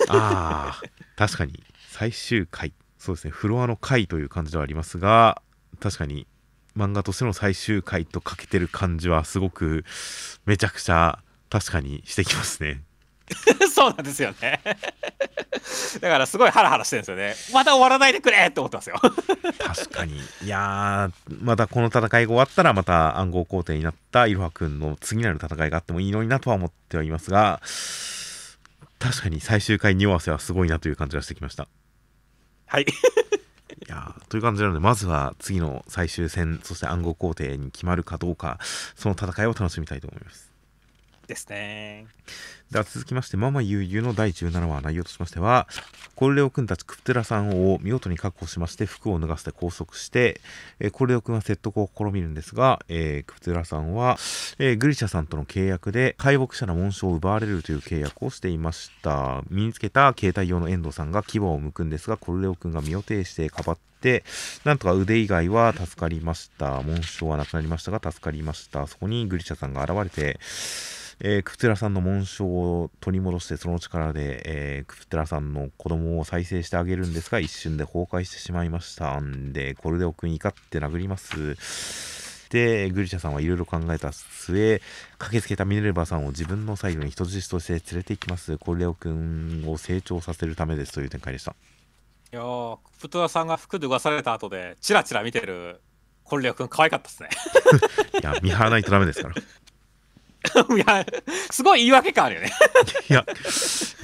[0.08, 0.82] ああ、
[1.16, 5.42] 確かに最終回、そうですね、フロアの回という感じではありますが、
[5.80, 6.26] 確かに
[6.76, 9.84] 漫画としての最終回とかけてる感じはすごく
[10.46, 11.18] めちゃくちゃ
[11.50, 12.82] 確かにしてきますね。
[13.72, 14.60] そうなんですよね。
[16.00, 17.34] だからすごいハラハラしてるんですよね。
[17.52, 18.96] まだ終わらないでくれって思ってますよ。
[19.58, 20.18] 確かに。
[20.42, 27.60] いやー、またこの戦いが終わったら、また暗号皇帝になったいろはくんの次なる戦いがあってもいいのになとは思ってはいますが、
[28.98, 31.68] 確かに最終回匂わせはすごいなという感じがしてきました。
[32.66, 32.86] はい。
[33.84, 38.58] いやという感じなので、まずは次の最終戦、そして暗号皇帝に決まるかどうか、
[38.94, 40.52] その戦いを楽しみたいと思います。
[41.26, 42.06] ですね。
[42.72, 45.68] では続きまして、ママゆうゆうの第17話内容としましては、
[46.16, 50.40] コルレオくんたちクプテラさんを見事に確保しまして、服を脱がせて拘束して、
[50.80, 54.16] えーコルレオくんは説得を試みるんですが、えークプテラさんは、
[54.58, 59.42] えーグリシャさんとの契約で敗北者の紋章を奪われるという契約をしていました。
[59.50, 64.24] 身につけた携帯用の遠藤さんが牙を剥くんですが、コルレオくんが身を挺してかばって、
[64.64, 66.80] なんとか腕以外は助かりました。
[66.80, 68.86] 紋章はなくなりましたが、助かりました。
[68.86, 70.40] そこにグリシャさんが現れて、
[71.24, 72.61] えークプテラさんの紋章を
[73.00, 81.56] 取り戻してその力で、えークプテラさんの子供を再生してあげるんですが一瞬で崩壊してしまいましたんでコルデオ君怒って殴ります。
[82.52, 84.82] でグリシャさんはいろいろ考えた末
[85.16, 88.58] 駆けつけたミネルヴァさんを自分のサイドに人質として連れて行きます。
[88.58, 91.54] コルデオ君を成長させるためですという展開でした。
[92.32, 95.80] いやー、プトラさんが服脱がされた後で、チラチラ見てる
[96.24, 97.28] コルレオ君、可愛かったですね。
[98.20, 99.34] いや見張らないとダメですから
[100.76, 101.06] いや、
[101.50, 102.52] すごい言い訳感あるよね。
[103.08, 103.24] いや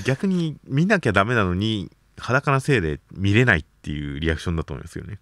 [0.04, 5.18] 逆に見なきゃダメなのに裸なせいで見れないっていうリアクションだと思いますよね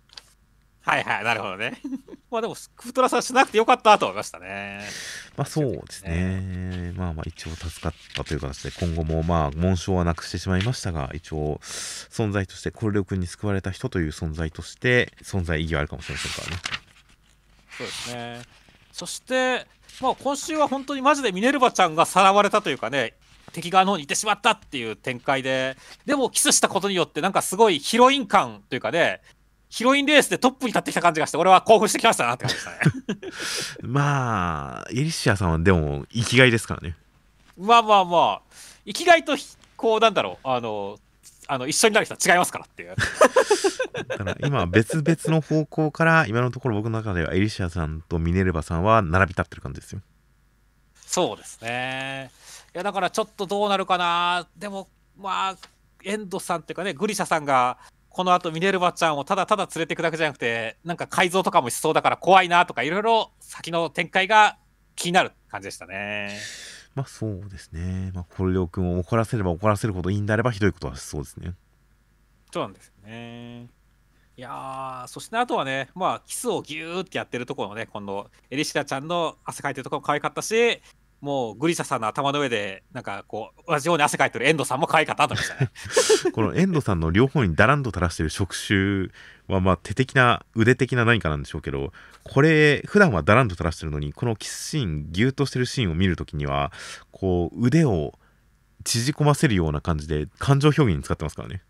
[0.86, 1.80] はいはい、なるほどね。
[2.30, 4.88] まあでも、プトラさんしなくてよかったと思いましたね。
[5.36, 6.92] まあそうですね。
[6.94, 16.62] まあまあ一応助かったという形で今後もまあ紋章はなくしてしまいましたが一応存在としてコルレオ君に救われた人という存在として存在意義はあるかもしれませんからね。
[17.78, 18.42] そうですね。
[18.92, 19.66] そして、
[20.00, 23.14] まあ今週は本当にマジでミネルヴァちゃんがさらわれたというかね、
[23.52, 29.20] 敵側の方にいてしまったっていう展開で、でもキスしたことによってなんかすごいヒロイン感というかね、
[29.68, 32.78] ヒロインレースでトップに立ってきた感じがして、俺は興奮してきましたなって感じでしたね。
[33.82, 36.96] まあエリシアさんはでも生きがいですからね。
[37.58, 38.42] まあまあまあ、
[38.84, 39.46] 生きがいとひ、
[39.76, 40.98] こうなんだろう、あの、
[41.48, 42.94] あの一緒になる人は違いますからっていう。
[44.08, 50.00] だから今別々の方向から今のところ僕の中ではエリシアさんとミネルヴァさんは並び立ってる感じですよ。
[50.94, 52.30] そうですね。
[52.74, 54.46] いや、だからちょっとどうなるかな。
[54.56, 55.56] でも、まあ、
[56.04, 57.78] エンドさんっていうかね、グリシャさんが、
[58.10, 64.58] この後ミネルヴァちゃんをただただ連れていくだけじゃなくて、なんか改造とかもしそうだから怖いなとか、いろいろ先の展開が
[64.94, 66.38] 気になる感じでしたね。
[66.96, 68.10] まあそうですね。
[68.14, 71.54] まあコルレオ君を怒らせれば怒らせるほどいいんであればひどいことはしそうですね。
[72.52, 73.68] そうなんですよね。
[74.38, 80.82] いやー、そしてあとはね、まあ、キスをギューってやってるところのね、今度、エリシアちゃんの汗かいてるところも可愛かったし、
[81.20, 86.32] もうグリシャさんの頭の上で、なんかこう、同じように汗かいてるエンドさんも可愛かったなと思いましたね。
[86.32, 89.12] この遠藤さんの両方にダランと垂らしてる触手
[89.52, 91.92] はまあ手的な腕的な何かなんでしょうけど
[92.24, 96.72] これ普段はダランと垂らしてるのにこのキスシーンギューッとしてるシーンを見るときには
[97.12, 98.18] こう腕を
[98.84, 101.62] 縮こませるような感じで感情表現に使ってますからね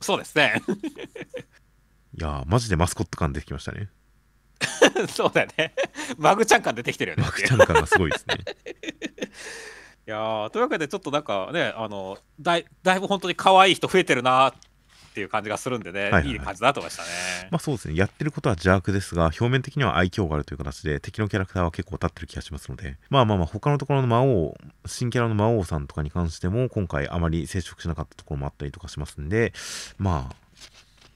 [0.00, 0.62] そうですね。
[2.18, 3.90] いやーマジでマスコット感出てきましたね
[5.08, 5.74] そうだよね。
[6.18, 7.32] マグちゃん感出てきてるよねマ。
[7.32, 8.36] クちゃん感がすごいですね
[10.06, 14.52] いやーというわけで、ちょっとなんかね、あのだいだいぶ本当に可愛い人増えてるなっ
[15.16, 17.48] ていう感じがするんでね、いはいはいはいい感じだと思いましたね。
[17.50, 24.54] まあそうですねやってることは邪悪ですが表面的には愛嬌があるという形で敵のキャラクターは結構立ってる気がしますのでまあまあまあ他のところの魔王
[24.84, 29.54] 新キャラの魔王さんとかに関しても今回あまり接触しなかったところもあったりとかしますんで
[29.98, 30.36] まあ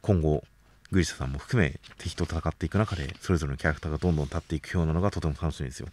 [0.03, 0.43] 今後
[0.91, 5.89] グリシャさんも含め敵と戦っていく中でそれぞれのキャラクターがどんどん立っていくようなのがとても楽しみですよ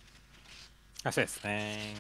[1.03, 1.95] あそうですね。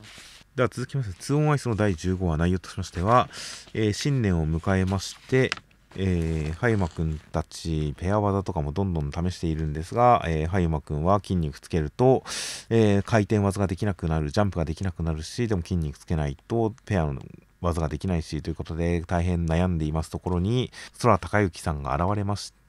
[0.55, 3.29] では続きまして、2オンアイスの第15話内容としましては、
[3.75, 5.51] えー新年を迎えまして、
[5.95, 12.23] えー、ハイマくんたちペア技とかもどんどん試しているんですが、えーハイマくんは筋肉つけると、
[12.69, 17.21] えー回転技ができなくなるジャンプができなくなるしでも筋肉つけないとペアの
[17.61, 20.71] 技ができないしということで大変悩んでいますところに
[21.01, 22.66] 空高之さんが現れまして、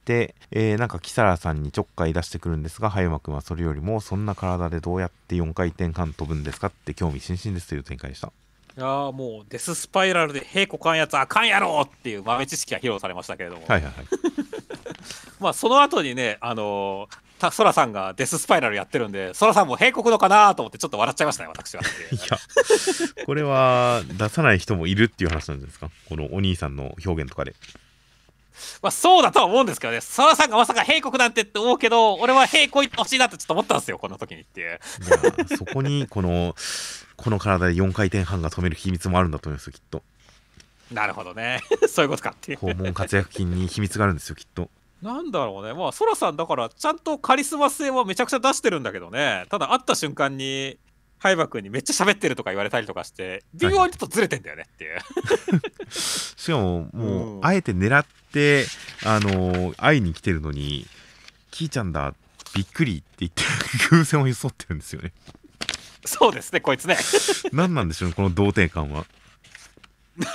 [0.51, 8.31] えーなんかキサラさんにちょっかい出してくるんですがハイマくんはそれよりもそんな体でどうやって4回転半飛ぶんですかって興味津々ですという展開でした。
[8.77, 14.05] いやーもうデススパイラルで平子かんやつあかんやろっていう豆知識が披露されましたけれども、はいはいはい。
[15.39, 21.81] まあその後にね、あのーたソラさんがデススパイラルやってるんで、ソラさんも平国のかなと思ってちょっと笑っちゃいましたね、私は。
[22.11, 22.37] いや、
[23.25, 25.89] これは出さない人もいるっていう話なんですか？
[26.09, 27.55] このお兄さんの表現とかで。
[28.81, 34.67] まあそうだとは思うんですけどね、ソラさんがまさか平国なんてって思うけど、俺は平国行ってほしいなってちょっと思ったんですよ、この時にっていう。
[34.67, 34.71] い
[35.49, 36.55] や、そこにこの、
[37.15, 40.03] この体で4回転半が止める秘密もあるんだと思いますよ、きっと。
[40.91, 41.61] なるほどね。
[41.87, 42.57] そういうことかっていう。
[42.59, 44.69] 肛門活躍筋に秘密があるんですよ、きっと。
[45.01, 50.77] なんだろうね、まあ、ソラさんだから、ちゃんとカリスマ性はめちゃくちゃ出してるんだけどね、ただ会った瞬間に、
[51.19, 54.99] ハイバ君にめっちゃ喋ってるとか言われたりとかして、微妙にちょっとずれてんだよねっていう。
[55.91, 58.18] しかも、もう、うんあえて狙って、
[59.05, 60.85] あのー会いに来てるのに、
[61.51, 62.13] キーちゃんだ、
[62.55, 63.43] びっくりって言って、
[63.91, 65.13] 偶然を装ってるんですよね。
[66.05, 66.97] そうですね、こいつね。
[67.51, 69.05] 何なんでしょうねこの童貞感は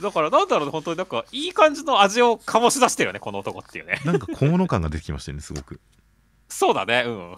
[0.00, 4.00] だから、なんだろうね、本当になんか、いい感じの味を醸し出してるよね、この男っていうね。
[4.04, 5.80] なんか小物感が出てきましたよねすごく
[6.48, 7.36] そうだね、うん。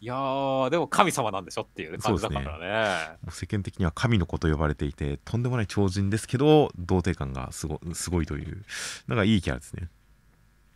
[0.00, 3.18] いやー、でも神様なんでしょっていうね感じだからね。
[3.22, 8.64] もう世間的には神の子と呼ばれていてとんでもない超人ですけど童貞感がすごすごいという
[9.08, 9.88] なんかいいキャラですね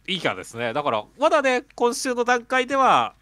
[0.08, 0.72] いいキャラですね。
[0.72, 3.14] だから、まだね、今週の段階では、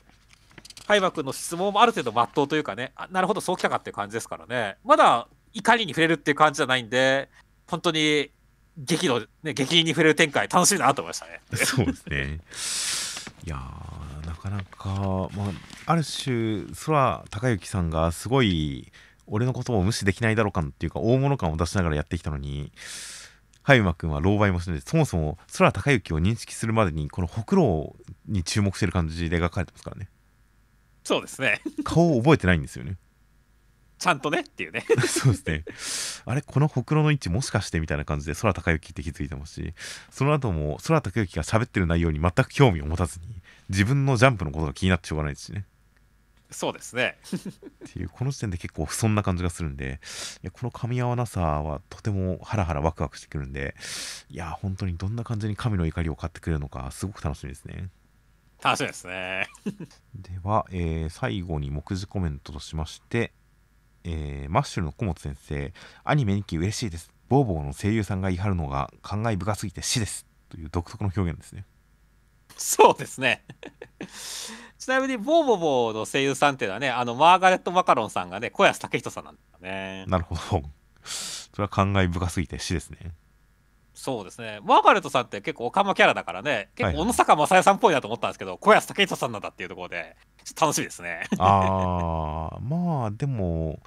[0.86, 4.76] ハイマ君の質問もある程度真っ当というかね、あなるほど、そうきたかっていう感じですからね。
[4.84, 7.28] まだ怒りに触れるっていう感じじゃないんで、
[7.68, 8.30] 本当に
[8.78, 11.40] 激怒、ね、激鱗に触れる展開、楽しみだなと思いましたね。
[11.64, 12.40] そうですね。
[13.44, 13.89] いやー
[14.20, 14.88] なかなか、
[15.36, 15.50] まあ、
[15.86, 18.92] ある種空高之さんがすごい
[19.26, 22.72] 俺のことを無視できないだろう感っていうか大物感を出しながらやってきたのに
[23.62, 27.94] 葉山君は狼狽もしないでそもそも空高之を認識するまでにこのほくろ
[28.26, 30.08] に注目してる感じで描かれてますからね
[31.04, 31.60] そうですね。
[31.82, 32.96] 顔を覚えてないんですよね
[34.00, 34.84] ちゃんとねっていうね。
[35.06, 35.38] そうで
[35.76, 36.22] すね。
[36.24, 39.74] あれ、このほくろの位置もしかしてみたいな感じで空高之って気づいてますし、
[40.10, 43.26] その後も空高之が喋ってる内容に全く興味を持たずに、
[43.70, 45.64] 自分のジャンプのことが気になってしょうがないですしね。
[46.50, 47.16] そうですね。
[47.86, 50.00] っていう、この時点で結構不遜な感じがするんで、
[50.42, 53.76] いやこの噛み合わなさはとてもハラハラワクワクしてくるんで、
[54.28, 57.88] いや、本当にどんな感じに神の怒りを買ってくれるのか、すごく楽しみですね。
[58.60, 59.48] 楽しみですね。
[60.16, 63.32] では、えー最後に目次コメントとしまして、
[64.02, 65.72] えーマッシュルの小本先生、
[66.02, 67.12] アニメ2期嬉しいです。
[67.28, 70.26] ボーボーの声優さんが言い張るのが感慨深すぎて死です。
[70.48, 71.64] という独特の表現ですね。
[72.56, 73.44] そうですね。
[74.78, 80.04] ちなみに、ボーボボーの声優さんっていうのはね、あの、マーガレット・マカロンさんがね、小安武人さんなんだよね。
[80.06, 80.62] なるほど。
[81.04, 83.12] それは感慨深すぎて死ですね。
[83.92, 84.60] そうですね。
[84.64, 91.26] マーガレットさんって結構オカマキャラだからね、結はいはい構小野坂正也さんっぽいなと思ったんですけど、小安武人さんなんだっていうところで、ちょっと楽しみですね。
[91.38, 93.80] あー、まあでも、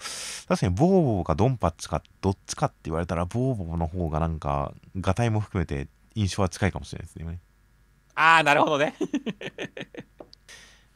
[0.48, 7.40] 確かにボーボーかドンパッチかどっちかって言われたら、ボーボーの方がなんか、ガタイも含めて印象は近いかもしれないですね。
[8.16, 8.96] あー、なるほどね。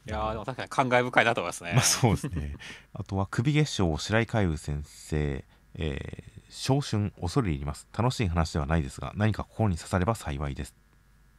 [0.06, 1.74] いやー、でも確かに感慨深いなと思いますね。
[1.74, 2.56] まあそうですね。
[2.94, 5.44] あとは首月賞白井海雲先生、
[5.76, 7.88] えー、小春恐れ入ります。
[7.98, 10.74] 楽しい話ではないですが、何か心に刺されば幸いです。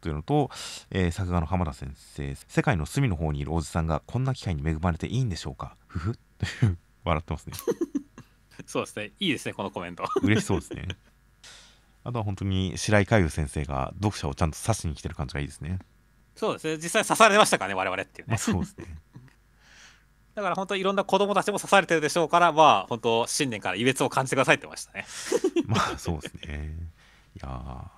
[0.00, 0.50] というのと、
[0.90, 5.76] えー作画の浜田先生、世界の隅の方にいるおじさんがこんな機会に恵まれていいんでしょうか？
[5.86, 7.55] ふふという笑ってますね。
[8.66, 9.12] そうですね。
[9.18, 10.05] いいですね、このコメント。
[10.22, 10.88] 嬉しそうですね。
[12.09, 15.78] あとは本当に白井海雲先生が読者をちゃんと刺しに来てる感じがいいですね。
[16.36, 16.76] そうですね。
[16.78, 18.39] 実際刺されましたからね、我々っていうまあね。
[18.39, 18.86] そうですね。
[20.35, 25.05] だから本当いろんな子供たちも刺されてるでしょうから、まあ本当新年から異別を感じてくださいってましたね。
[25.68, 26.72] まあそうですね。
[27.36, 27.90] いやーま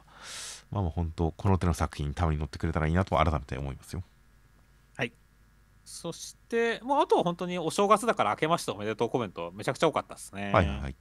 [0.73, 4.03] あもう本当この手の作品たまに乗ってくれたらいいなと改めて思いますよ。
[5.91, 10.53] そして、もうあとは本当にお正月だから明けましておめでとうコメントめちゃくちゃ多かったですね。
[10.53, 10.97] はいはいはい。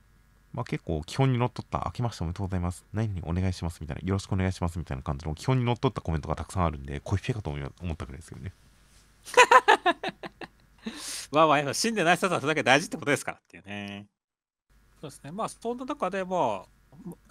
[0.53, 2.85] まあ結構基本にのっとった、明けましておめでとうございます。
[2.93, 8.53] 何々お願いしますみたいな、よろしくお願いしますみたいな感じの基本にのっとったコメントがたくさんあるんで、コイフェかと思ったくらいですよね。
[11.31, 14.07] まあまあ、新年の挨拶はそれだけ大事ってことですからっていうね。
[15.01, 15.31] そうですね。
[15.31, 16.65] まあ、そんな中で、まあ、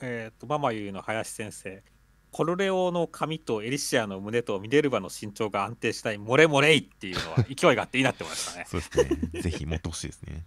[0.01, 1.82] えっ、と、ママユーの林先生、
[2.31, 8.66] コルレオの髪とエリシアの胸とミネルヴァの身長が安定したい、モレモレイっていうのは 勢いがあっていいなって思いましたね。
[8.69, 9.40] そうですね。
[9.43, 10.45] ぜひ持ってほしいですね。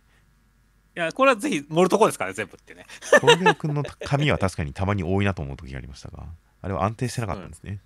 [0.96, 2.86] いや、これはぜひ盛るとこですからね、全部ってね。
[3.22, 6.26] コロレオ君の髪は確かにたまに多いなと思う時がありましたが、
[6.62, 7.80] あれは安定してなかったんですね。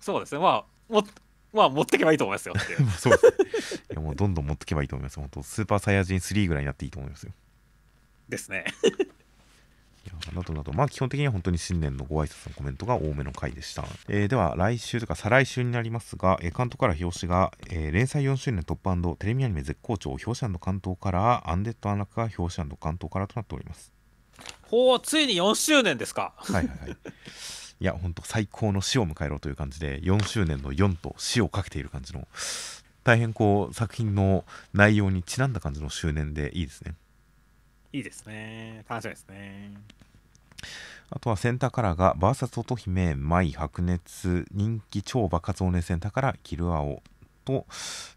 [0.00, 0.40] そうですね。
[0.40, 1.02] まあ、も
[1.52, 2.54] まあ、持ってけばいいと思いますよ
[2.98, 3.18] そうで
[3.60, 3.84] すね。
[3.92, 5.18] いやもうどんどん持ってけばいいと思います。
[5.18, 7.32] 本当スーパーサイヤ人3ぐらいになっていいと思いますよ。
[8.28, 8.64] ですね。
[10.34, 13.84] などなど、まあ基本的には本当に新年のご挨拶のコメントが多めの回でした。
[14.08, 23.92] えーでは来週とか再来週になりますが、えー関東から表紙が、えー連載4周年突破テレビアニメ絶好調表紙関東からアンデッドアナクが表紙関東からとなっております。
[24.62, 26.32] ほう、ついに4周年ですか？
[26.36, 26.90] はいはいはい。
[27.80, 32.26] いや、本当最高の死を迎えろという感じで、4周年の4と死をかけている感じの、
[33.02, 36.94] 大変こう作品の内容にちなんだ感じの周年でいいですね。
[37.94, 38.84] いいですね。
[38.88, 39.72] 楽しみですね。
[41.10, 47.04] あとはセンターカラーがバーサス乙姫、舞、白熱、人気超爆発おねセンターからキルアオ
[47.44, 47.66] と、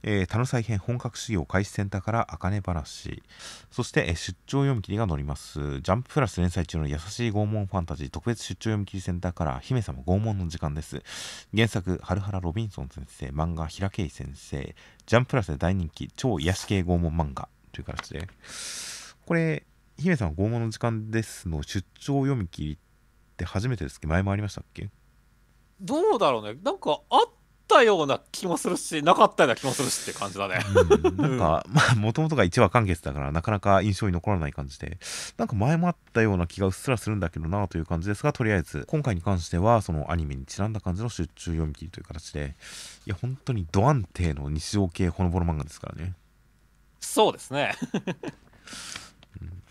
[0.01, 3.21] えー、タヌ再編本格修行開始センターからあかね話、
[3.69, 5.59] そして、えー出張読み切りが載ります。
[5.81, 11.03] ジャンププラス連載中の優しい拷問ファンタジー特別出張読み切りセンターから姫様拷問の時間です。
[11.53, 14.75] 原作、春原ロビンソン先生、漫画、平慶先生、
[15.05, 18.27] ジャンププラスで大人気超癒し系拷問漫画という形で、
[19.27, 19.65] これ、
[19.97, 22.77] 姫様拷問の時間ですの出張読み切りっ
[23.35, 24.07] て初めてですっけ？
[24.07, 24.89] 前もありましたっけ？
[25.81, 26.57] どうだろうね。
[26.63, 27.29] なんかあっ
[27.67, 30.59] たような気もするしなかったような気もするしって感じだね。
[31.03, 34.97] うん、 なんか、まあ、もともとが1話完結だから、なかなか印象に残らない感じで、
[35.35, 42.55] なんか前もあったような気がうっすらするんだけどなという感じですが、とりあえず、今回に関しては、そのアニメにちなんだ感じの集中読み切りという形で、
[43.05, 46.13] いや、本当にド安定の日常系ほのぼの漫画ですからね。
[47.01, 47.73] そうですね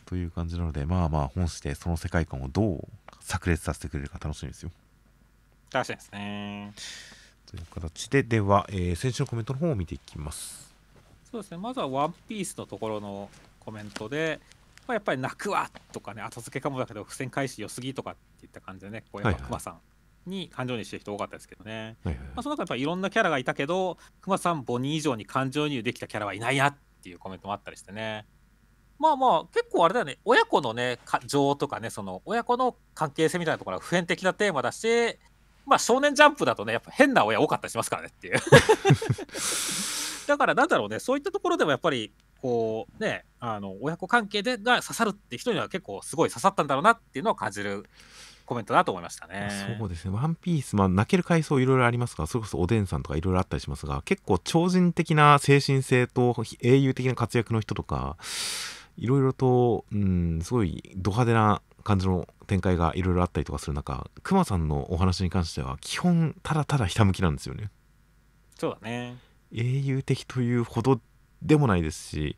[0.06, 2.88] という感じなので、まあまあ、本してその世界観をどう
[3.24, 4.70] 炸裂させてくれるか楽しみですよ。
[5.72, 6.72] 楽しみですね。
[7.46, 10.74] という形で、では、えー先週のコメントの方を見ていきます。
[11.30, 11.58] そうですね。
[11.58, 13.28] まずは「ワンピースのところの
[13.60, 14.40] コメントで、
[14.86, 19.42] まあ、やっぱり「泣くわ」とかね後付けかもだけど付箋返し良すぎとかっていった感じでねこうやっはいはい。
[19.42, 19.80] ぱクマさん
[20.30, 22.24] に感情移入してる人多かったですけどね、はいはい。
[22.26, 28.24] まあ、その中やっぱりいろんなキャラがいたけどクマさん母乳以上に感情移入できたキャラはいないなっていうコメントもあったりしてね
[28.98, 30.18] まあまあ結構あれだよね。
[30.24, 35.18] 親子のねか情とかねその親子の関係性みたいなところは普遍的なテーマだし
[35.66, 38.38] まあ少年ジャンプだとねやっぱ変な親多かったりしますからねっていう。
[40.26, 47.84] だからなんだろうねそういったところでもやっぱりこうねあの親子関係でが刺さるって人には結構すごい刺さったんだろうなっていうのを感じる
[48.46, 49.50] コメントだと思いましたね。
[49.78, 58.16] そうですね、ワンピース、まあ、泣ける回想いろいろありますが、それこそおでんさんとかいろいろあったりしますが、結構超人的な精神性と英雄的な活躍の人とか、
[58.96, 67.70] いろいろと、うん、すごいド派手な感じの展開がいろいろあったりとかする中、クマさんのお話に関しては、基本、ただただひたむきなんですよね。
[68.58, 69.16] そうだね。
[69.52, 71.00] 英雄的というほど
[71.46, 72.36] でもないですし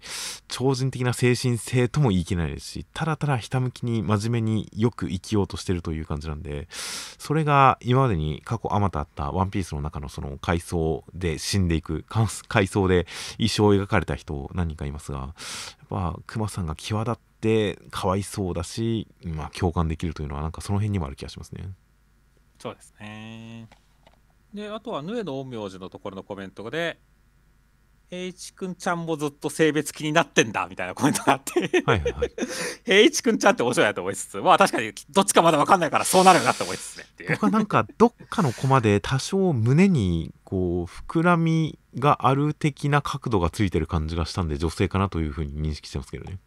[0.49, 12.05] 超人的な精神性とも言い切れないですしただただひたむきに真面目によく生きようとしてるという感じなんでそれが今までに過去あまたあった「ワンピースの中のその階層で死んでいく
[12.49, 13.07] 階層で
[13.39, 15.35] 一生を描かれた人何人かいますがやっ
[15.89, 21.71] ぱクマさんが際立ってかわいそうだし、まあ、共感できるというのはなんかその辺にもある気がしますね。
[22.59, 23.69] そうですね。
[24.53, 26.99] で、あとは、ヌエの陰陽師のところのコメントで、
[28.11, 32.33] 平一くんちゃんもずっと性別気になってんだみたいなコメントがあって、はいはいはい。
[32.85, 37.31] 平一くんちゃんって面白いなと思いつつ、まあ確かにどっちかまだ分かんないからそうなるよなって思いつつねっていう。
[37.33, 46.39] 僕はなんかどっかのコマで多少胸にこう膨らみがある的な角度がついてる感じがしたんで女性かなというふうに認識してますけどね。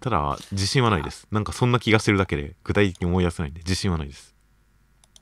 [0.00, 1.26] ただ自信はないです。
[1.30, 4.31] なんかそんな気がしてるだけで具体的に思い出せないんで自信はないです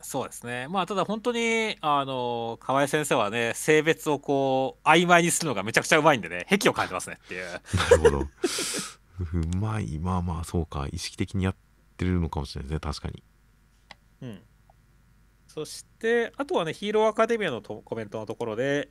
[0.02, 0.66] そうですね。
[0.68, 7.44] まあただ本当に、あの、河合先生はね、性別をこう、曖昧にするのがめちゃくちゃうまいんでね、癖を感じますねっていう。
[7.44, 7.59] な
[7.90, 8.18] るほど。
[8.20, 9.98] うまい。
[9.98, 10.89] まあまあそうか。
[10.90, 11.56] 意識的にやっ
[11.97, 12.81] てるのかもしれないですね。
[12.81, 13.22] 確かに。
[14.22, 14.43] うん、
[15.47, 18.89] そして、あとはね、ヒーローアカデミアのとコメントのところで、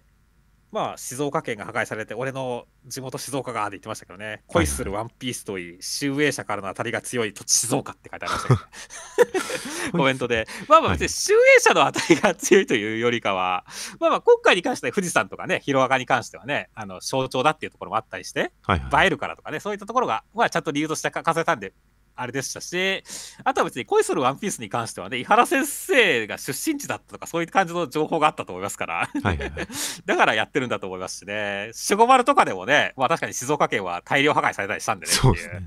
[0.71, 9.39] まあ、静岡県が破壊されて、俺の地元静岡がって言ってましたけどね、恋するワンピースといい、集英社からの当たりが強い土地静岡って書いてありましたけど、
[9.87, 13.65] ね、コメントで、まあまあ別に集英社の当たりが強いというよりかは、
[13.99, 19.03] まあまあ今回に関しては富士山とかね、ヒロアカに関してはね、あの象徴だっていうところもあったりして、はいはい。
[19.05, 21.73] 映えるからとかね、そういったところが、まあ、ちゃんと理由として書かせたんで、
[22.21, 23.03] あれでしたし、
[23.43, 29.67] あとは別に恋するワンピースに関してはね、井原先生が出身地だったとか、そういう感じの情報があったと思いますから、はいはいはい。
[30.05, 35.31] だからやってるんだと思いますしね、守護丸とかでもね、まあ確かに静岡県は大量破壊されたりしたんでねっていう。
[35.31, 35.65] そうですね。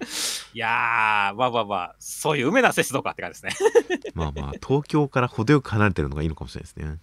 [0.54, 3.70] いやー、まあまあまあ、そういう梅な静岡って感じですね。
[4.14, 6.98] まあまあ東京から程よく離れてるのがいいのかもしれないですね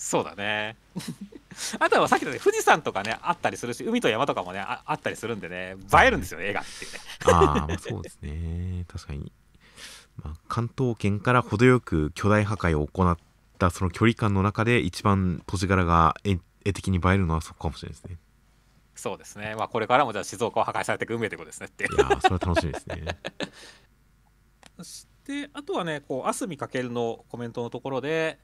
[0.00, 0.78] そうだね。
[1.78, 6.98] あとはさっきのね、富士山とかね、あったりするし、海と山とかもね、ああったりするんでね、映えるんですよね、映画っていうね。
[7.26, 8.86] ああ、まあそうですね。
[8.88, 9.30] 確かに。
[10.24, 13.18] まあ、関東圏から程よく巨大破壊を行っ
[13.58, 18.18] たその距離感の中で一番土地柄が絵絵的に映えるのはそこかもしれないですね。
[18.94, 19.54] そうですね。
[19.54, 21.98] まあ、これからもじゃあ静岡を破壊されていく運命ということですねっていうい。
[21.98, 23.18] やー、それは楽しみですね。
[24.78, 28.38] そして、あとはね、こう、あすみかけるのコメントのところで、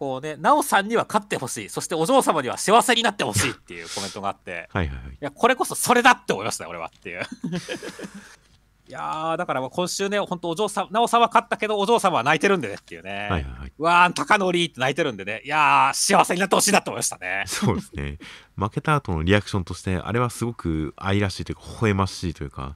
[0.00, 5.12] こうね、なおさんには勝ってほしい、そしてお嬢様には幸せになってほしいっていうコメントがあって、はいはいはい。
[5.12, 7.20] いや、これこそそれだって思いましたよ、俺はっていう。
[8.88, 13.10] いやー、だから今週ね、本当お嬢さん、なおさんは勝ったけど、お嬢様は泣いてるんでねっていうね。
[13.10, 13.72] はいはいはい。
[13.78, 17.44] うわー、高則って泣いてるんでね、いやー、幸せになってほしいなって思いましたね。
[17.46, 18.18] そうですね。
[18.56, 22.74] 負けた後のリアクションとして、あれはすごく愛らしいというか、微笑ましいというか、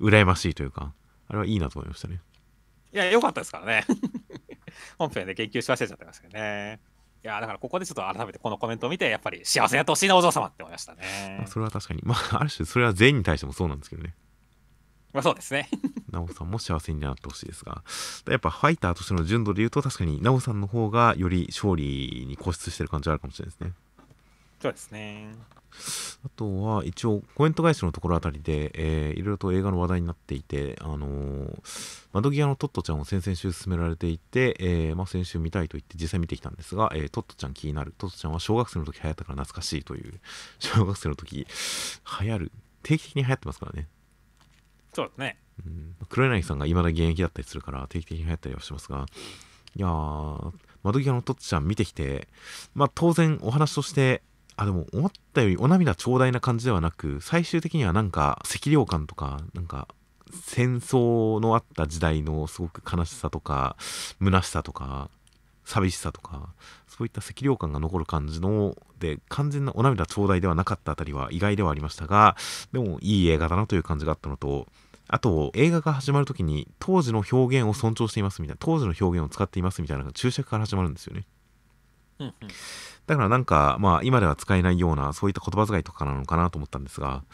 [0.00, 0.92] 羨ましいというか、
[1.26, 2.20] あれはいいなと思いましたね。
[2.92, 3.84] いや、良かったですからね。
[4.98, 6.80] 本編で研究し忘れちゃってましたけどね。
[7.24, 11.46] いやーだからここでちょっと改めてこのコメントを見て、やっぱり幸せになってほしいな、お嬢様って思いましたねまあ、。
[11.46, 14.14] それは確かに、まあ、ある種、それは全員に対してもそうなんですけどね。
[15.12, 15.68] まあそうですね。
[16.10, 17.84] ナオさんも幸せになってほしいですが、
[18.28, 23.72] やっぱファイターとしての純度で言うと、確かにナオさんの方がより勝利に固執してる感じはあるかもしれないですね。
[24.62, 25.34] そうですね。
[26.24, 37.92] あとは一応コメント返しのところあたりで、えーいろいろと映画の話題になっていて、あのー窓際のトットちゃんを先々週勧められていて、えーまあ、先週見たいと言って実際見てきたんですが、えートットちゃん気になる。
[37.98, 40.20] トットちゃんは小学生の時流行ったから懐かしいという
[40.60, 41.46] 小学生の時
[42.20, 42.52] 流行る。
[42.84, 43.88] 定期的に流行ってますからね。
[44.92, 45.38] そうですね。
[45.66, 45.96] うん。
[46.08, 49.06] 黒柳さんが未だ現役だったりするから定期的に流行ったりはしますが。
[49.74, 50.52] いやー
[50.82, 52.28] 窓際のトッツちゃん見てきて
[52.74, 54.20] まあ当然お話として
[54.56, 59.88] あでも思ったよりお涙頂戴な感じではなく最終的にはなんか赤涼感とかなんか
[60.44, 63.76] 戦争のあった時代のすごく悲しさとか
[64.20, 65.10] 虚しさとか
[65.64, 66.48] 寂しさとか
[66.88, 72.36] そういった赤涼感が残る感じので完全なお涙頂戴ではなかったあたりは意外ではありましたが
[72.72, 74.66] でもいい映画だなという感じがあったのと
[75.08, 81.26] あと映画が始まる時に当時の表現を尊重していますみたいな当時の表現を使っていますみたいな注釈から始まるんですよね。
[83.06, 87.24] だからなんかまあ今では使えないようなそういった言葉遣いとかなのかなと思ったんですが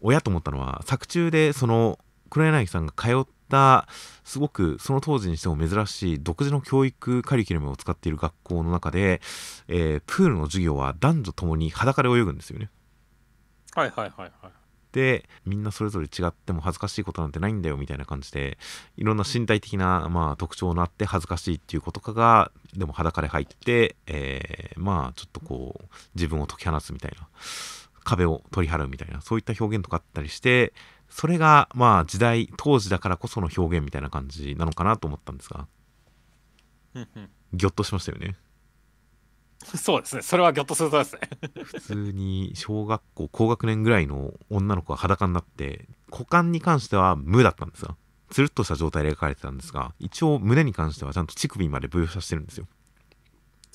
[0.00, 1.98] 親と思ったのは作中でその
[2.30, 3.86] 黒柳さんが通った
[4.24, 9.20] すごくその当時にしても珍しい独自の教育カリキュラムを使っている学校の中で、
[9.68, 12.70] えープールの授業は男女ともに裸で泳ぐんですよね。
[13.74, 14.52] はいはいはいはい。
[14.96, 18.56] でみんなそれぞれ違っても恥ずかしいことなんてないんだよみたいな感じで
[18.96, 27.28] いろんな身体的な、まあ、特徴のあって恥ずかしいっていうことかがでも裸で入って、えーまあちょっとこう自分を解き放つみたいな
[28.04, 30.72] 壁を取り払うみたいなそういった表現とかあったりして
[31.10, 35.66] それがまあ時代当時だからこその表現みたいな感じなのかなと思ったんですが
[36.94, 37.30] うんうん。
[37.52, 38.36] ギョッとしましたよね
[39.76, 40.22] そうですね。
[40.22, 41.20] それはギョッとするとですね。
[41.64, 47.96] 普通に小学校高学年ぐらいの女の子が裸になって股間に関しては無だったんですよ
[48.30, 52.66] つるっとした状態で描かれてたんですが一応胸に関してはちゃんと乳首まで描写してるんですよ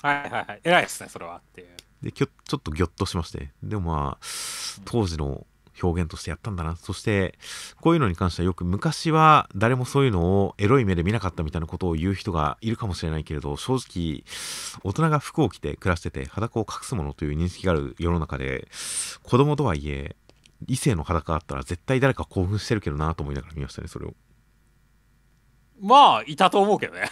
[0.01, 0.61] はいはいはい。
[0.63, 1.67] 偉いですね、それはっていう。
[2.01, 4.25] できょちょっとギョッとしましてでもまあ
[4.85, 5.45] 当時の
[5.81, 7.37] 表現としてやったんだなそして
[7.79, 14.23] こういうのに関してはよく昔は誰もそういうのをエロい目で見なかったみたいなことを言う人がいるかもしれないけれど正直
[14.83, 18.67] 大人が服を着て暮らしてて裸を隠すものという認識がある世の中で
[19.23, 20.15] 子供とはいえ
[20.67, 24.13] 異性の裸があったら絶対誰か興奮してるけどなと思いながら見ましたねそれを
[25.81, 27.09] まあ、いたと思うけどね。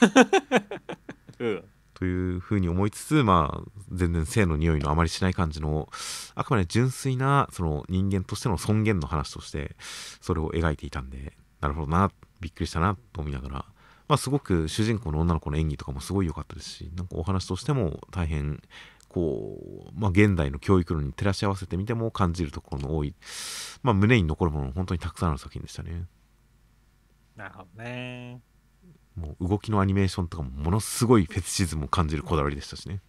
[1.99, 5.89] というふうに思いつつまあ全然性の匂いのあまりしない感じの
[6.33, 9.75] あくまで純粋なその人間としての尊厳の話として
[10.21, 12.09] それを描いていたんでなるほどな
[12.39, 13.55] びっくりしたなと思いながら
[14.07, 18.61] まあすごく主人公の女の子の演技とかもすごい良かったですしなんかお話としても大変
[19.09, 23.13] こうまあ現代の教育論に照らし合わせてみても感じるところの多い
[23.83, 26.05] まあ胸に残るもの本当にたくさんある作品でしたね
[27.35, 28.48] なるほどね。
[29.19, 33.01] もう動きのアニメーションとかもものすごいフェチシズムを感じるこだわりでしたしね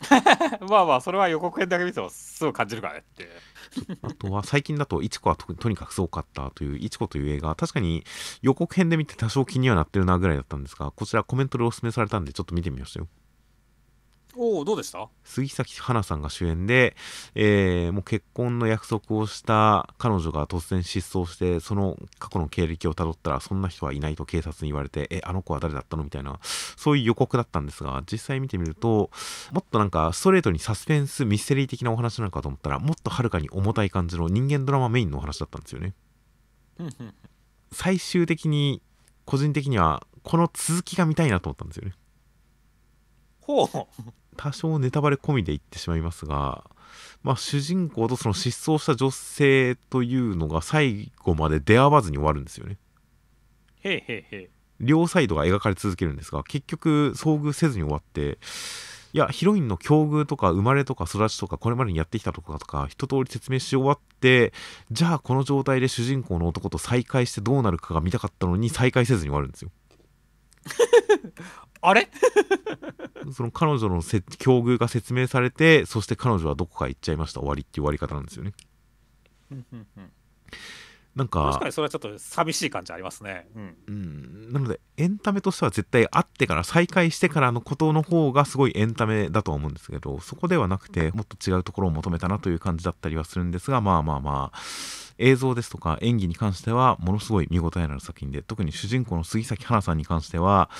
[0.68, 3.28] まあまあ、それは予告編だけ見てもすぐ感じるからねって。
[4.02, 8.04] あとは最近だと、いちこはととにかくすごかったという、いちこという映画、確かに
[8.40, 13.08] 予告編で見て多少気にはなってるなぐらいだったんですが、こちらコメントでお勧めされたんで、ちょっと見てみましたよ。
[14.36, 15.08] おお、どうでした？
[15.24, 16.96] 杉咲花さんが主演で、
[17.34, 26.04] えーもう結婚の約束をした彼女が突然失踪して、その過去の経歴をたどったら、そんな人はいないと警察に言われて、え、あの子は誰だったの？
[26.04, 29.10] みたいな、そういう予告だったんですが、実際見てみると、
[29.52, 35.94] もっとなんかストレートにサスペンス、ミステリー的なお話なのかと思ったら、もっとはるかに重たい感じの人間ドラマメインのお話だったんですよね。
[37.72, 38.80] 最終的に、
[39.24, 41.94] 個人的には、この続きが見たいなと思ったんですよね。
[43.42, 43.68] ほう。
[44.40, 46.64] 多少ネタバレ込みで言ってしまいますが、
[47.22, 52.78] まあ、主人公とその失踪した女性というのが最後まで出会わずに終わるんですよね。
[53.82, 54.48] へいへいへい。
[54.80, 58.38] 両サイドが描かれ続けるんですが結局遭遇せずに終わって
[59.12, 64.54] いやヒロインの境遇とか生まれとか育ちとかこれまでにやってきたとかとか一通り説明し終わって
[64.90, 69.70] じゃあこの状態で主人公の男と再会してどうなるかが見たかったのに再会せずに終わるんですよ。
[71.82, 72.08] あれ？
[73.32, 78.52] その彼女のせ境遇が説明されてそして彼女はどこか行っちゃいました終わりっていう終わり方なんですよね。
[81.14, 83.48] なん確かかにそれはちょっと寂しい感じありますね。
[83.56, 83.76] うん。
[83.88, 94.58] うんなのでエンタメとしては絶対会ってから再会してからのことの方がすごいエンタメだとは思うんですけどそこではなくてもっと違うところを求めたなという感じだったりはするんですがまあまあまあ
[95.20, 100.70] 映像ですとか演技に関してはものすごい見応えのある作品で特に主人公の杉咲花さんに関しては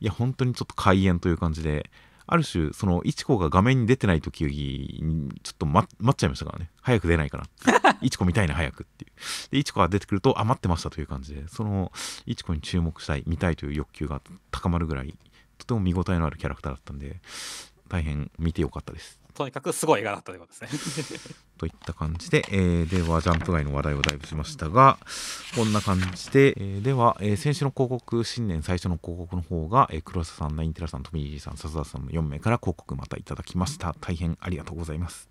[0.00, 1.90] いや本当にちょっと開演という感じで
[2.30, 6.70] ある種そのいちこが画面に出てない時にちょっと待待っちゃいましたからね。
[6.82, 7.96] 早く出ないかな。
[8.02, 9.12] いちこ見たいな早くっていう。
[9.50, 11.90] でいちこが出てくるとあ待ってましたという感じでその
[12.26, 14.20] いちこに注目したい見たいという欲求が
[14.50, 15.14] 高まるぐらい
[15.56, 17.16] とても見応えのあるキャラクターだったんで
[17.88, 19.17] 大変見てよかったです。
[19.38, 21.36] とにかくすごい映画だったということですね。
[21.58, 24.98] といった感じで、えーではジャンプ外の話題をだいぶしましたが
[25.54, 35.27] こんな感じで、えーでは、えー先週の広告新年最初の広告の方が、えー黒瀬さんナインテラさんトミージーさん笹田さんの4名から広告またいただきました大変ありがとうございます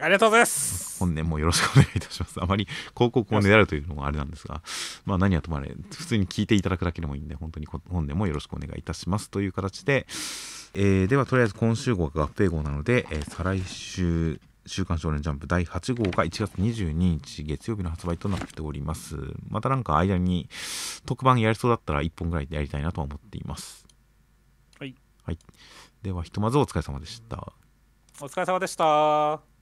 [0.00, 0.98] ありがとうございます。
[0.98, 2.42] 本年もよろしくお願いいたします。
[2.42, 2.66] あまり
[2.96, 4.62] 広告をねだるというのもあれなんですが
[5.04, 9.30] まあ何はともあれ普通に聞いていただくだけでもいいんで本当にこ本年もよろしくお願いいたします。
[9.30, 10.06] という形で、
[10.74, 19.16] えーではとりあえず今週号が合併号なので、えー再来週週刊少年ジャンプ第8号が1月22日月曜日の発売となっております。
[19.48, 20.48] またなんか間に
[21.04, 23.86] 特番やりそうだったら1本ぐらいでやりたいなとは思っています。
[24.78, 24.94] はい、
[25.24, 25.38] はい、
[26.02, 27.52] ではひとまずお疲れ様でした。
[28.20, 29.53] お疲れ様でした。